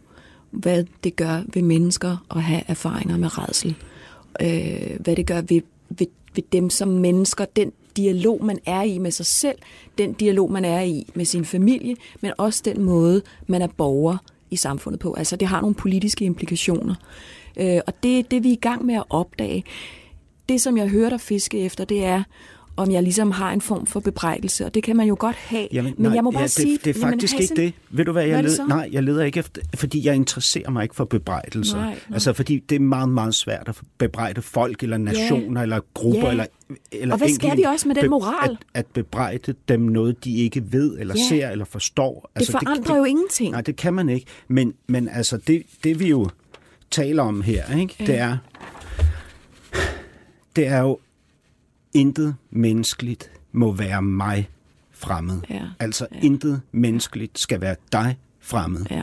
hvad 0.50 0.84
det 1.04 1.16
gør 1.16 1.42
ved 1.54 1.62
mennesker 1.62 2.26
at 2.36 2.42
have 2.42 2.62
erfaringer 2.66 3.16
med 3.16 3.38
redsel. 3.38 3.74
Øh, 4.42 5.00
hvad 5.00 5.16
det 5.16 5.26
gør 5.26 5.40
ved, 5.48 5.60
ved, 5.88 6.06
ved 6.34 6.44
dem 6.52 6.70
som 6.70 6.88
mennesker, 6.88 7.44
den 7.56 7.72
dialog, 7.96 8.44
man 8.44 8.58
er 8.66 8.82
i 8.82 8.98
med 8.98 9.10
sig 9.10 9.26
selv, 9.26 9.58
den 9.98 10.12
dialog, 10.12 10.52
man 10.52 10.64
er 10.64 10.80
i 10.80 11.06
med 11.14 11.24
sin 11.24 11.44
familie, 11.44 11.96
men 12.20 12.32
også 12.38 12.62
den 12.64 12.82
måde, 12.82 13.22
man 13.46 13.62
er 13.62 13.66
borger 13.66 14.16
i 14.50 14.56
samfundet 14.56 15.00
på. 15.00 15.14
Altså 15.14 15.36
det 15.36 15.48
har 15.48 15.60
nogle 15.60 15.74
politiske 15.74 16.24
implikationer. 16.24 16.94
Øh, 17.56 17.80
og 17.86 18.02
det 18.02 18.18
er 18.18 18.22
det, 18.22 18.44
vi 18.44 18.48
er 18.48 18.52
i 18.52 18.60
gang 18.60 18.84
med 18.84 18.94
at 18.94 19.04
opdage. 19.10 19.64
Det, 20.48 20.60
som 20.60 20.76
jeg 20.76 20.88
hører 20.88 21.10
dig 21.10 21.20
fiske 21.20 21.58
efter, 21.58 21.84
det 21.84 22.04
er 22.04 22.22
om 22.76 22.90
jeg 22.90 23.02
ligesom 23.02 23.30
har 23.30 23.52
en 23.52 23.60
form 23.60 23.86
for 23.86 24.00
bebrejdelse, 24.00 24.66
og 24.66 24.74
det 24.74 24.82
kan 24.82 24.96
man 24.96 25.06
jo 25.06 25.16
godt 25.18 25.36
have. 25.36 25.68
Jamen, 25.72 25.94
men 25.96 26.02
nej, 26.06 26.14
jeg 26.14 26.24
må 26.24 26.30
bare 26.30 26.40
ja, 26.42 26.46
sige... 26.46 26.72
det, 26.76 26.84
det 26.84 26.96
er 26.96 27.00
faktisk 27.00 27.32
jamen, 27.32 27.42
ikke 27.42 27.54
det. 27.56 27.72
Ved 27.90 28.04
du 28.04 28.12
hvad, 28.12 28.22
Hvad 28.22 28.30
jeg 28.34 28.42
det 28.42 28.50
led, 28.50 28.56
så? 28.56 28.66
nej, 28.66 28.88
jeg 28.92 29.02
leder 29.02 29.24
ikke 29.24 29.38
efter, 29.38 29.62
fordi 29.74 30.06
jeg 30.06 30.14
interesserer 30.14 30.70
mig 30.70 30.82
ikke 30.82 30.94
for 30.94 31.04
bebrejdelser. 31.04 31.76
Nej, 31.76 31.86
nej. 31.86 31.98
Altså, 32.12 32.32
fordi 32.32 32.58
det 32.58 32.76
er 32.76 32.80
meget, 32.80 33.08
meget 33.08 33.34
svært 33.34 33.68
at 33.68 33.80
bebrejde 33.98 34.42
folk, 34.42 34.82
eller 34.82 34.96
nationer, 34.98 35.62
eller 35.62 35.80
grupper, 35.94 36.20
Ja. 36.22 36.30
eller, 36.30 36.46
eller 36.92 37.14
Og 37.14 37.18
hvad 37.18 37.28
skal 37.28 37.46
enkelte- 37.46 37.56
vi 37.56 37.72
også 37.72 37.88
med 37.88 37.94
den 37.96 38.10
moral? 38.10 38.50
At, 38.50 38.56
at 38.74 38.86
bebrejde 38.86 39.54
dem 39.68 39.80
noget, 39.80 40.24
de 40.24 40.36
ikke 40.36 40.72
ved, 40.72 40.98
eller 40.98 41.14
Ja. 41.18 41.28
ser, 41.28 41.48
eller 41.50 41.64
forstår. 41.64 42.30
Det 42.38 42.48
forandrer 42.50 42.96
jo 42.96 43.04
ingenting. 43.04 43.50
Nej, 43.52 43.60
det 43.60 43.76
kan 43.76 43.94
man 43.94 44.08
ikke. 44.08 44.26
Men, 44.48 44.74
men 44.86 45.08
altså, 45.08 45.36
det, 45.36 45.62
det 45.84 46.00
vi 46.00 46.08
jo 46.08 46.28
taler 46.90 47.22
om 47.22 47.42
her, 47.42 47.78
ikke, 47.78 47.94
det 47.98 48.18
er, 48.18 48.36
det 50.56 50.66
er 50.66 50.78
jo, 50.80 50.98
intet 51.96 52.36
menneskeligt 52.50 53.30
må 53.52 53.72
være 53.72 54.02
mig 54.02 54.50
fremmed. 54.90 55.40
Ja, 55.50 55.62
Altså, 55.78 56.06
ja. 56.12 56.20
intet 56.20 56.62
menneskeligt 56.72 57.38
skal 57.38 57.60
være 57.60 57.76
dig 57.92 58.18
fremmed, 58.40 58.86
Ja. 58.90 59.02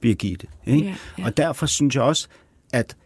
Birgitte. 0.00 0.46
Ikke? 0.66 0.86
Ja, 0.86 0.94
ja. 1.18 1.24
Og 1.24 1.36
derfor 1.36 1.66
synes 1.66 1.94
jeg 1.94 2.02
også, 2.02 2.28
at 2.72 2.96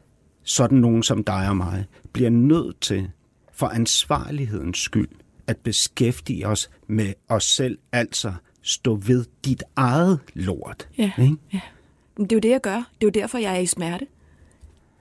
sådan 0.43 0.79
nogen 0.79 1.03
som 1.03 1.25
dig 1.25 1.49
og 1.49 1.57
mig 1.57 1.87
bliver 2.13 2.31
nødt 2.31 2.81
til, 2.81 3.11
for 3.53 3.67
ansvarlighedens 3.67 4.79
skyld, 4.79 5.09
at 5.47 5.57
beskæftige 5.57 6.47
os 6.49 6.71
med 6.87 7.13
os 7.29 7.45
selv, 7.45 7.79
altså 7.93 8.33
stå 8.63 8.95
ved 8.97 9.25
dit 9.45 9.63
eget 9.77 10.21
lort. 10.35 10.89
Ja. 10.99 11.13
Ikke? 11.19 11.37
ja. 11.53 11.61
Men 12.17 12.25
det 12.27 12.33
er 12.33 12.37
jo 12.37 12.41
det, 12.41 12.51
jeg 12.51 12.61
gør. 12.61 12.77
Det 12.77 12.83
er 12.83 13.07
jo 13.07 13.11
derfor, 13.23 13.39
jeg 13.39 13.55
er 13.55 13.59
i 13.59 13.67
smerte. 13.67 14.07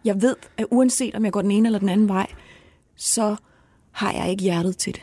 Jeg 0.05 0.21
ved, 0.21 0.35
at 0.57 0.65
uanset 0.71 1.15
om 1.15 1.25
jeg 1.25 1.31
går 1.33 1.41
den 1.41 1.51
ene 1.51 1.67
eller 1.67 1.79
den 1.79 1.89
anden 1.89 2.07
vej, 2.07 2.27
så 2.95 3.35
har 3.93 4.11
jeg 4.11 4.29
ikke 4.31 4.43
hjertet 4.43 4.77
til 4.77 4.93
det. 4.93 5.01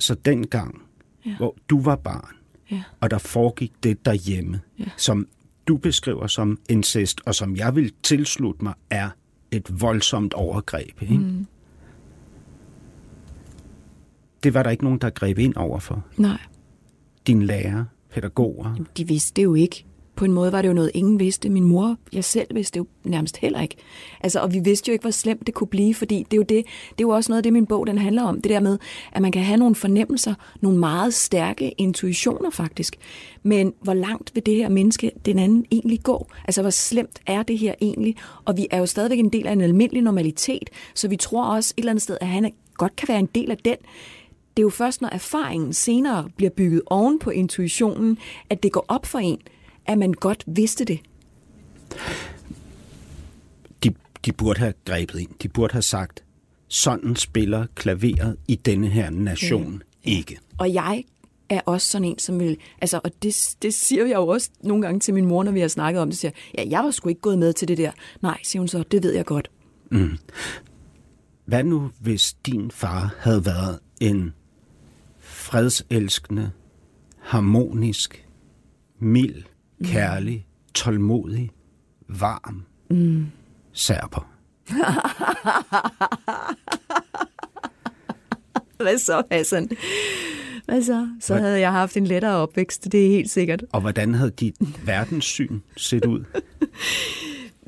Så 0.00 0.14
dengang, 0.14 0.82
Ja. 1.26 1.36
hvor 1.36 1.56
du 1.70 1.80
var 1.80 1.96
barn, 1.96 2.34
Ja. 2.70 2.82
og 3.00 3.10
der 3.10 3.18
foregik 3.18 3.72
det 3.82 4.04
derhjemme, 4.06 4.60
Ja. 4.78 4.84
som 4.96 5.26
du 5.68 5.76
beskriver 5.76 6.26
som 6.26 6.58
incest, 6.68 7.20
og 7.26 7.34
som 7.34 7.56
jeg 7.56 7.74
vil 7.76 7.92
tilslutte 8.02 8.64
mig, 8.64 8.74
er 8.90 9.10
et 9.50 9.80
voldsomt 9.80 10.34
overgreb. 10.34 11.02
Ikke? 11.02 11.14
Mm. 11.18 11.46
Det 14.42 14.54
var 14.54 14.62
der 14.62 14.70
ikke 14.70 14.84
nogen, 14.84 14.98
der 14.98 15.10
greb 15.10 15.38
ind 15.38 15.54
overfor. 15.56 16.04
Nej, 16.16 16.38
Dine 17.26 17.46
lærere, 17.46 17.86
pædagoger. 18.10 18.74
de 18.96 19.06
vidste 19.08 19.32
det 19.36 19.44
jo 19.44 19.54
ikke. 19.54 19.86
På 20.16 20.24
en 20.24 20.32
måde 20.32 20.52
var 20.52 20.62
det 20.62 20.68
jo 20.68 20.72
noget, 20.72 20.90
ingen 20.94 21.18
vidste. 21.18 21.48
Min 21.48 21.64
mor, 21.64 21.96
jeg 22.12 22.24
selv 22.24 22.54
vidste 22.54 22.76
jo 22.76 22.86
nærmest 23.04 23.36
heller 23.36 23.60
ikke. 23.60 23.76
Altså, 24.20 24.40
og 24.40 24.52
vi 24.52 24.58
vidste 24.58 24.88
jo 24.88 24.92
ikke, 24.92 25.02
hvor 25.02 25.10
slemt 25.10 25.46
det 25.46 25.54
kunne 25.54 25.68
blive, 25.68 25.94
fordi 25.94 26.26
det 26.30 26.32
er 26.32 26.36
jo, 26.36 26.42
det, 26.42 26.64
det 26.90 26.98
er 26.98 27.02
jo 27.02 27.08
også 27.08 27.32
noget 27.32 27.38
af 27.38 27.42
det, 27.42 27.52
min 27.52 27.66
bog 27.66 27.86
den 27.86 27.98
handler 27.98 28.22
om. 28.22 28.40
Det 28.40 28.50
der 28.50 28.60
med, 28.60 28.78
at 29.12 29.22
man 29.22 29.32
kan 29.32 29.42
have 29.42 29.56
nogle 29.56 29.74
fornemmelser, 29.74 30.34
nogle 30.60 30.78
meget 30.78 31.14
stærke 31.14 31.70
intuitioner 31.70 32.50
faktisk. 32.50 32.96
Men 33.42 33.72
hvor 33.80 33.94
langt 33.94 34.34
vil 34.34 34.46
det 34.46 34.54
her 34.54 34.68
menneske, 34.68 35.10
den 35.26 35.38
anden, 35.38 35.66
egentlig 35.70 36.02
gå? 36.02 36.26
Altså, 36.44 36.62
hvor 36.62 36.70
slemt 36.70 37.18
er 37.26 37.42
det 37.42 37.58
her 37.58 37.74
egentlig? 37.80 38.16
Og 38.44 38.56
vi 38.56 38.66
er 38.70 38.78
jo 38.78 38.86
stadigvæk 38.86 39.18
en 39.18 39.28
del 39.28 39.46
af 39.46 39.52
en 39.52 39.60
almindelig 39.60 40.02
normalitet, 40.02 40.70
så 40.94 41.08
vi 41.08 41.16
tror 41.16 41.44
også 41.44 41.74
et 41.76 41.80
eller 41.80 41.92
andet 41.92 42.02
sted, 42.02 42.18
at 42.20 42.26
han 42.26 42.52
godt 42.74 42.96
kan 42.96 43.08
være 43.08 43.18
en 43.18 43.28
del 43.34 43.50
af 43.50 43.58
den. 43.58 43.76
Det 44.56 44.62
er 44.62 44.64
jo 44.64 44.70
først, 44.70 45.02
når 45.02 45.08
erfaringen 45.08 45.72
senere 45.72 46.28
bliver 46.36 46.50
bygget 46.50 46.82
oven 46.86 47.18
på 47.18 47.30
intuitionen, 47.30 48.18
at 48.50 48.62
det 48.62 48.72
går 48.72 48.84
op 48.88 49.06
for 49.06 49.18
en, 49.18 49.38
at 49.86 49.98
man 49.98 50.12
godt 50.12 50.44
vidste 50.46 50.84
det. 50.84 51.00
De, 53.84 53.94
de 54.24 54.32
burde 54.32 54.58
have 54.58 54.74
grebet 54.84 55.18
ind. 55.18 55.30
De 55.42 55.48
burde 55.48 55.72
have 55.72 55.82
sagt, 55.82 56.24
sådan 56.68 57.16
spiller 57.16 57.66
klaveret 57.74 58.36
i 58.48 58.54
denne 58.54 58.88
her 58.88 59.10
nation 59.10 59.82
ikke. 60.04 60.38
Og 60.58 60.74
jeg 60.74 61.04
er 61.48 61.60
også 61.66 61.88
sådan 61.88 62.04
en, 62.04 62.18
som 62.18 62.40
vil... 62.40 62.56
Altså, 62.80 63.00
og 63.04 63.10
det, 63.22 63.56
det 63.62 63.74
siger 63.74 64.06
jeg 64.06 64.14
jo 64.14 64.26
også 64.26 64.50
nogle 64.62 64.82
gange 64.82 65.00
til 65.00 65.14
min 65.14 65.26
mor, 65.26 65.42
når 65.42 65.52
vi 65.52 65.60
har 65.60 65.68
snakket 65.68 66.02
om 66.02 66.10
det. 66.10 66.18
Siger, 66.18 66.32
ja, 66.58 66.64
jeg 66.68 66.84
var 66.84 66.90
sgu 66.90 67.08
ikke 67.08 67.20
gået 67.20 67.38
med 67.38 67.52
til 67.52 67.68
det 67.68 67.78
der. 67.78 67.90
Nej, 68.22 68.38
siger 68.42 68.60
hun 68.60 68.68
så, 68.68 68.82
det 68.90 69.02
ved 69.02 69.14
jeg 69.14 69.24
godt. 69.24 69.50
Hvad 71.44 71.64
nu, 71.64 71.90
hvis 72.00 72.32
din 72.46 72.70
far 72.70 73.14
havde 73.18 73.46
været 73.46 73.78
en 74.00 74.34
fredselskende, 75.18 76.50
harmonisk, 77.20 78.28
mild, 78.98 79.42
kærlig, 79.84 80.46
tålmodig, 80.74 81.50
varm 82.08 82.62
mm. 82.90 83.26
serber? 83.72 84.30
Hvad 88.82 88.98
så, 88.98 89.22
Hassan? 89.30 89.68
Hvad 90.64 90.82
så? 90.82 91.08
Så 91.20 91.34
havde 91.34 91.60
jeg 91.60 91.72
haft 91.72 91.96
en 91.96 92.06
lettere 92.06 92.36
opvækst, 92.36 92.92
det 92.92 93.06
er 93.06 93.10
helt 93.10 93.30
sikkert. 93.30 93.64
Og 93.72 93.80
hvordan 93.80 94.14
havde 94.14 94.30
dit 94.30 94.54
verdenssyn 94.86 95.58
set 95.76 96.06
ud? 96.06 96.24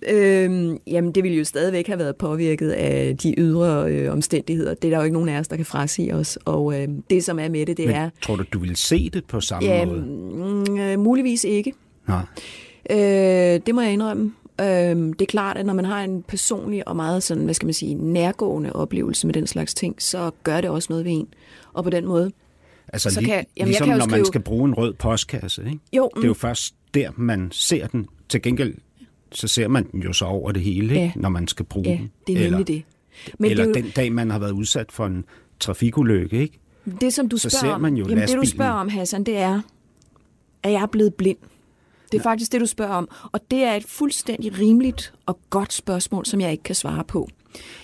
Øhm, 0.09 0.79
jamen, 0.87 1.13
det 1.13 1.23
ville 1.23 1.39
jo 1.39 1.45
stadigvæk 1.45 1.87
have 1.87 1.99
været 1.99 2.17
påvirket 2.17 2.71
af 2.71 3.17
de 3.17 3.35
ydre 3.39 3.93
øh, 3.93 4.13
omstændigheder. 4.13 4.75
Det 4.75 4.85
er 4.85 4.91
der 4.91 4.97
jo 4.99 5.03
ikke 5.05 5.15
nogen 5.15 5.29
af 5.29 5.41
os, 5.41 5.49
der 5.49 5.57
kan 5.57 5.65
frasige 5.65 6.15
os. 6.15 6.39
Og 6.45 6.81
øh, 6.81 6.89
det, 7.11 7.25
som 7.25 7.39
er 7.39 7.49
med 7.49 7.67
det, 7.67 7.77
det 7.77 7.87
Men 7.87 7.97
er... 7.97 8.11
tror 8.23 8.37
du, 8.37 8.45
du 8.53 8.59
ville 8.59 8.77
se 8.77 9.11
det 9.11 9.25
på 9.25 9.41
samme 9.41 9.69
Ja, 9.69 9.85
måde? 9.85 10.01
mm, 10.01 10.79
øh, 10.79 10.99
muligvis 10.99 11.45
ikke. 11.45 11.73
Nej. 12.09 12.23
Øh, 12.91 13.61
det 13.67 13.75
må 13.75 13.81
jeg 13.81 13.93
indrømme. 13.93 14.33
Øh, 14.61 14.67
det 14.67 15.21
er 15.23 15.27
klart, 15.27 15.57
at 15.57 15.67
når 15.67 15.75
man 15.75 15.85
har 15.85 16.05
en 16.05 16.23
personlig 16.23 16.89
og 16.89 16.97
meget 16.97 17.23
sådan, 17.23 17.45
hvad 17.45 17.55
skal 17.55 17.67
man 17.67 17.75
sige, 17.75 17.95
nærgående 17.95 18.73
oplevelse 18.73 19.27
med 19.27 19.35
den 19.35 19.47
slags 19.47 19.75
ting, 19.75 20.03
så 20.03 20.31
gør 20.43 20.61
det 20.61 20.71
også 20.71 20.87
noget 20.91 21.05
ved 21.05 21.13
en. 21.13 21.29
Og 21.73 21.85
på 21.85 21.91
den 21.91 22.07
måde, 22.07 22.33
Altså 22.93 23.11
Så 23.11 23.21
lig, 23.21 23.29
kan- 23.29 23.35
jamen, 23.37 23.47
jeg 23.57 23.67
ligesom 23.67 23.85
kan 23.85 23.93
jo 23.95 23.99
når 23.99 24.07
man 24.07 24.11
skrive- 24.11 24.27
skal 24.27 24.41
bruge 24.41 24.69
en 24.69 24.75
rød 24.75 24.93
postkasse, 24.95 25.63
ikke? 25.65 25.79
Jo, 25.93 26.11
Det 26.17 26.23
er 26.23 26.27
jo 26.27 26.33
mm. 26.33 26.39
først 26.39 26.75
der, 26.95 27.11
man 27.17 27.49
ser 27.53 27.87
den. 27.87 28.07
Til 28.29 28.43
gengæld, 28.43 28.75
så 29.33 29.49
ser 29.49 29.69
man 29.69 29.87
den 29.93 30.03
jo 30.03 30.13
så 30.13 30.25
over 30.25 30.53
det 30.53 30.63
hele, 30.63 30.95
ikke? 30.95 31.01
Ja. 31.01 31.13
når 31.17 31.29
man 31.29 31.49
skal 31.49 31.65
bruge 31.65 31.89
ja, 31.89 31.97
den. 31.97 32.11
det 32.27 32.33
er 32.33 32.37
eller, 32.39 32.51
nemlig 32.51 32.67
det. 32.69 32.83
Men 33.39 33.51
eller 33.51 33.65
det 33.65 33.71
jo, 33.71 33.83
den 33.83 33.91
dag, 33.97 34.13
man 34.13 34.31
har 34.31 34.39
været 34.39 34.51
udsat 34.51 34.93
for 34.93 35.07
en 35.07 35.25
trafikulykke, 35.61 36.39
ikke? 36.39 36.59
det, 37.01 37.13
som 37.13 37.29
du 37.29 37.37
så 37.37 37.51
spørger 37.51 37.75
ser 37.75 37.79
man 37.79 37.97
jo 37.97 38.09
jamen, 38.09 38.29
det 38.29 38.37
du 38.37 38.45
spørger 38.47 38.73
om, 38.73 38.89
Hassan, 38.89 39.25
det 39.25 39.37
er, 39.39 39.61
er 40.63 40.71
jeg 40.71 40.89
blevet 40.93 41.15
blind? 41.15 41.39
Det 42.13 42.19
er 42.19 42.23
faktisk 42.23 42.53
det, 42.53 42.61
du 42.61 42.67
spørger 42.67 42.95
om. 42.95 43.09
Og 43.33 43.41
det 43.51 43.63
er 43.65 43.73
et 43.75 43.85
fuldstændig 43.85 44.59
rimeligt 44.59 45.13
og 45.27 45.39
godt 45.51 45.73
spørgsmål, 45.73 46.27
som 46.27 46.41
jeg 46.41 46.51
ikke 46.53 46.63
kan 46.63 46.75
svare 46.75 47.05
på. 47.05 47.29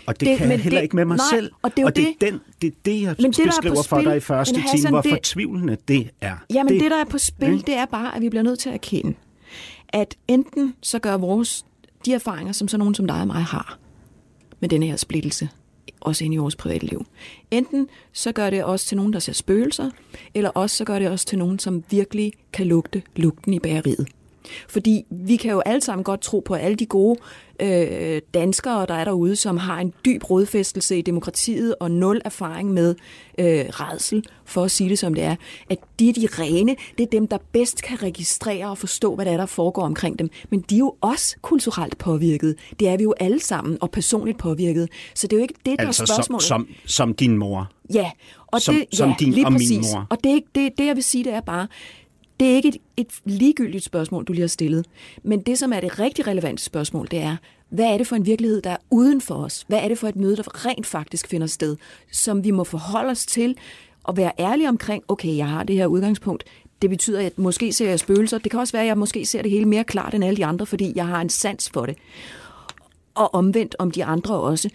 Og 0.06 0.20
det, 0.20 0.28
Det- 0.28 0.38
kan 0.38 0.50
jeg 0.50 0.58
heller 0.60 0.78
det- 0.78 0.82
ikke 0.84 0.96
med 0.96 1.04
mig 1.04 1.16
nej, 1.16 1.26
selv. 1.30 1.50
og 1.62 1.76
det 1.76 1.82
er 1.82 1.86
og 1.86 1.96
det, 1.96 2.06
det. 2.20 2.32
den, 2.32 2.40
det 2.62 2.68
er 2.68 2.72
det, 2.84 3.02
jeg 3.02 3.14
Men 3.18 3.30
det, 3.32 3.38
er 3.40 3.46
beskriver 3.46 3.74
for 3.82 3.82
spil- 3.82 4.04
dig 4.08 4.16
i 4.16 4.20
første 4.20 4.52
men 4.54 4.60
time, 4.62 4.70
Hassan, 4.70 4.92
hvor 4.92 5.00
det- 5.00 5.10
fortvivlende 5.10 5.76
det 5.88 6.10
er. 6.20 6.36
Jamen 6.54 6.72
det, 6.72 6.80
det 6.82 6.90
der 6.90 6.96
er 7.00 7.04
på 7.04 7.18
spil, 7.18 7.66
det 7.66 7.74
er 7.76 7.84
bare, 7.86 8.16
at 8.16 8.22
vi 8.22 8.28
bliver 8.28 8.42
nødt 8.42 8.58
til 8.58 8.68
at 8.68 8.74
erkende, 8.74 9.14
at 9.88 10.16
enten 10.28 10.74
så 10.82 10.98
gør 10.98 11.16
vores, 11.16 11.64
de 12.06 12.12
erfaringer, 12.14 12.52
som 12.52 12.68
så 12.68 12.76
nogen 12.78 12.94
som 12.94 13.06
dig 13.06 13.20
og 13.20 13.26
mig 13.26 13.42
har, 13.42 13.78
med 14.60 14.68
denne 14.68 14.86
her 14.86 14.96
splittelse, 14.96 15.48
også 16.02 16.24
ind 16.24 16.34
i 16.34 16.36
vores 16.36 16.56
private 16.56 16.86
liv. 16.86 17.06
Enten 17.50 17.88
så 18.12 18.32
gør 18.32 18.50
det 18.50 18.64
også 18.64 18.86
til 18.86 18.96
nogen, 18.96 19.12
der 19.12 19.18
ser 19.18 19.32
spøgelser, 19.32 19.90
eller 20.34 20.50
også 20.50 20.76
så 20.76 20.84
gør 20.84 20.98
det 20.98 21.08
også 21.08 21.26
til 21.26 21.38
nogen, 21.38 21.58
som 21.58 21.84
virkelig 21.90 22.32
kan 22.52 22.66
lugte 22.66 23.02
lugten 23.16 23.54
i 23.54 23.58
bageriet. 23.58 24.08
Fordi 24.68 25.04
vi 25.10 25.36
kan 25.36 25.50
jo 25.50 25.60
alle 25.66 25.80
sammen 25.80 26.04
godt 26.04 26.20
tro 26.20 26.40
på, 26.44 26.54
alle 26.54 26.76
de 26.76 26.86
gode 26.86 27.18
øh, 27.60 28.20
danskere, 28.34 28.86
der 28.86 28.94
er 28.94 29.04
derude, 29.04 29.36
som 29.36 29.56
har 29.56 29.78
en 29.80 29.92
dyb 30.04 30.30
rodfæstelse 30.30 30.98
i 30.98 31.02
demokratiet 31.02 31.74
og 31.80 31.90
nul 31.90 32.20
erfaring 32.24 32.70
med 32.72 32.94
øh, 33.38 33.46
redsel, 33.68 34.24
for 34.44 34.64
at 34.64 34.70
sige 34.70 34.90
det 34.90 34.98
som 34.98 35.14
det 35.14 35.24
er, 35.24 35.36
at 35.70 35.78
de 35.98 36.08
er 36.08 36.12
de 36.12 36.28
rene, 36.38 36.76
det 36.98 37.04
er 37.04 37.10
dem, 37.10 37.28
der 37.28 37.38
bedst 37.52 37.82
kan 37.82 38.02
registrere 38.02 38.70
og 38.70 38.78
forstå, 38.78 39.14
hvad 39.14 39.24
der 39.24 39.32
er, 39.32 39.36
der 39.36 39.46
foregår 39.46 39.82
omkring 39.82 40.18
dem. 40.18 40.30
Men 40.50 40.60
de 40.60 40.74
er 40.74 40.78
jo 40.78 40.94
også 41.00 41.36
kulturelt 41.42 41.98
påvirket. 41.98 42.56
Det 42.80 42.88
er 42.88 42.96
vi 42.96 43.02
jo 43.02 43.14
alle 43.20 43.40
sammen, 43.40 43.78
og 43.80 43.90
personligt 43.90 44.38
påvirket. 44.38 44.88
Så 45.14 45.26
det 45.26 45.32
er 45.32 45.40
jo 45.40 45.42
ikke 45.42 45.54
det, 45.66 45.78
der 45.78 45.86
Altså 45.86 46.02
er 46.02 46.06
som, 46.06 46.14
spørgsmålet. 46.14 46.42
som, 46.42 46.68
som 46.86 47.14
din 47.14 47.38
mor. 47.38 47.70
Ja, 47.94 48.10
og 48.46 48.60
Som- 48.62 48.74
det, 48.74 48.84
som 48.98 49.08
ja, 49.08 49.14
din 49.20 49.32
lige 49.32 49.46
og 49.46 49.52
min 49.52 49.58
præcis. 49.58 49.92
mor. 49.94 50.06
Og 50.10 50.18
det, 50.24 50.32
er 50.32 50.40
det, 50.54 50.70
det, 50.78 50.86
jeg 50.86 50.94
vil 50.96 51.04
sige, 51.04 51.24
det 51.24 51.34
er 51.34 51.40
bare, 51.40 51.66
det 52.40 52.50
er 52.50 52.54
ikke 52.54 52.68
et, 52.68 52.76
et 52.96 53.08
ligegyldigt 53.24 53.84
spørgsmål, 53.84 54.24
du 54.24 54.32
lige 54.32 54.42
har 54.42 54.48
stillet. 54.48 54.86
Men 55.22 55.40
det, 55.40 55.58
som 55.58 55.72
er 55.72 55.80
det 55.80 55.98
rigtig 55.98 56.26
relevante 56.26 56.62
spørgsmål, 56.62 57.08
det 57.10 57.18
er, 57.18 57.36
hvad 57.68 57.84
er 57.84 57.98
det 57.98 58.06
for 58.06 58.16
en 58.16 58.26
virkelighed, 58.26 58.62
der 58.62 58.70
er 58.70 58.76
uden 58.90 59.20
for 59.20 59.34
os? 59.34 59.64
Hvad 59.68 59.78
er 59.78 59.88
det 59.88 59.98
for 59.98 60.08
et 60.08 60.16
møde, 60.16 60.36
der 60.36 60.66
rent 60.66 60.86
faktisk 60.86 61.28
finder 61.28 61.46
sted, 61.46 61.76
som 62.10 62.44
vi 62.44 62.50
må 62.50 62.64
forholde 62.64 63.10
os 63.10 63.26
til 63.26 63.56
og 64.04 64.16
være 64.16 64.32
ærlige 64.38 64.68
omkring, 64.68 65.04
okay, 65.08 65.36
jeg 65.36 65.48
har 65.48 65.62
det 65.62 65.76
her 65.76 65.86
udgangspunkt, 65.86 66.44
det 66.82 66.90
betyder, 66.90 67.26
at 67.26 67.38
måske 67.38 67.72
ser 67.72 67.88
jeg 67.88 67.98
spøgelser. 67.98 68.38
Det 68.38 68.50
kan 68.50 68.60
også 68.60 68.72
være, 68.72 68.82
at 68.82 68.88
jeg 68.88 68.98
måske 68.98 69.26
ser 69.26 69.42
det 69.42 69.50
hele 69.50 69.64
mere 69.64 69.84
klart 69.84 70.14
end 70.14 70.24
alle 70.24 70.36
de 70.36 70.46
andre, 70.46 70.66
fordi 70.66 70.92
jeg 70.96 71.06
har 71.06 71.20
en 71.20 71.28
sans 71.28 71.70
for 71.70 71.86
det. 71.86 71.96
Og 73.14 73.34
omvendt 73.34 73.76
om 73.78 73.90
de 73.90 74.04
andre 74.04 74.34
også 74.34 74.70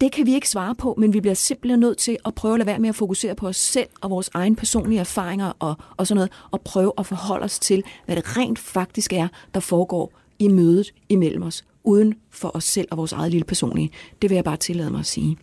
det 0.00 0.12
kan 0.12 0.26
vi 0.26 0.34
ikke 0.34 0.48
svare 0.48 0.74
på, 0.74 0.94
men 0.98 1.12
vi 1.12 1.20
bliver 1.20 1.34
simpelthen 1.34 1.80
nødt 1.80 1.98
til 1.98 2.16
at 2.24 2.34
prøve 2.34 2.54
at 2.54 2.58
lade 2.58 2.66
være 2.66 2.78
med 2.78 2.88
at 2.88 2.94
fokusere 2.94 3.34
på 3.34 3.48
os 3.48 3.56
selv 3.56 3.88
og 4.00 4.10
vores 4.10 4.30
egne 4.34 4.56
personlige 4.56 5.00
erfaringer 5.00 5.52
og, 5.58 5.74
og 5.96 6.06
sådan 6.06 6.16
noget, 6.16 6.32
og 6.50 6.60
prøve 6.60 6.92
at 6.98 7.06
forholde 7.06 7.44
os 7.44 7.58
til, 7.58 7.82
hvad 8.06 8.16
det 8.16 8.36
rent 8.36 8.58
faktisk 8.58 9.12
er, 9.12 9.28
der 9.54 9.60
foregår 9.60 10.12
i 10.38 10.48
mødet 10.48 10.94
imellem 11.08 11.42
os, 11.42 11.64
uden 11.84 12.14
for 12.30 12.56
os 12.56 12.64
selv 12.64 12.88
og 12.90 12.96
vores 12.96 13.12
eget 13.12 13.30
lille 13.30 13.44
personlige. 13.44 13.90
Det 14.22 14.30
vil 14.30 14.34
jeg 14.34 14.44
bare 14.44 14.56
tillade 14.56 14.90
mig 14.90 15.00
at 15.00 15.06
sige. 15.06 15.36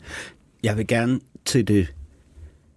Jeg 0.64 0.78
vil 0.78 0.88
gerne 0.88 1.20
til 1.46 1.68
det 1.68 1.94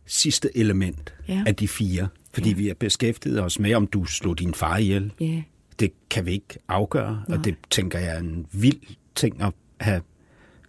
sidste 0.07 0.57
element 0.57 1.15
Ja. 1.29 1.43
af 1.47 1.55
de 1.57 1.69
fire. 1.69 2.09
Fordi 2.33 2.49
Ja. 2.51 2.57
vi 2.57 2.67
har 2.67 2.75
beskæftiget 2.75 3.43
os 3.43 3.59
med, 3.59 3.75
om 3.75 3.87
du 3.87 4.05
slog 4.05 4.39
din 4.39 4.55
far 4.55 4.77
ihjel. 4.77 5.13
Ja. 5.21 5.43
Det 5.79 5.93
kan 6.11 6.27
vi 6.27 6.33
ikke 6.33 6.59
afgøre, 6.69 7.23
Nej. 7.29 7.39
og 7.39 7.45
det 7.45 7.55
tænker 7.71 7.99
jeg 7.99 8.15
er 8.17 8.19
en 8.21 8.47
vild 8.53 8.81
ting 9.15 9.43
at 9.43 9.53
have 9.81 10.01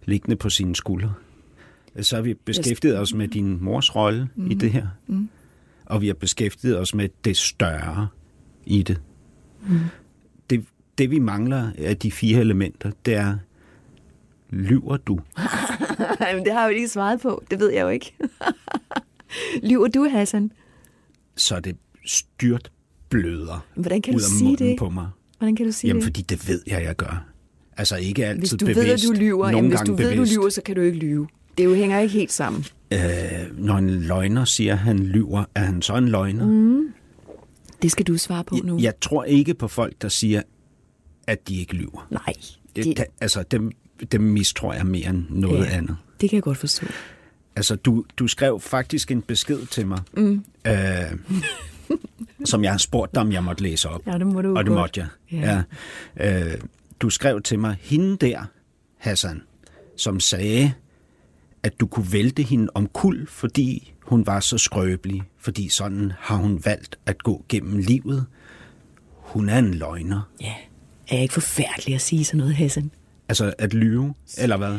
liggende 0.06 0.36
på 0.36 0.50
sine 0.50 0.76
skuldre. 0.76 1.14
Så 2.00 2.16
har 2.16 2.22
vi 2.22 2.34
beskæftiget 2.34 2.98
os 2.98 3.14
med 3.14 3.28
din 3.28 3.64
mors 3.64 3.96
rolle 3.96 4.28
mm. 4.34 4.50
i 4.50 4.54
det 4.54 4.72
her. 4.72 4.86
Mm. 5.06 5.28
Og 5.84 6.02
vi 6.02 6.06
har 6.06 6.14
beskæftiget 6.14 6.78
os 6.78 6.94
med 6.94 7.08
det 7.24 7.36
større 7.36 8.08
i 8.66 8.82
det. 8.82 9.00
Mm. 9.68 9.78
det. 10.50 10.64
Det 10.98 11.10
vi 11.10 11.18
mangler 11.18 11.70
af 11.78 11.96
de 11.96 12.12
fire 12.12 12.40
elementer, 12.40 12.90
det 13.06 13.14
er, 13.14 13.38
lyver 14.50 14.96
du? 14.96 15.14
Men 16.34 16.44
det 16.44 16.52
har 16.52 16.60
jeg 16.60 16.70
jo 16.70 16.74
ikke 16.74 16.88
svaret 16.88 17.20
på. 17.20 17.44
Det 17.50 17.60
ved 17.60 17.72
jeg 17.72 17.82
jo 17.82 17.88
ikke. 17.88 18.14
Lyver 19.70 19.88
du, 19.88 20.08
Hassan? 20.08 20.52
Så 21.36 21.56
er 21.56 21.60
det 21.60 21.76
styrt 22.06 22.70
bløder 23.08 23.66
Hvordan 23.74 24.02
kan 24.02 24.14
ud 24.14 24.20
du 24.20 24.24
af 24.24 24.30
sige 24.30 24.48
munden 24.48 24.68
det? 24.68 24.78
på 24.78 24.90
mig. 24.90 25.08
Hvordan 25.38 25.56
kan 25.56 25.66
du 25.66 25.72
sige 25.72 25.88
Jamen, 25.88 26.00
det? 26.00 26.06
fordi 26.06 26.22
det 26.22 26.48
ved 26.48 26.62
jeg, 26.66 26.82
jeg 26.82 26.96
gør. 26.96 27.26
Altså 27.76 27.96
ikke 27.96 28.26
altid 28.26 28.40
Hvis 28.40 28.50
du 28.50 28.56
bevidst. 28.56 28.80
ved, 28.80 28.92
at 28.92 29.00
du 29.02 29.12
lyver, 29.12 29.48
jamen, 29.50 29.70
hvis 29.70 29.80
du 29.86 29.94
ved, 29.94 30.04
du 30.10 30.10
bevidst. 30.14 30.32
lyver, 30.32 30.48
så 30.50 30.62
kan 30.62 30.74
du 30.76 30.80
ikke 30.80 30.98
lyve. 30.98 31.28
Det 31.58 31.64
jo 31.64 31.74
hænger 31.74 32.00
ikke 32.00 32.12
helt 32.14 32.32
sammen. 32.32 32.64
Øh, 32.92 32.98
når 33.58 33.76
en 33.76 33.90
løgner 33.90 34.44
siger, 34.44 34.72
at 34.72 34.78
han 34.78 34.98
lyver, 34.98 35.44
er 35.54 35.60
han 35.60 35.82
så 35.82 35.94
en 35.96 36.08
løgner? 36.08 36.46
Mm. 36.46 36.88
Det 37.82 37.90
skal 37.92 38.06
du 38.06 38.18
svare 38.18 38.44
på 38.44 38.56
nu. 38.64 38.78
Jeg 38.80 38.92
tror 39.00 39.24
ikke 39.24 39.54
på 39.54 39.68
folk, 39.68 39.94
der 40.02 40.08
siger, 40.08 40.42
at 41.26 41.48
de 41.48 41.56
ikke 41.60 41.74
lyver. 41.74 42.06
Nej, 42.10 42.34
Det, 42.76 42.84
det, 42.84 42.96
det, 42.96 43.04
altså, 43.20 43.42
dem, 43.50 43.70
dem 44.12 44.20
mistror 44.20 44.72
jeg 44.72 44.86
mere 44.86 45.08
end 45.10 45.24
noget 45.30 45.64
Ja. 45.64 45.70
andet. 45.76 45.96
det 46.20 46.30
kan 46.30 46.36
jeg 46.36 46.42
godt 46.42 46.58
forstå. 46.58 46.86
Altså, 47.56 47.74
du, 47.76 48.04
du 48.18 48.26
skrev 48.28 48.60
faktisk 48.60 49.10
en 49.10 49.22
besked 49.22 49.66
til 49.66 49.86
mig, 49.86 49.98
mm. 50.16 50.44
øh, 50.66 50.74
som 52.44 52.64
jeg 52.64 52.70
har 52.72 52.78
spurgt 52.78 53.14
dig, 53.14 53.22
om 53.22 53.32
jeg 53.32 53.44
måtte 53.44 53.62
læse 53.62 53.88
op. 53.88 54.06
Ja, 54.06 54.12
det 54.18 54.26
må 54.26 54.42
du 54.42 54.56
Og 54.56 54.64
det 54.64 54.68
godt. 54.68 54.80
måtte 54.80 55.00
jeg. 55.00 55.08
Ja. 55.32 55.62
Ja. 56.18 56.44
Øh, 56.52 56.54
du 57.00 57.10
skrev 57.10 57.42
til 57.42 57.58
mig, 57.58 57.76
hende 57.80 58.16
der, 58.16 58.44
Hassan, 58.98 59.42
som 59.96 60.20
sagde, 60.20 60.72
at 61.62 61.80
du 61.80 61.86
kunne 61.86 62.12
vælte 62.12 62.42
hende 62.42 62.68
om 62.74 62.88
kul, 62.88 63.26
fordi 63.26 63.94
hun 64.02 64.26
var 64.26 64.40
så 64.40 64.58
skrøbelig. 64.58 65.22
Fordi 65.38 65.68
sådan 65.68 66.12
har 66.18 66.36
hun 66.36 66.62
valgt 66.64 66.98
at 67.06 67.22
gå 67.22 67.44
gennem 67.48 67.78
livet. 67.78 68.26
Hun 69.12 69.48
er 69.48 69.58
en 69.58 69.74
løgner. 69.74 70.20
Ja. 70.40 70.54
Er 71.08 71.14
jeg 71.14 71.22
ikke 71.22 71.34
forfærdelig 71.34 71.94
at 71.94 72.00
sige 72.00 72.24
sådan 72.24 72.38
noget, 72.38 72.54
Hassan? 72.54 72.90
Altså 73.28 73.54
at 73.58 73.74
lyve, 73.74 74.14
eller 74.38 74.56
hvad? 74.56 74.78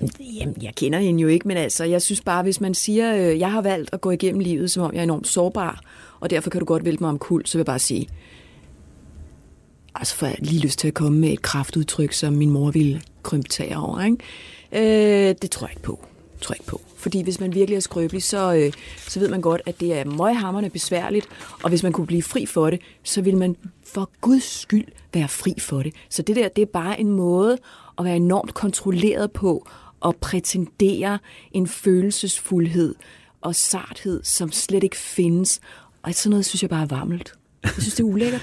Jamen, 0.00 0.10
Jamen, 0.40 0.56
jeg 0.62 0.74
kender 0.74 0.98
hende 0.98 1.22
jo 1.22 1.28
ikke, 1.28 1.48
men 1.48 1.56
altså, 1.56 1.84
jeg 1.84 2.02
synes 2.02 2.20
bare, 2.20 2.42
hvis 2.42 2.60
man 2.60 2.74
siger, 2.74 3.16
øh, 3.16 3.38
jeg 3.38 3.52
har 3.52 3.62
valgt 3.62 3.90
at 3.92 4.00
gå 4.00 4.10
igennem 4.10 4.40
livet, 4.40 4.70
som 4.70 4.82
om 4.82 4.92
jeg 4.92 4.98
er 4.98 5.02
enormt 5.02 5.26
sårbar, 5.26 5.80
og 6.20 6.30
derfor 6.30 6.50
kan 6.50 6.58
du 6.58 6.64
godt 6.64 6.84
vælte 6.84 7.02
mig 7.02 7.10
om 7.10 7.18
kul, 7.18 7.46
så 7.46 7.58
vil 7.58 7.60
jeg 7.60 7.66
bare 7.66 7.78
sige, 7.78 8.08
altså 9.94 10.14
får 10.14 10.26
jeg 10.26 10.36
lige 10.38 10.60
lyst 10.60 10.78
til 10.78 10.88
at 10.88 10.94
komme 10.94 11.18
med 11.18 11.32
et 11.32 11.42
kraftudtryk, 11.42 12.12
som 12.12 12.32
min 12.32 12.50
mor 12.50 12.70
ville 12.70 13.02
krympe 13.22 13.48
tag 13.48 13.76
over, 13.76 14.02
ikke? 14.02 15.28
Øh, 15.28 15.34
det 15.42 15.50
tror 15.50 15.66
jeg 15.66 15.72
ikke 15.72 15.82
på. 15.82 16.06
Tror 16.40 16.52
jeg 16.52 16.60
ikke 16.60 16.70
på. 16.70 16.80
Fordi 16.96 17.22
hvis 17.22 17.40
man 17.40 17.54
virkelig 17.54 17.76
er 17.76 17.80
skrøbelig, 17.80 18.22
så, 18.22 18.54
øh, 18.54 18.72
så 19.08 19.20
ved 19.20 19.28
man 19.28 19.40
godt, 19.40 19.62
at 19.66 19.80
det 19.80 19.94
er 19.94 20.04
møghammerne 20.04 20.70
besværligt, 20.70 21.28
og 21.62 21.68
hvis 21.68 21.82
man 21.82 21.92
kunne 21.92 22.06
blive 22.06 22.22
fri 22.22 22.46
for 22.46 22.70
det, 22.70 22.80
så 23.04 23.22
vil 23.22 23.36
man 23.36 23.56
for 23.86 24.10
guds 24.20 24.60
skyld 24.60 24.86
være 25.14 25.28
fri 25.28 25.54
for 25.58 25.82
det. 25.82 25.94
Så 26.08 26.22
det 26.22 26.36
der, 26.36 26.48
det 26.48 26.62
er 26.62 26.66
bare 26.66 27.00
en 27.00 27.10
måde 27.10 27.58
at 27.98 28.04
være 28.04 28.16
enormt 28.16 28.54
kontrolleret 28.54 29.32
på, 29.32 29.66
og 30.00 30.16
prætendere 30.16 31.18
en 31.52 31.66
følelsesfuldhed 31.66 32.94
og 33.40 33.54
sarthed, 33.54 34.20
som 34.24 34.52
slet 34.52 34.84
ikke 34.84 34.96
findes. 34.96 35.60
Og 36.02 36.14
sådan 36.14 36.30
noget 36.30 36.46
synes 36.46 36.62
jeg 36.62 36.70
bare 36.70 36.82
er 36.82 36.86
varmelt. 36.86 37.32
Jeg 37.62 37.72
synes, 37.72 37.94
det 37.94 38.00
er 38.00 38.08
ulækkert. 38.08 38.42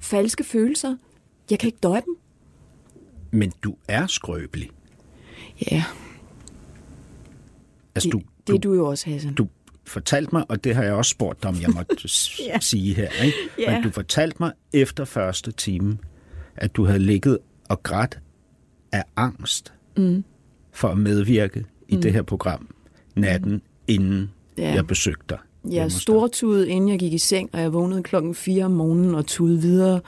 Falske 0.00 0.44
følelser. 0.44 0.96
Jeg 1.50 1.58
kan 1.58 1.66
ikke 1.66 1.78
døje 1.82 2.02
dem. 2.06 2.16
Men 3.30 3.52
du 3.62 3.76
er 3.88 4.06
skrøbelig. 4.06 4.70
Ja, 5.70 5.84
Altså, 7.94 8.06
det, 8.08 8.12
du, 8.12 8.22
det 8.46 8.54
er 8.54 8.58
du 8.58 8.74
jo 8.74 8.86
også, 8.86 9.10
Hassan. 9.10 9.34
du 9.34 9.48
fortalte 9.84 10.30
mig, 10.32 10.44
og 10.50 10.64
det 10.64 10.74
har 10.74 10.82
jeg 10.82 10.92
også 10.92 11.08
spurgt 11.10 11.42
dig, 11.42 11.50
om 11.50 11.60
jeg 11.60 11.70
måtte 11.70 11.96
Ja. 12.46 12.58
sige 12.60 12.94
her, 12.94 13.08
ikke? 13.24 13.36
Ja. 13.58 13.72
men 13.74 13.82
du 13.82 13.90
fortalte 13.90 14.36
mig 14.40 14.52
efter 14.72 15.04
første 15.04 15.52
time, 15.52 15.98
at 16.56 16.76
du 16.76 16.84
havde 16.84 16.98
ligget 16.98 17.38
og 17.68 17.82
grædt 17.82 18.18
af 18.92 19.04
angst 19.16 19.72
mm. 19.96 20.24
for 20.72 20.88
at 20.88 20.98
medvirke 20.98 21.64
i 21.88 21.96
det 21.96 22.12
her 22.12 22.22
program 22.22 22.74
natten, 23.14 23.62
inden 23.88 24.20
Mm. 24.20 24.28
Ja. 24.62 24.74
jeg 24.74 24.86
besøgte 24.86 25.24
dig. 25.28 25.38
Jeg 25.70 25.92
stortudede, 25.92 26.68
inden 26.68 26.90
jeg 26.90 26.98
gik 26.98 27.12
i 27.12 27.18
seng, 27.18 27.50
og 27.52 27.60
jeg 27.60 27.72
vågnede 27.72 28.02
klokken 28.02 28.34
4 28.34 28.64
om 28.64 28.70
morgenen 28.70 29.14
og 29.14 29.26
tudede 29.26 29.60
videre, 29.60 30.00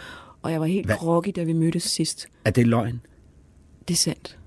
og 0.43 0.53
jeg 0.53 0.61
var 0.61 0.67
helt 0.67 0.87
Hvad? 0.87 0.97
groggy, 0.97 1.33
da 1.37 1.43
vi 1.43 1.53
mødtes 1.53 1.83
sidst. 1.83 2.29
Er 2.45 2.51
det 2.51 2.67
løgn, 2.67 3.01
Det 3.89 3.95
er 3.95 3.99
sandt. 3.99 4.39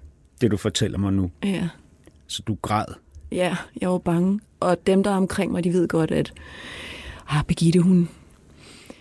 det 0.41 0.51
du 0.51 0.57
fortæller 0.57 0.97
mig 0.97 1.13
nu? 1.13 1.31
Ja. 1.43 1.69
Så 2.27 2.41
du 2.47 2.57
græd. 2.61 2.85
Ja, 3.31 3.55
jeg 3.81 3.89
var 3.89 3.97
bange. 3.97 4.39
Og 4.59 4.87
dem, 4.87 5.03
der 5.03 5.11
er 5.11 5.15
omkring 5.15 5.51
mig, 5.51 5.63
de 5.63 5.73
ved 5.73 5.87
godt, 5.87 6.11
at 6.11 6.33
ah, 7.29 7.43
Birgitte, 7.43 7.79
hun... 7.79 8.09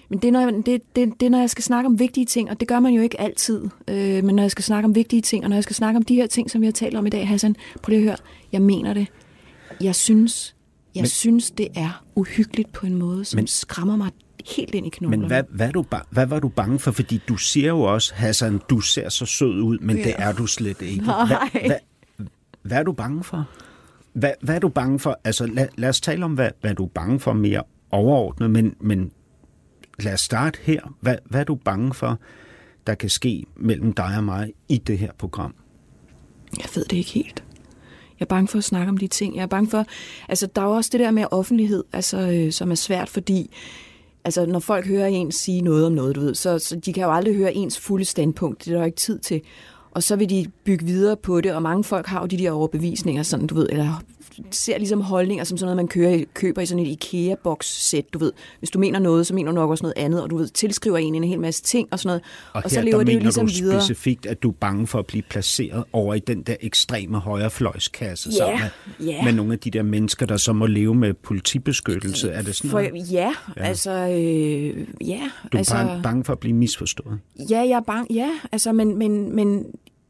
Men 0.09 0.19
det 0.19 0.29
er, 0.29 0.33
når 0.33 0.41
jeg, 0.41 0.53
det, 0.67 0.83
det, 0.97 1.13
det 1.21 1.27
er, 1.27 1.31
når 1.31 1.39
jeg 1.39 1.51
skal 1.51 1.65
snakke 1.65 1.87
om 1.87 1.99
vigtige 1.99 2.27
ting, 2.27 2.51
og 2.51 2.61
det 2.61 2.69
gør 2.69 2.81
man 2.81 2.93
jo 2.93 3.03
ikke 3.03 3.21
altid. 3.21 3.69
Øh, 3.89 4.25
men 4.25 4.35
når 4.37 4.43
jeg 4.43 4.51
skal 4.51 4.65
snakke 4.65 4.85
om 4.87 4.95
vigtige 4.95 5.23
ting, 5.23 5.45
og 5.45 5.51
når 5.51 5.57
jeg 5.57 5.63
skal 5.63 5.77
snakke 5.77 5.97
om 5.97 6.03
de 6.03 6.15
her 6.15 6.27
ting, 6.27 6.51
som 6.51 6.61
vi 6.61 6.67
har 6.67 6.73
talt 6.73 6.97
om 6.97 7.07
i 7.07 7.11
dag, 7.11 7.29
Hassan, 7.29 7.57
prøv 7.83 7.91
lige 7.91 7.99
at 8.01 8.05
høre. 8.05 8.17
Jeg 8.53 8.63
mener 8.63 8.95
det. 8.95 9.07
Jeg 9.81 9.95
synes, 9.95 10.55
jeg 10.95 11.03
men, 11.03 11.07
synes 11.07 11.51
det 11.51 11.69
er 11.75 12.05
uhyggeligt 12.15 12.73
på 12.73 12.87
en 12.87 12.95
måde, 12.95 13.25
som 13.25 13.39
men, 13.39 13.47
skræmmer 13.47 13.97
mig 13.97 14.11
helt 14.57 14.75
ind 14.75 14.87
i 14.87 14.91
knoglerne. 14.91 15.21
Men 15.21 15.27
hvad, 15.27 15.43
hvad, 15.49 15.73
du, 15.73 15.85
hvad 16.11 16.27
var 16.27 16.39
du 16.39 16.49
bange 16.49 16.79
for? 16.79 16.91
Fordi 16.91 17.21
du 17.29 17.37
siger 17.37 17.69
jo 17.69 17.81
også, 17.81 18.15
Hassan, 18.15 18.61
du 18.71 18.81
ser 18.81 19.09
så 19.09 19.27
sød 19.27 19.61
ud, 19.61 19.79
men 19.79 19.97
ja. 19.97 20.05
det 20.05 20.15
er 20.19 20.33
du 20.33 20.47
slet 20.47 20.83
ikke. 20.83 21.05
Nej. 21.05 21.27
Hvad, 21.27 21.61
hvad, 21.67 21.77
hvad 22.63 22.79
er 22.79 22.83
du 22.83 22.93
bange 22.93 23.25
for? 23.25 23.49
Hvad, 24.13 24.33
hvad 24.41 24.55
er 24.55 24.59
du 24.59 24.69
bange 24.69 24.99
for? 24.99 25.21
Altså, 25.25 25.47
lad, 25.47 25.69
lad 25.77 25.89
os 25.89 26.01
tale 26.01 26.25
om, 26.25 26.35
hvad, 26.35 26.51
hvad 26.61 26.75
du 26.75 26.85
er 26.85 26.89
bange 26.89 27.21
for 27.21 27.33
mere 27.33 27.63
overordnet, 27.91 28.51
men, 28.51 28.75
men 28.81 29.11
lad 29.99 30.13
os 30.13 30.21
starte 30.21 30.59
her. 30.63 30.97
Hvad, 31.01 31.17
hvad 31.25 31.41
er 31.41 31.45
du 31.45 31.55
bange 31.55 31.95
for, 31.95 32.19
der 32.87 32.95
kan 32.95 33.09
ske 33.09 33.45
mellem 33.57 33.93
dig 33.93 34.17
og 34.17 34.25
mig 34.25 34.53
i 34.69 34.79
det 34.79 34.99
her 34.99 35.13
program? 35.19 35.55
Jeg 36.59 36.69
ved 36.75 36.85
det 36.85 36.97
ikke 36.97 37.11
helt. 37.11 37.45
Jeg 38.23 38.27
er 38.27 38.35
bange 38.35 38.49
for 38.49 38.59
at 38.59 38.65
snakke 38.65 38.89
om 38.89 38.97
de 38.97 39.07
ting. 39.07 39.37
Jeg 39.37 39.43
er 39.43 39.47
bange 39.47 39.71
for... 39.71 39.85
Altså, 40.29 40.47
der 40.47 40.63
er 40.63 40.67
jo 40.67 40.73
også 40.73 40.91
det 40.93 41.01
der 41.01 41.11
med 41.11 41.25
offentlighed, 41.31 41.85
altså, 41.93 42.19
øh, 42.19 42.53
som 42.53 42.71
er 42.71 42.75
svært, 42.75 43.09
fordi... 43.09 43.51
Altså, 44.25 44.47
når 44.47 44.59
folk 44.59 44.87
hører 44.87 45.07
en 45.07 45.33
sige 45.33 45.61
noget 45.61 45.87
om 45.87 45.93
noget, 45.93 46.17
du 46.17 46.21
ved, 46.21 46.35
så, 46.35 46.59
så 46.59 46.77
de 46.77 46.93
kan 46.93 47.03
jo 47.03 47.13
aldrig 47.13 47.37
høre 47.37 47.55
ens 47.55 47.79
fulde 47.79 48.05
standpunkt. 48.05 48.65
Det 48.65 48.71
er 48.71 48.75
der 48.75 48.81
jo 48.81 48.87
ikke 48.87 48.97
tid 48.97 49.19
til. 49.19 49.41
Og 49.91 50.03
så 50.03 50.17
vil 50.17 50.31
de 50.31 50.47
bygge 50.65 50.87
videre 50.87 51.17
på 51.17 51.41
det, 51.41 51.55
og 51.55 51.63
mange 51.63 51.85
folk 51.85 52.07
har 52.07 52.21
jo 52.21 52.27
de 52.27 52.39
der 52.39 52.51
overbevisninger, 52.51 53.23
sådan, 53.23 53.47
du 53.47 53.55
ved, 53.55 53.69
eller 53.71 54.03
ser 54.51 54.79
ligesom 54.79 55.01
holdninger 55.01 55.45
som 55.45 55.59
sådan 55.59 55.67
noget, 55.67 55.77
man 55.77 55.89
kører, 55.89 56.25
køber 56.35 56.63
i 56.63 56.67
sådan 56.67 56.87
et 56.87 56.89
IKEA-box-sæt, 56.89 58.05
du 58.13 58.19
ved. 58.19 58.33
Hvis 58.59 58.71
du 58.71 58.79
mener 58.79 58.99
noget, 58.99 59.27
så 59.27 59.35
mener 59.35 59.51
du 59.51 59.55
nok 59.55 59.71
også 59.71 59.83
noget 59.85 59.95
andet, 59.97 60.23
og 60.23 60.31
du 60.31 60.37
ved, 60.37 60.49
tilskriver 60.49 60.99
en 60.99 61.15
en 61.15 61.25
hel 61.25 61.41
masse 61.41 61.63
ting 61.63 61.89
og 61.91 61.99
sådan 61.99 62.09
noget. 62.09 62.23
Og, 62.53 62.57
og 62.57 62.63
her 62.63 62.69
så 62.69 62.83
lever 62.83 63.03
det 63.05 63.15
jo 63.15 63.19
ligesom 63.19 63.47
du 63.47 63.53
videre. 63.53 63.81
specifikt, 63.81 64.27
at 64.27 64.43
du 64.43 64.49
er 64.49 64.55
bange 64.61 64.87
for 64.87 64.99
at 64.99 65.07
blive 65.07 65.23
placeret 65.23 65.85
over 65.93 66.15
i 66.15 66.19
den 66.19 66.43
der 66.43 66.57
ekstreme 66.61 67.19
højrefløjskasse 67.19 68.31
Ja, 68.31 68.37
sammen 68.37 68.61
med, 68.99 69.25
med 69.25 69.33
nogle 69.33 69.53
af 69.53 69.59
de 69.59 69.71
der 69.71 69.83
mennesker, 69.83 70.27
der 70.27 70.37
så 70.37 70.53
må 70.53 70.67
leve 70.67 70.95
med 70.95 71.15
politibeskyttelse. 71.15 72.31
Er 72.31 72.43
det 72.43 72.57
sådan 72.57 72.71
For, 72.71 72.81
noget? 72.81 73.13
ja, 73.13 73.33
ja, 73.57 73.63
altså, 73.65 73.91
øh, 73.91 74.87
ja. 75.09 75.21
Du 75.53 75.57
er 75.57 75.59
altså, 75.59 75.75
bange, 75.75 76.03
bange 76.03 76.25
for 76.25 76.33
at 76.33 76.39
blive 76.39 76.55
misforstået. 76.57 77.19
Ja, 77.51 77.59
jeg 77.59 77.71
er 77.77 77.81
bange, 77.81 78.15
ja, 78.15 78.31
altså, 78.53 78.73
men, 78.73 78.99
men, 78.99 79.37
men 79.37 79.65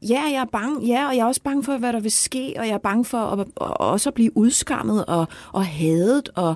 ja, 0.09 0.23
jeg 0.23 0.35
er 0.41 0.45
bange, 0.45 0.87
ja, 0.87 1.07
og 1.09 1.17
jeg 1.17 1.23
er 1.23 1.27
også 1.27 1.43
bange 1.43 1.63
for, 1.65 1.77
hvad 1.79 1.93
der 1.93 2.01
vil 2.01 2.11
ske, 2.11 2.55
og 2.59 2.67
jeg 2.67 2.75
er 2.75 2.79
bange 2.79 3.05
for 3.05 3.19
at, 3.19 3.39
at, 3.41 3.47
også 3.77 4.11
at 4.11 4.15
blive 4.15 4.37
udskammet 4.37 5.05
og, 5.07 5.27
og 5.53 5.67
hadet, 5.67 6.29
og 6.35 6.55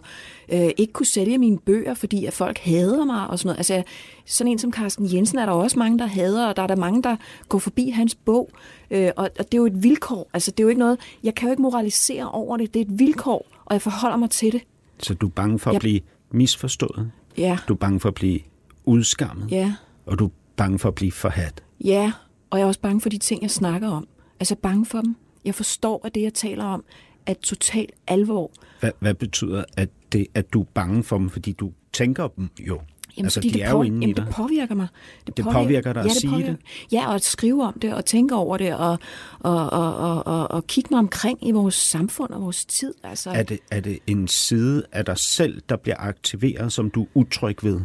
øh, 0.53 0.69
ikke 0.77 0.93
kunne 0.93 1.07
sælge 1.07 1.39
mine 1.39 1.59
bøger, 1.59 1.95
fordi 1.95 2.25
at 2.25 2.33
folk 2.33 2.59
hader 2.59 3.05
mig 3.05 3.27
og 3.27 3.39
sådan 3.39 3.47
noget. 3.49 3.59
Altså, 3.59 3.83
sådan 4.27 4.53
en 4.53 4.59
som 4.59 4.73
Carsten 4.73 5.13
Jensen 5.15 5.39
er 5.39 5.47
der 5.47 5.53
også 5.53 5.79
mange, 5.79 5.99
der 5.99 6.07
hader, 6.07 6.47
og 6.47 6.57
der 6.57 6.63
er 6.63 6.67
der 6.67 6.77
mange, 6.77 7.03
der 7.03 7.17
går 7.49 7.59
forbi 7.59 7.91
hans 7.91 8.15
bog, 8.15 8.51
øh, 8.91 9.11
og, 9.17 9.31
og 9.39 9.45
det 9.45 9.55
er 9.55 9.59
jo 9.59 9.67
et 9.67 9.83
vilkår, 9.83 10.31
altså 10.35 10.51
det 10.51 10.61
er 10.61 10.65
jo 10.65 10.69
ikke 10.69 10.79
noget, 10.81 10.99
jeg 11.23 11.35
kan 11.35 11.47
jo 11.49 11.51
ikke 11.51 11.63
moralisere 11.63 12.31
over 12.31 12.57
det, 12.57 12.75
det 12.75 12.81
er 12.81 12.85
et 12.93 12.99
vilkår, 12.99 13.47
og 13.65 13.73
jeg 13.75 13.83
forholder 13.83 14.17
mig 14.17 14.31
til 14.31 14.53
det. 14.53 14.63
Så 14.99 15.15
du 15.15 15.27
er 15.27 15.31
bange 15.31 15.59
for 15.59 15.71
at 15.71 15.75
Jeg- 15.75 15.81
blive 15.81 16.01
misforstået. 16.31 17.11
Ja, 17.39 17.59
Du 17.69 17.73
er 17.73 17.79
bange 17.79 18.01
for 18.01 18.09
at 18.09 18.15
blive 18.15 18.41
udskammet. 18.85 19.51
ja. 19.53 19.73
Og 20.07 20.19
du 20.19 20.25
er 20.27 20.31
bange 20.57 20.79
for 20.79 20.89
at 20.89 20.95
blive 20.95 21.13
forhat. 21.13 21.63
Ja, 21.85 22.13
og 22.51 22.59
jeg 22.59 22.65
er 22.65 22.69
også 22.69 22.81
bange 22.81 23.01
for 23.01 23.09
de 23.09 23.19
ting, 23.19 23.43
jeg 23.43 23.51
snakker 23.51 23.89
om. 23.89 24.09
Altså 24.41 24.55
bange 24.57 24.87
for 24.87 25.01
dem. 25.01 25.17
Jeg 25.45 25.55
forstår, 25.55 26.01
at 26.07 26.15
det, 26.15 26.23
jeg 26.23 26.35
taler 26.35 26.65
om, 26.65 26.85
er 27.27 27.35
totalt 27.35 27.91
alvor. 28.07 28.51
Hvad, 28.81 28.91
hvad 29.01 29.15
betyder 29.15 29.65
at 29.77 29.89
det, 30.13 30.27
at 30.35 30.53
du 30.53 30.61
er 30.61 30.65
bange 30.75 31.05
for 31.05 31.19
dem, 31.19 31.31
fordi 31.31 31.53
du 31.53 31.73
tænker 31.93 32.29
dem 32.29 32.49
jo? 32.61 32.81
Jamen, 33.17 33.27
Altså, 33.27 33.41
de 33.41 33.51
det, 33.51 33.63
er 33.65 33.71
jo 33.71 33.83
inde 33.83 33.97
i 33.99 34.01
jamen, 34.01 34.17
dig. 34.17 34.27
det 34.27 34.35
påvirker 34.35 34.75
mig. 34.75 34.89
Det 35.37 35.45
påvirker 35.45 35.93
dig 35.93 36.05
at 36.05 36.13
sige 36.13 36.31
påvirker- 36.31 36.53
det? 36.53 36.93
Ja, 36.93 37.09
og 37.09 37.15
at 37.15 37.25
skrive 37.25 37.65
om 37.65 37.79
det, 37.83 37.95
og 37.95 38.05
tænke 38.05 38.35
over 38.35 38.57
det, 38.57 38.75
og, 38.75 38.99
og, 39.41 39.71
og, 39.71 39.97
og, 39.97 40.27
og, 40.27 40.51
og 40.51 40.67
kigge 40.67 40.89
mig 40.91 40.99
omkring 40.99 41.49
i 41.49 41.51
vores 41.51 41.75
samfund 41.75 42.31
og 42.31 42.43
vores 42.43 42.65
tid. 42.65 42.95
Altså, 43.03 43.31
Er 43.31 43.43
det, 43.43 43.59
er 43.71 43.81
det 43.81 43.99
en 44.07 44.29
side 44.29 44.83
af 44.93 45.05
dig 45.05 45.19
selv, 45.19 45.63
der 45.69 45.77
bliver 45.77 45.97
aktiveret, 45.99 46.73
som 46.73 46.91
du 46.91 47.03
er 47.03 47.07
utryg 47.15 47.65
ved? 47.65 47.81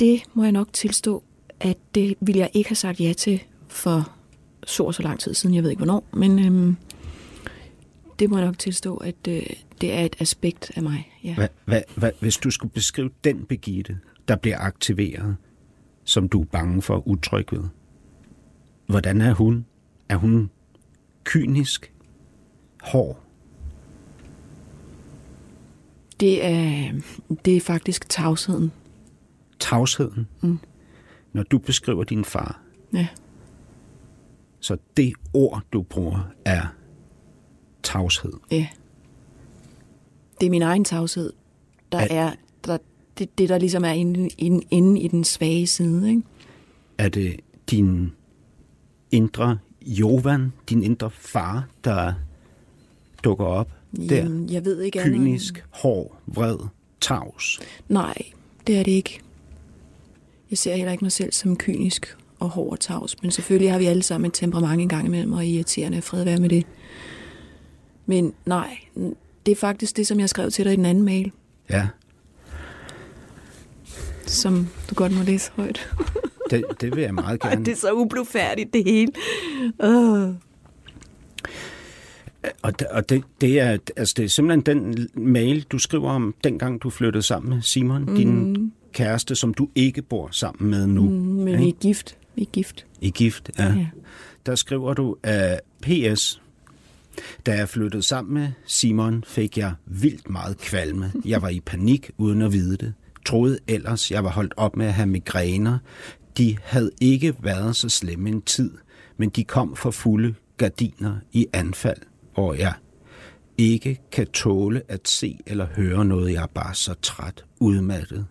det 0.00 0.22
må 0.34 0.42
jeg 0.42 0.52
nok 0.52 0.72
tilstå, 0.72 1.22
at 1.60 1.76
det 1.94 2.14
ville 2.20 2.40
jeg 2.40 2.50
ikke 2.54 2.70
have 2.70 2.76
sagt 2.76 3.00
ja 3.00 3.12
til 3.12 3.42
for 3.68 4.12
så 4.66 4.84
og 4.84 4.94
så 4.94 5.02
lang 5.02 5.20
tid 5.20 5.34
siden. 5.34 5.54
Jeg 5.54 5.62
ved 5.62 5.70
ikke 5.70 5.84
hvornår, 5.84 6.04
men 6.12 6.46
øhm, 6.46 6.76
det 8.18 8.30
må 8.30 8.38
jeg 8.38 8.46
nok 8.46 8.58
tilstå, 8.58 8.96
at 8.96 9.14
øh, 9.28 9.42
det 9.80 9.92
er 9.92 10.00
et 10.00 10.16
aspekt 10.18 10.72
af 10.76 10.82
mig. 10.82 11.08
Ja. 11.24 11.34
Hvad, 11.34 11.48
hvad, 11.64 11.82
hvad, 11.94 12.10
hvis 12.20 12.36
du 12.36 12.50
skulle 12.50 12.72
beskrive 12.72 13.10
den 13.24 13.46
Begitte, 13.46 13.98
der 14.28 14.36
bliver 14.36 14.58
aktiveret, 14.58 15.36
som 16.04 16.28
du 16.28 16.40
er 16.40 16.44
bange 16.44 16.82
for 16.82 17.08
utryg 17.08 17.52
ved, 17.52 17.62
hvordan 18.86 19.20
er 19.20 19.34
hun? 19.34 19.66
Er 20.08 20.16
hun 20.16 20.50
kynisk? 21.24 21.92
Hård? 22.82 23.20
Det, 26.20 26.44
er, 26.44 26.92
det 27.44 27.56
er 27.56 27.60
faktisk 27.60 28.08
tavsheden. 28.08 28.72
Tavsheden? 29.60 30.28
Mm. 30.40 30.58
Når 31.34 31.42
du 31.42 31.58
beskriver 31.58 32.04
din 32.04 32.24
far, 32.24 32.60
Ja. 32.92 33.06
så 34.60 34.76
det 34.96 35.12
ord, 35.32 35.62
du 35.72 35.82
bruger, 35.82 36.28
er 36.44 36.66
tavshed. 37.82 38.32
Ja. 38.50 38.68
Det 40.40 40.46
er 40.46 40.50
min 40.50 40.62
egen 40.62 40.84
tavshed, 40.84 41.32
der 41.92 41.98
At- 41.98 42.08
er 42.10 42.32
der, 42.64 42.78
det, 43.18 43.38
det, 43.38 43.48
der 43.48 43.58
ligesom 43.58 43.84
er 43.84 43.88
inde, 43.92 44.28
inde, 44.38 44.64
inde 44.70 45.00
i 45.00 45.08
den 45.08 45.24
svage 45.24 45.66
side. 45.66 46.08
Ikke? 46.10 46.22
Er 46.98 47.08
det 47.08 47.40
din 47.70 48.12
indre 49.10 49.58
Jovan, 49.82 50.52
din 50.68 50.82
indre 50.82 51.10
far, 51.10 51.68
der 51.84 52.12
dukker 53.24 53.44
op 53.44 53.70
der? 53.96 54.16
Jamen, 54.16 54.50
jeg 54.50 54.64
ved 54.64 54.80
ikke 54.80 55.00
andet. 55.00 55.14
Kynisk, 55.18 55.64
hård, 55.70 56.18
vred, 56.26 56.56
tavs. 57.00 57.60
Nej, 57.88 58.14
det 58.66 58.78
er 58.78 58.82
det 58.82 58.92
ikke. 58.92 59.20
Jeg 60.54 60.58
ser 60.58 60.76
heller 60.76 60.92
ikke 60.92 61.04
mig 61.04 61.12
selv 61.12 61.32
som 61.32 61.56
kynisk 61.56 62.16
og 62.38 62.48
hård 62.48 62.72
og 62.72 62.80
tavs, 62.80 63.22
men 63.22 63.30
selvfølgelig 63.30 63.72
har 63.72 63.78
vi 63.78 63.86
alle 63.86 64.02
sammen 64.02 64.28
et 64.28 64.34
temperament 64.34 64.80
en 64.80 64.88
gang 64.88 65.06
imellem, 65.06 65.32
og 65.32 65.46
irriterende 65.46 66.02
fred 66.02 66.24
være 66.24 66.40
med 66.40 66.48
det. 66.48 66.66
Men 68.06 68.34
nej, 68.46 68.78
det 69.46 69.52
er 69.52 69.56
faktisk 69.56 69.96
det, 69.96 70.06
som 70.06 70.20
jeg 70.20 70.28
skrev 70.28 70.50
til 70.50 70.64
dig 70.64 70.72
i 70.72 70.76
den 70.76 70.84
anden 70.86 71.04
mail, 71.04 71.32
Ja, 71.70 71.88
som 74.26 74.68
du 74.90 74.94
godt 74.94 75.12
må 75.12 75.22
læse 75.22 75.50
højt. 75.56 75.90
det, 76.50 76.64
det 76.80 76.96
vil 76.96 77.02
jeg 77.02 77.14
meget 77.14 77.40
Ej, 77.42 77.50
gerne. 77.50 77.64
det 77.64 77.72
er 77.72 77.76
så 77.76 77.92
ublufærdigt, 77.92 78.72
det 78.72 78.84
hele. 78.84 79.12
Uh. 79.84 80.34
Og, 82.62 82.78
det, 82.78 82.86
og 82.86 83.08
det, 83.08 83.24
det, 83.40 83.60
er, 83.60 83.78
altså 83.96 84.14
det 84.16 84.24
er 84.24 84.28
simpelthen 84.28 84.60
den 84.76 85.08
mail, 85.14 85.62
du 85.62 85.78
skriver 85.78 86.10
om, 86.10 86.34
dengang 86.44 86.82
du 86.82 86.90
flyttede 86.90 87.22
sammen 87.22 87.54
med 87.54 87.62
Simon, 87.62 88.04
mm. 88.04 88.16
din 88.16 88.72
kæreste, 88.94 89.34
som 89.34 89.54
du 89.54 89.68
ikke 89.74 90.02
bor 90.02 90.28
sammen 90.32 90.70
med 90.70 90.86
nu. 90.86 91.02
Mm. 91.02 91.10
Men 91.10 91.58
vi 91.58 91.68
er 91.68 91.72
gift. 91.72 92.16
Vi 92.34 92.42
er 92.42 92.46
gift. 92.46 92.86
I 93.00 93.10
gift, 93.10 93.50
ja. 93.58 93.64
Ja. 93.64 93.72
ja. 93.72 93.86
Der 94.46 94.54
skriver 94.54 94.94
du, 94.94 95.16
at 95.22 95.60
PS, 95.82 96.40
da 97.46 97.56
jeg 97.56 97.68
flyttede 97.68 98.02
sammen 98.02 98.34
med 98.34 98.48
Simon, 98.66 99.24
fik 99.26 99.58
jeg 99.58 99.72
vildt 99.86 100.30
meget 100.30 100.58
kvalme. 100.58 101.12
Jeg 101.24 101.42
var 101.42 101.48
i 101.48 101.60
panik 101.60 102.10
uden 102.18 102.42
at 102.42 102.52
vide 102.52 102.76
det. 102.76 102.94
Troede 103.26 103.58
ellers, 103.68 104.10
jeg 104.10 104.24
var 104.24 104.30
holdt 104.30 104.54
op 104.56 104.76
med 104.76 104.86
at 104.86 104.94
have 104.94 105.06
migræner. 105.06 105.78
De 106.38 106.56
havde 106.62 106.90
ikke 107.00 107.34
været 107.42 107.76
så 107.76 107.88
slemme 107.88 108.28
en 108.28 108.42
tid, 108.42 108.70
men 109.16 109.28
de 109.28 109.44
kom 109.44 109.76
for 109.76 109.90
fulde 109.90 110.34
gardiner 110.56 111.16
i 111.32 111.46
anfald, 111.52 112.00
hvor 112.34 112.54
jeg 112.54 112.72
ikke 113.58 114.00
kan 114.12 114.26
tåle 114.26 114.82
at 114.88 115.08
se 115.08 115.38
eller 115.46 115.66
høre 115.66 116.04
noget. 116.04 116.32
Jeg 116.32 116.42
er 116.42 116.46
bare 116.46 116.74
så 116.74 116.94
træt, 117.02 117.44
udmattet. 117.60 118.26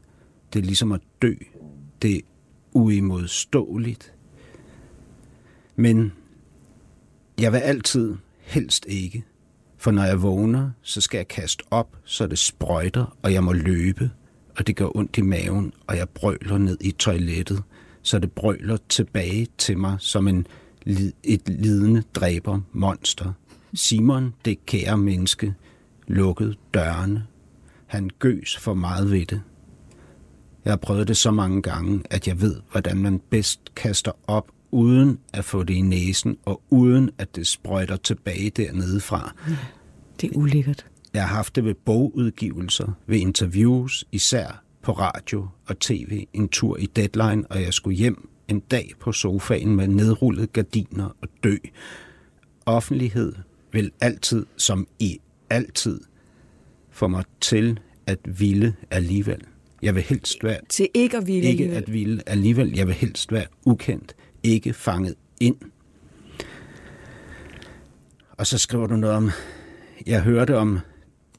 Det 0.54 0.60
er 0.60 0.64
ligesom 0.64 0.92
at 0.92 1.02
dø. 1.22 1.34
Det 2.02 2.16
er 2.16 2.22
uimodståeligt. 2.74 4.14
Men 5.76 6.12
jeg 7.40 7.52
vil 7.52 7.58
altid 7.58 8.16
helst 8.40 8.86
ikke. 8.90 9.24
For 9.78 9.92
når 9.92 10.04
jeg 10.04 10.22
vågner, 10.22 10.72
så 10.82 11.02
skal 11.02 11.18
jeg 11.18 11.28
kaste 11.28 11.64
op, 11.72 11.98
så 12.04 12.28
det 12.28 12.40
sprøjter, 12.40 13.18
og 13.22 13.34
jeg 13.34 13.44
må 13.44 13.54
løbe. 13.54 14.12
Og 14.58 14.68
det 14.68 14.76
gør 14.76 14.98
ondt 14.98 15.18
i 15.18 15.22
maven, 15.22 15.74
og 15.88 15.98
jeg 15.98 16.10
brøler 16.10 16.58
ned 16.58 16.78
i 16.82 16.92
toilettet, 16.92 17.64
så 18.02 18.20
det 18.20 18.32
brøler 18.32 18.78
tilbage 18.90 19.48
til 19.58 19.78
mig 19.78 19.96
som 20.00 20.28
en, 20.28 20.48
et 21.24 21.50
lidende 21.50 22.04
dræber 22.14 22.60
monster. 22.72 23.34
Simon, 23.74 24.34
det 24.46 24.66
kære 24.66 24.98
menneske, 24.98 25.54
lukkede 26.08 26.56
dørene. 26.74 27.28
Han 27.86 28.10
gøs 28.20 28.58
for 28.58 28.74
meget 28.74 29.12
ved 29.12 29.26
det. 29.26 29.42
Jeg 30.66 30.72
har 30.72 30.78
prøvet 30.78 31.08
det 31.08 31.18
så 31.18 31.32
mange 31.32 31.62
gange, 31.62 32.04
at 32.10 32.28
jeg 32.28 32.42
ved, 32.42 32.56
hvordan 32.72 32.98
man 32.98 33.22
bedst 33.30 33.76
kaster 33.76 34.12
op, 34.28 34.52
uden 34.72 35.20
at 35.34 35.46
få 35.46 35.64
det 35.64 35.74
i 35.74 35.82
næsen, 35.82 36.38
og 36.46 36.62
uden 36.70 37.10
at 37.18 37.36
det 37.36 37.48
sprøjter 37.48 37.96
tilbage 37.96 38.50
dernede 38.50 39.00
fra. 39.00 39.36
Det 40.22 40.32
er 40.32 40.38
ulækkert. 40.38 40.86
Jeg 41.14 41.28
har 41.28 41.36
haft 41.36 41.56
det 41.56 41.66
ved 41.66 41.74
bogudgivelser, 41.74 42.92
ved 43.08 43.18
interviews, 43.18 44.06
især 44.12 44.64
på 44.82 44.92
radio 44.92 45.48
og 45.68 45.80
tv, 45.80 46.26
en 46.34 46.50
tur 46.50 46.78
i 46.78 46.86
deadline, 46.86 47.48
og 47.50 47.62
jeg 47.62 47.74
skulle 47.74 47.98
hjem 47.98 48.30
en 48.48 48.60
dag 48.60 48.92
på 49.00 49.12
sofaen 49.12 49.76
med 49.76 49.88
nedrullede 49.88 50.48
gardiner 50.48 51.16
og 51.22 51.28
dø. 51.44 51.56
Offentlighed 52.66 53.34
vil 53.72 53.92
altid, 54.02 54.46
som 54.58 54.88
i 55.00 55.20
altid, 55.50 56.00
få 56.92 57.08
mig 57.08 57.24
til 57.42 57.80
at 58.08 58.20
ville 58.40 58.76
alligevel. 58.92 59.42
Jeg 59.84 59.96
vil 59.96 60.04
helst 60.04 60.44
være 60.44 60.60
Til 60.70 60.90
ikke 60.94 61.18
at 61.18 61.28
ville 61.28 61.50
ikke 61.50 61.64
alligevel. 61.64 61.84
at 61.84 61.94
ville 61.94 62.30
alligevel. 62.30 62.74
Jeg 62.76 62.88
vil 62.88 62.96
helst 62.96 63.32
være 63.32 63.46
ukendt, 63.66 64.16
ikke 64.44 64.74
fanget 64.74 65.16
ind. 65.40 65.56
Og 68.32 68.48
så 68.48 68.58
skriver 68.58 68.88
du 68.88 68.96
noget 68.96 69.16
om, 69.16 69.30
jeg 70.06 70.22
hørte 70.22 70.58
om 70.58 70.80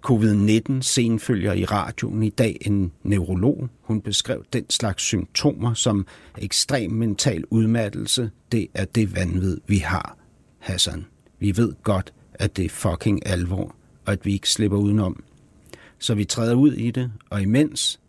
covid-19 0.07 0.81
senfølger 0.81 1.53
i 1.53 1.65
radioen 1.65 2.23
i 2.23 2.31
dag. 2.31 2.57
En 2.61 2.93
neurolog, 3.03 3.69
hun 3.81 4.01
beskrev 4.01 4.45
den 4.53 4.71
slags 4.71 5.03
symptomer 5.03 5.75
som 5.75 6.07
ekstrem 6.39 6.91
mental 6.91 7.45
udmattelse. 7.51 8.31
Det 8.53 8.69
er 8.75 8.85
det 8.85 9.17
vanvid, 9.17 9.61
vi 9.67 9.79
har, 9.79 10.19
Hassan. 10.59 11.07
Vi 11.39 11.57
ved 11.57 11.73
godt, 11.83 12.13
at 12.35 12.57
det 12.57 12.65
er 12.65 12.69
fucking 12.69 13.27
alvor, 13.27 13.77
og 14.07 14.13
at 14.13 14.27
vi 14.27 14.33
ikke 14.33 14.51
slipper 14.51 14.79
udenom. 14.79 15.23
Så 15.99 16.15
vi 16.15 16.25
træder 16.25 16.55
ud 16.55 16.73
i 16.73 16.91
det, 16.91 17.13
og 17.31 17.43
imens 17.43 18.01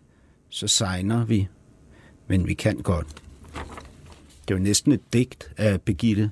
så 0.56 0.68
segner 0.68 1.26
vi, 1.26 1.47
men 2.28 2.47
vi 2.47 2.53
kan 2.53 2.78
godt. 2.78 3.08
Det 4.47 4.53
er 4.53 4.58
jo 4.58 4.64
næsten 4.64 4.91
et 4.91 5.14
digt 5.14 5.51
af 5.58 5.82
Begitte. 5.82 6.32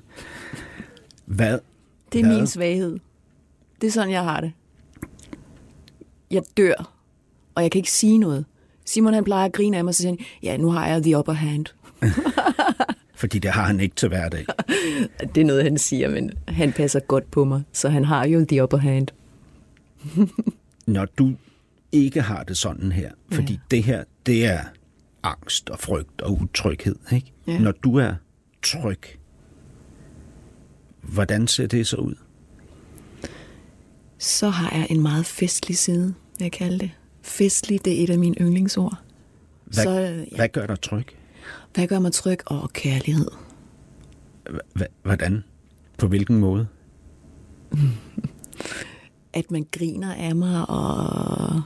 Hvad? 1.24 1.58
Det 2.12 2.20
er 2.20 2.24
Hvad? 2.26 2.36
min 2.36 2.46
svaghed. 2.46 2.98
Det 3.80 3.86
er 3.86 3.90
sådan, 3.90 4.10
jeg 4.10 4.22
har 4.24 4.40
det. 4.40 4.52
Jeg 6.30 6.42
dør, 6.56 6.92
og 7.54 7.62
jeg 7.62 7.70
kan 7.70 7.78
ikke 7.78 7.90
sige 7.92 8.18
noget. 8.18 8.44
Simon 8.84 9.14
han 9.14 9.24
plejer 9.24 9.44
at 9.44 9.52
grine 9.52 9.76
af 9.76 9.84
mig, 9.84 9.94
så 9.94 10.02
siger 10.02 10.10
han, 10.10 10.18
ja, 10.42 10.56
nu 10.56 10.70
har 10.70 10.86
jeg 10.88 11.02
the 11.02 11.18
upper 11.18 11.32
hand. 11.32 11.66
Fordi 13.20 13.38
det 13.38 13.50
har 13.50 13.62
han 13.64 13.80
ikke 13.80 13.94
til 13.96 14.08
hverdag. 14.08 14.46
Det 15.34 15.40
er 15.40 15.44
noget, 15.44 15.62
han 15.62 15.78
siger, 15.78 16.08
men 16.10 16.30
han 16.48 16.72
passer 16.72 17.00
godt 17.00 17.30
på 17.30 17.44
mig, 17.44 17.62
så 17.72 17.88
han 17.88 18.04
har 18.04 18.26
jo 18.26 18.44
the 18.48 18.62
upper 18.62 18.78
hand. 18.78 19.08
Når 20.86 21.04
du 21.04 21.32
ikke 21.92 22.20
har 22.22 22.42
det 22.44 22.56
sådan 22.56 22.92
her, 22.92 23.10
fordi 23.32 23.52
Ja. 23.52 23.58
det 23.70 23.82
her, 23.82 24.04
det 24.26 24.46
er 24.46 24.60
angst 25.22 25.70
og 25.70 25.78
frygt 25.78 26.20
og 26.20 26.40
utryghed. 26.40 26.96
Ikke? 27.12 27.32
Ja. 27.46 27.58
Når 27.58 27.72
du 27.72 27.96
er 27.96 28.14
tryg, 28.62 29.00
hvordan 31.02 31.46
ser 31.46 31.66
det 31.66 31.86
så 31.86 31.96
ud? 31.96 32.14
Så 34.18 34.48
har 34.48 34.76
jeg 34.78 34.86
en 34.90 35.02
meget 35.02 35.26
festlig 35.26 35.76
side, 35.78 36.14
jeg 36.40 36.52
kalde 36.52 36.78
det. 36.78 36.90
Festlig, 37.22 37.84
det 37.84 38.00
er 38.00 38.04
et 38.04 38.10
af 38.10 38.18
mine 38.18 38.34
yndlingsord. 38.40 38.98
Hvad, 39.64 39.84
Så, 39.84 39.90
ja, 39.90 40.36
hvad 40.36 40.48
gør 40.48 40.66
dig 40.66 40.80
tryg? 40.80 41.06
hvad 41.74 41.86
gør 41.86 41.98
mig 41.98 42.12
tryg? 42.12 42.38
Og 42.46 42.72
kærlighed. 42.72 43.28
Hva- 44.78 44.92
Hvordan? 45.02 45.44
På 45.98 46.06
hvilken 46.08 46.36
måde? 46.38 46.66
At 49.32 49.50
man 49.50 49.66
griner 49.72 50.14
af 50.14 50.34
mig, 50.36 50.68
og 50.70 51.62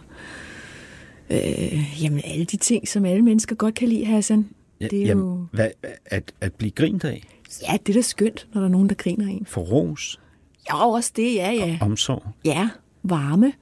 øh, 1.31 2.03
jamen, 2.03 2.21
alle 2.25 2.45
de 2.45 2.57
ting, 2.57 2.89
som 2.89 3.05
alle 3.05 3.23
mennesker 3.23 3.57
godt 3.57 3.75
kan 3.75 3.89
lide, 3.89 4.05
Hassan. 4.05 4.49
Ja, 4.81 4.87
Det 4.87 5.03
er 5.03 5.07
jamen, 5.07 5.25
jo... 5.25 5.47
hvad, 5.53 5.71
at, 6.07 6.33
at 6.41 6.55
blive 6.55 6.71
grint 6.71 7.05
af? 7.05 7.23
Ja, 7.63 7.77
det 7.87 7.89
er 7.89 7.99
da 7.99 8.01
skønt, 8.03 8.49
når 8.55 8.61
der 8.61 8.69
er 8.69 8.73
nogen, 8.73 8.89
der 8.89 8.95
griner 8.95 9.27
en. 9.27 9.47
For 9.47 9.61
ros? 9.61 10.21
Ja, 10.69 10.87
også 10.87 11.13
det, 11.17 11.35
ja, 11.35 11.51
ja. 11.51 11.79
Omsorg? 11.81 12.23
Ja, 12.45 12.69
varme. 13.03 13.53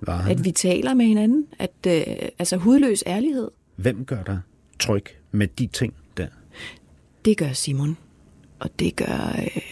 Varme? 0.00 0.30
At 0.30 0.44
vi 0.44 0.50
taler 0.50 0.94
med 0.94 1.06
hinanden. 1.06 1.46
At, 1.58 1.72
øh, 1.86 2.02
altså 2.38 2.56
hudløs 2.56 3.02
ærlighed. 3.06 3.50
Hvem 3.76 4.04
gør 4.04 4.22
dig 4.22 4.40
tryg 4.78 5.04
med 5.32 5.46
de 5.46 5.66
ting 5.66 5.94
der? 6.16 6.26
Det 7.24 7.36
gør 7.36 7.52
Simon. 7.52 7.96
Og 8.58 8.70
det 8.78 8.96
gør 8.96 9.36
øh, 9.38 9.62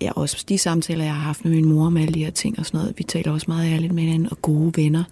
ja, 0.00 0.12
også 0.12 0.44
de 0.48 0.58
samtaler, 0.58 1.04
jeg 1.04 1.14
har 1.14 1.20
haft 1.20 1.44
med 1.44 1.52
min 1.52 1.64
mor 1.64 1.86
om 1.86 1.96
alle 1.96 2.14
de 2.14 2.24
her 2.24 2.30
ting 2.30 2.58
og 2.58 2.66
sådan 2.66 2.78
noget. 2.78 2.94
Vi 2.98 3.04
taler 3.04 3.32
også 3.32 3.44
meget 3.48 3.72
ærligt 3.72 3.92
med 3.92 4.02
hinanden. 4.02 4.28
Og 4.30 4.42
gode 4.42 4.72
venner. 4.76 5.04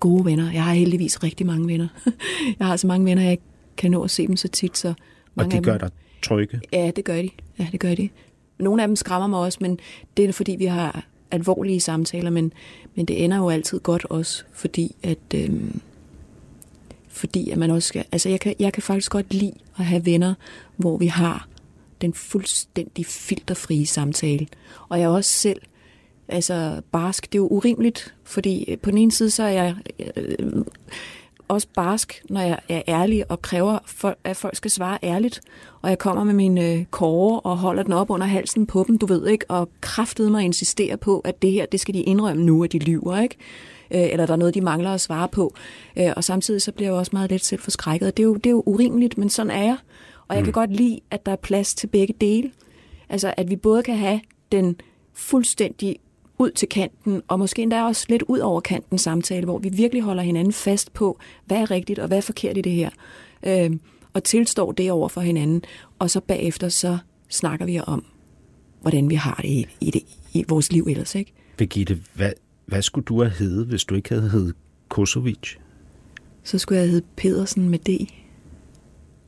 Gode 0.00 0.24
venner. 0.24 0.52
Jeg 0.52 0.64
har 0.64 0.74
heldigvis 0.74 1.22
rigtig 1.22 1.46
mange 1.46 1.66
venner. 1.66 1.88
jeg 2.58 2.66
har 2.66 2.76
så 2.76 2.86
mange 2.86 3.06
venner, 3.06 3.22
jeg 3.22 3.32
ikke 3.32 3.42
kan 3.76 3.90
nå 3.90 4.02
at 4.02 4.10
se 4.10 4.26
dem 4.26 4.36
så 4.36 4.48
tit. 4.48 4.78
Så 4.78 4.94
mange 5.34 5.48
Og 5.48 5.52
de 5.52 5.56
af 5.56 5.62
gør 5.62 5.72
dem, 5.72 5.80
dig 5.80 5.90
trygge? 6.22 6.60
Ja, 6.72 6.90
det 6.96 7.04
gør 7.04 7.22
de. 7.22 7.30
Ja, 7.58 7.66
det 7.72 7.80
gør 7.80 7.94
de. 7.94 8.08
Nogle 8.58 8.82
af 8.82 8.88
dem 8.88 8.96
skræmmer 8.96 9.26
mig 9.26 9.38
også, 9.38 9.58
men 9.60 9.78
det 10.16 10.24
er 10.24 10.32
fordi, 10.32 10.56
vi 10.58 10.64
har 10.64 11.04
alvorlige 11.30 11.80
samtaler, 11.80 12.30
men, 12.30 12.52
men 12.94 13.06
det 13.06 13.24
ender 13.24 13.36
jo 13.36 13.50
altid 13.50 13.80
godt 13.80 14.04
også, 14.04 14.44
fordi 14.52 14.94
at, 15.02 15.18
øhm, 15.34 15.80
fordi 17.08 17.50
at 17.50 17.58
man 17.58 17.70
også 17.70 17.88
skal, 17.88 18.04
altså 18.12 18.28
jeg 18.28 18.40
kan, 18.40 18.54
jeg 18.58 18.72
kan 18.72 18.82
faktisk 18.82 19.10
godt 19.10 19.34
lide 19.34 19.52
at 19.78 19.84
have 19.84 20.06
venner, 20.06 20.34
hvor 20.76 20.96
vi 20.96 21.06
har 21.06 21.48
den 22.00 22.14
fuldstændig 22.14 23.06
filterfrie 23.06 23.86
samtale. 23.86 24.46
Og 24.88 24.98
jeg 24.98 25.04
er 25.04 25.08
også 25.08 25.30
selv, 25.30 25.60
altså 26.28 26.80
barsk, 26.92 27.32
det 27.32 27.38
er 27.38 27.42
jo 27.42 27.48
urimeligt, 27.48 28.14
fordi 28.24 28.64
øh, 28.70 28.78
på 28.78 28.90
den 28.90 28.98
ene 28.98 29.12
side, 29.12 29.30
så 29.30 29.42
er 29.42 29.48
jeg 29.48 29.76
øh, 30.16 30.64
også 31.48 31.66
barsk, 31.74 32.22
når 32.30 32.40
jeg 32.40 32.58
er 32.68 32.82
ærlig 32.88 33.30
og 33.30 33.42
kræver, 33.42 33.78
for, 33.86 34.16
at 34.24 34.36
folk 34.36 34.56
skal 34.56 34.70
svare 34.70 34.98
ærligt. 35.02 35.40
Og 35.82 35.90
jeg 35.90 35.98
kommer 35.98 36.24
med 36.24 36.34
min 36.34 36.58
øh, 36.58 36.84
kåre 36.90 37.40
og 37.40 37.56
holder 37.56 37.82
den 37.82 37.92
op 37.92 38.10
under 38.10 38.26
halsen 38.26 38.66
på 38.66 38.84
dem, 38.88 38.98
du 38.98 39.06
ved 39.06 39.26
ikke, 39.26 39.44
og 39.48 39.68
kraftede 39.80 40.30
mig 40.30 40.44
insisterer 40.44 40.96
på, 40.96 41.18
at 41.18 41.42
det 41.42 41.52
her, 41.52 41.66
det 41.66 41.80
skal 41.80 41.94
de 41.94 42.02
indrømme 42.02 42.44
nu, 42.44 42.64
at 42.64 42.72
de 42.72 42.78
lyver, 42.78 43.20
ikke? 43.20 43.36
Øh, 43.90 44.08
eller 44.12 44.26
der 44.26 44.32
er 44.32 44.36
noget, 44.36 44.54
de 44.54 44.60
mangler 44.60 44.90
at 44.90 45.00
svare 45.00 45.28
på. 45.28 45.54
Øh, 45.98 46.12
og 46.16 46.24
samtidig 46.24 46.62
så 46.62 46.72
bliver 46.72 46.90
jeg 46.90 46.98
også 46.98 47.10
meget 47.12 47.30
let 47.30 47.44
selv 47.44 47.60
forskrækket. 47.60 48.16
Det 48.16 48.22
er 48.22 48.26
jo, 48.26 48.34
det 48.34 48.46
er 48.46 48.50
jo 48.50 48.62
urimeligt, 48.66 49.18
men 49.18 49.30
sådan 49.30 49.50
er 49.50 49.62
jeg. 49.62 49.76
Og 50.28 50.36
jeg 50.36 50.42
mm. 50.42 50.44
kan 50.44 50.52
godt 50.52 50.76
lide, 50.76 51.00
at 51.10 51.26
der 51.26 51.32
er 51.32 51.36
plads 51.36 51.74
til 51.74 51.86
begge 51.86 52.14
dele. 52.20 52.50
Altså, 53.08 53.34
at 53.36 53.50
vi 53.50 53.56
både 53.56 53.82
kan 53.82 53.96
have 53.96 54.20
den 54.52 54.76
fuldstændig 55.12 55.96
ud 56.38 56.50
til 56.50 56.68
kanten, 56.68 57.22
og 57.28 57.38
måske 57.38 57.62
endda 57.62 57.82
også 57.82 58.06
lidt 58.08 58.22
ud 58.22 58.38
over 58.38 58.60
kanten 58.60 58.98
samtale, 58.98 59.44
hvor 59.44 59.58
vi 59.58 59.68
virkelig 59.68 60.02
holder 60.02 60.22
hinanden 60.22 60.52
fast 60.52 60.92
på, 60.92 61.18
hvad 61.46 61.56
er 61.56 61.70
rigtigt 61.70 61.98
og 61.98 62.08
hvad 62.08 62.16
er 62.16 62.22
forkert 62.22 62.58
i 62.58 62.60
det 62.60 62.72
her. 62.72 62.90
Øh, 63.46 63.70
og 64.12 64.24
tilstår 64.24 64.72
det 64.72 64.90
over 64.90 65.08
for 65.08 65.20
hinanden. 65.20 65.62
Og 65.98 66.10
så 66.10 66.20
bagefter, 66.20 66.68
så 66.68 66.98
snakker 67.28 67.66
vi 67.66 67.80
om, 67.86 68.04
hvordan 68.80 69.10
vi 69.10 69.14
har 69.14 69.40
det 69.42 69.48
i, 69.48 69.66
i, 69.80 69.90
det, 69.90 70.02
i 70.32 70.44
vores 70.48 70.72
liv 70.72 70.86
ellers. 70.90 71.14
Ikke? 71.14 71.32
Birgitte, 71.56 72.00
hvad, 72.14 72.32
hvad 72.66 72.82
skulle 72.82 73.04
du 73.04 73.22
have 73.22 73.30
heddet, 73.30 73.66
hvis 73.66 73.84
du 73.84 73.94
ikke 73.94 74.08
havde 74.08 74.30
heddet 74.30 74.54
Kosovic? 74.88 75.56
Så 76.42 76.58
skulle 76.58 76.80
jeg 76.80 76.88
hedde 76.88 77.06
Pedersen 77.16 77.68
med 77.68 77.78
D. 77.78 78.10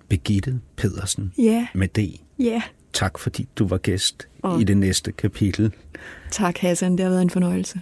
Birgitte 0.09 0.61
Pedersen 0.77 1.33
Ja, 1.39 1.67
med 1.75 1.89
D. 1.89 1.99
ja. 2.39 2.63
Tak 2.93 3.19
fordi 3.19 3.49
du 3.57 3.67
var 3.67 3.79
gæst 3.79 4.29
Og- 4.43 4.61
i 4.61 4.65
det 4.65 4.77
næste 4.77 5.13
kapitel. 5.13 5.73
Tak 6.31 6.59
Hassan, 6.59 6.93
det 6.93 7.01
har 7.01 7.11
været 7.11 7.23
en 7.23 7.31
fornøjelse. 7.31 7.81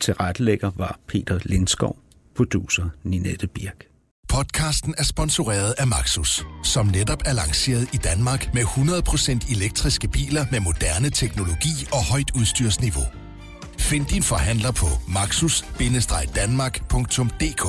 Tilrettelægger 0.00 0.70
var 0.76 0.98
Peter 1.06 1.38
Lindskov, 1.44 1.98
producer 2.36 2.84
Ninette 3.04 3.46
Birk. 3.46 3.86
Podcasten 4.28 4.94
er 4.98 5.02
sponsoreret 5.04 5.74
af 5.78 5.86
Maxus, 5.86 6.44
som 6.64 6.86
netop 6.86 7.22
er 7.24 7.32
lanceret 7.32 7.88
i 7.94 7.96
Danmark 7.96 8.54
med 8.54 8.62
100% 8.62 9.52
elektriske 9.56 10.08
biler 10.08 10.46
med 10.50 10.60
moderne 10.60 11.10
teknologi 11.10 11.86
og 11.92 12.04
højt 12.04 12.30
udstyrsniveau. 12.34 13.04
Find 13.78 14.06
din 14.06 14.22
forhandler 14.22 14.72
på 14.72 14.86
maxus-danmark.dk 15.08 17.66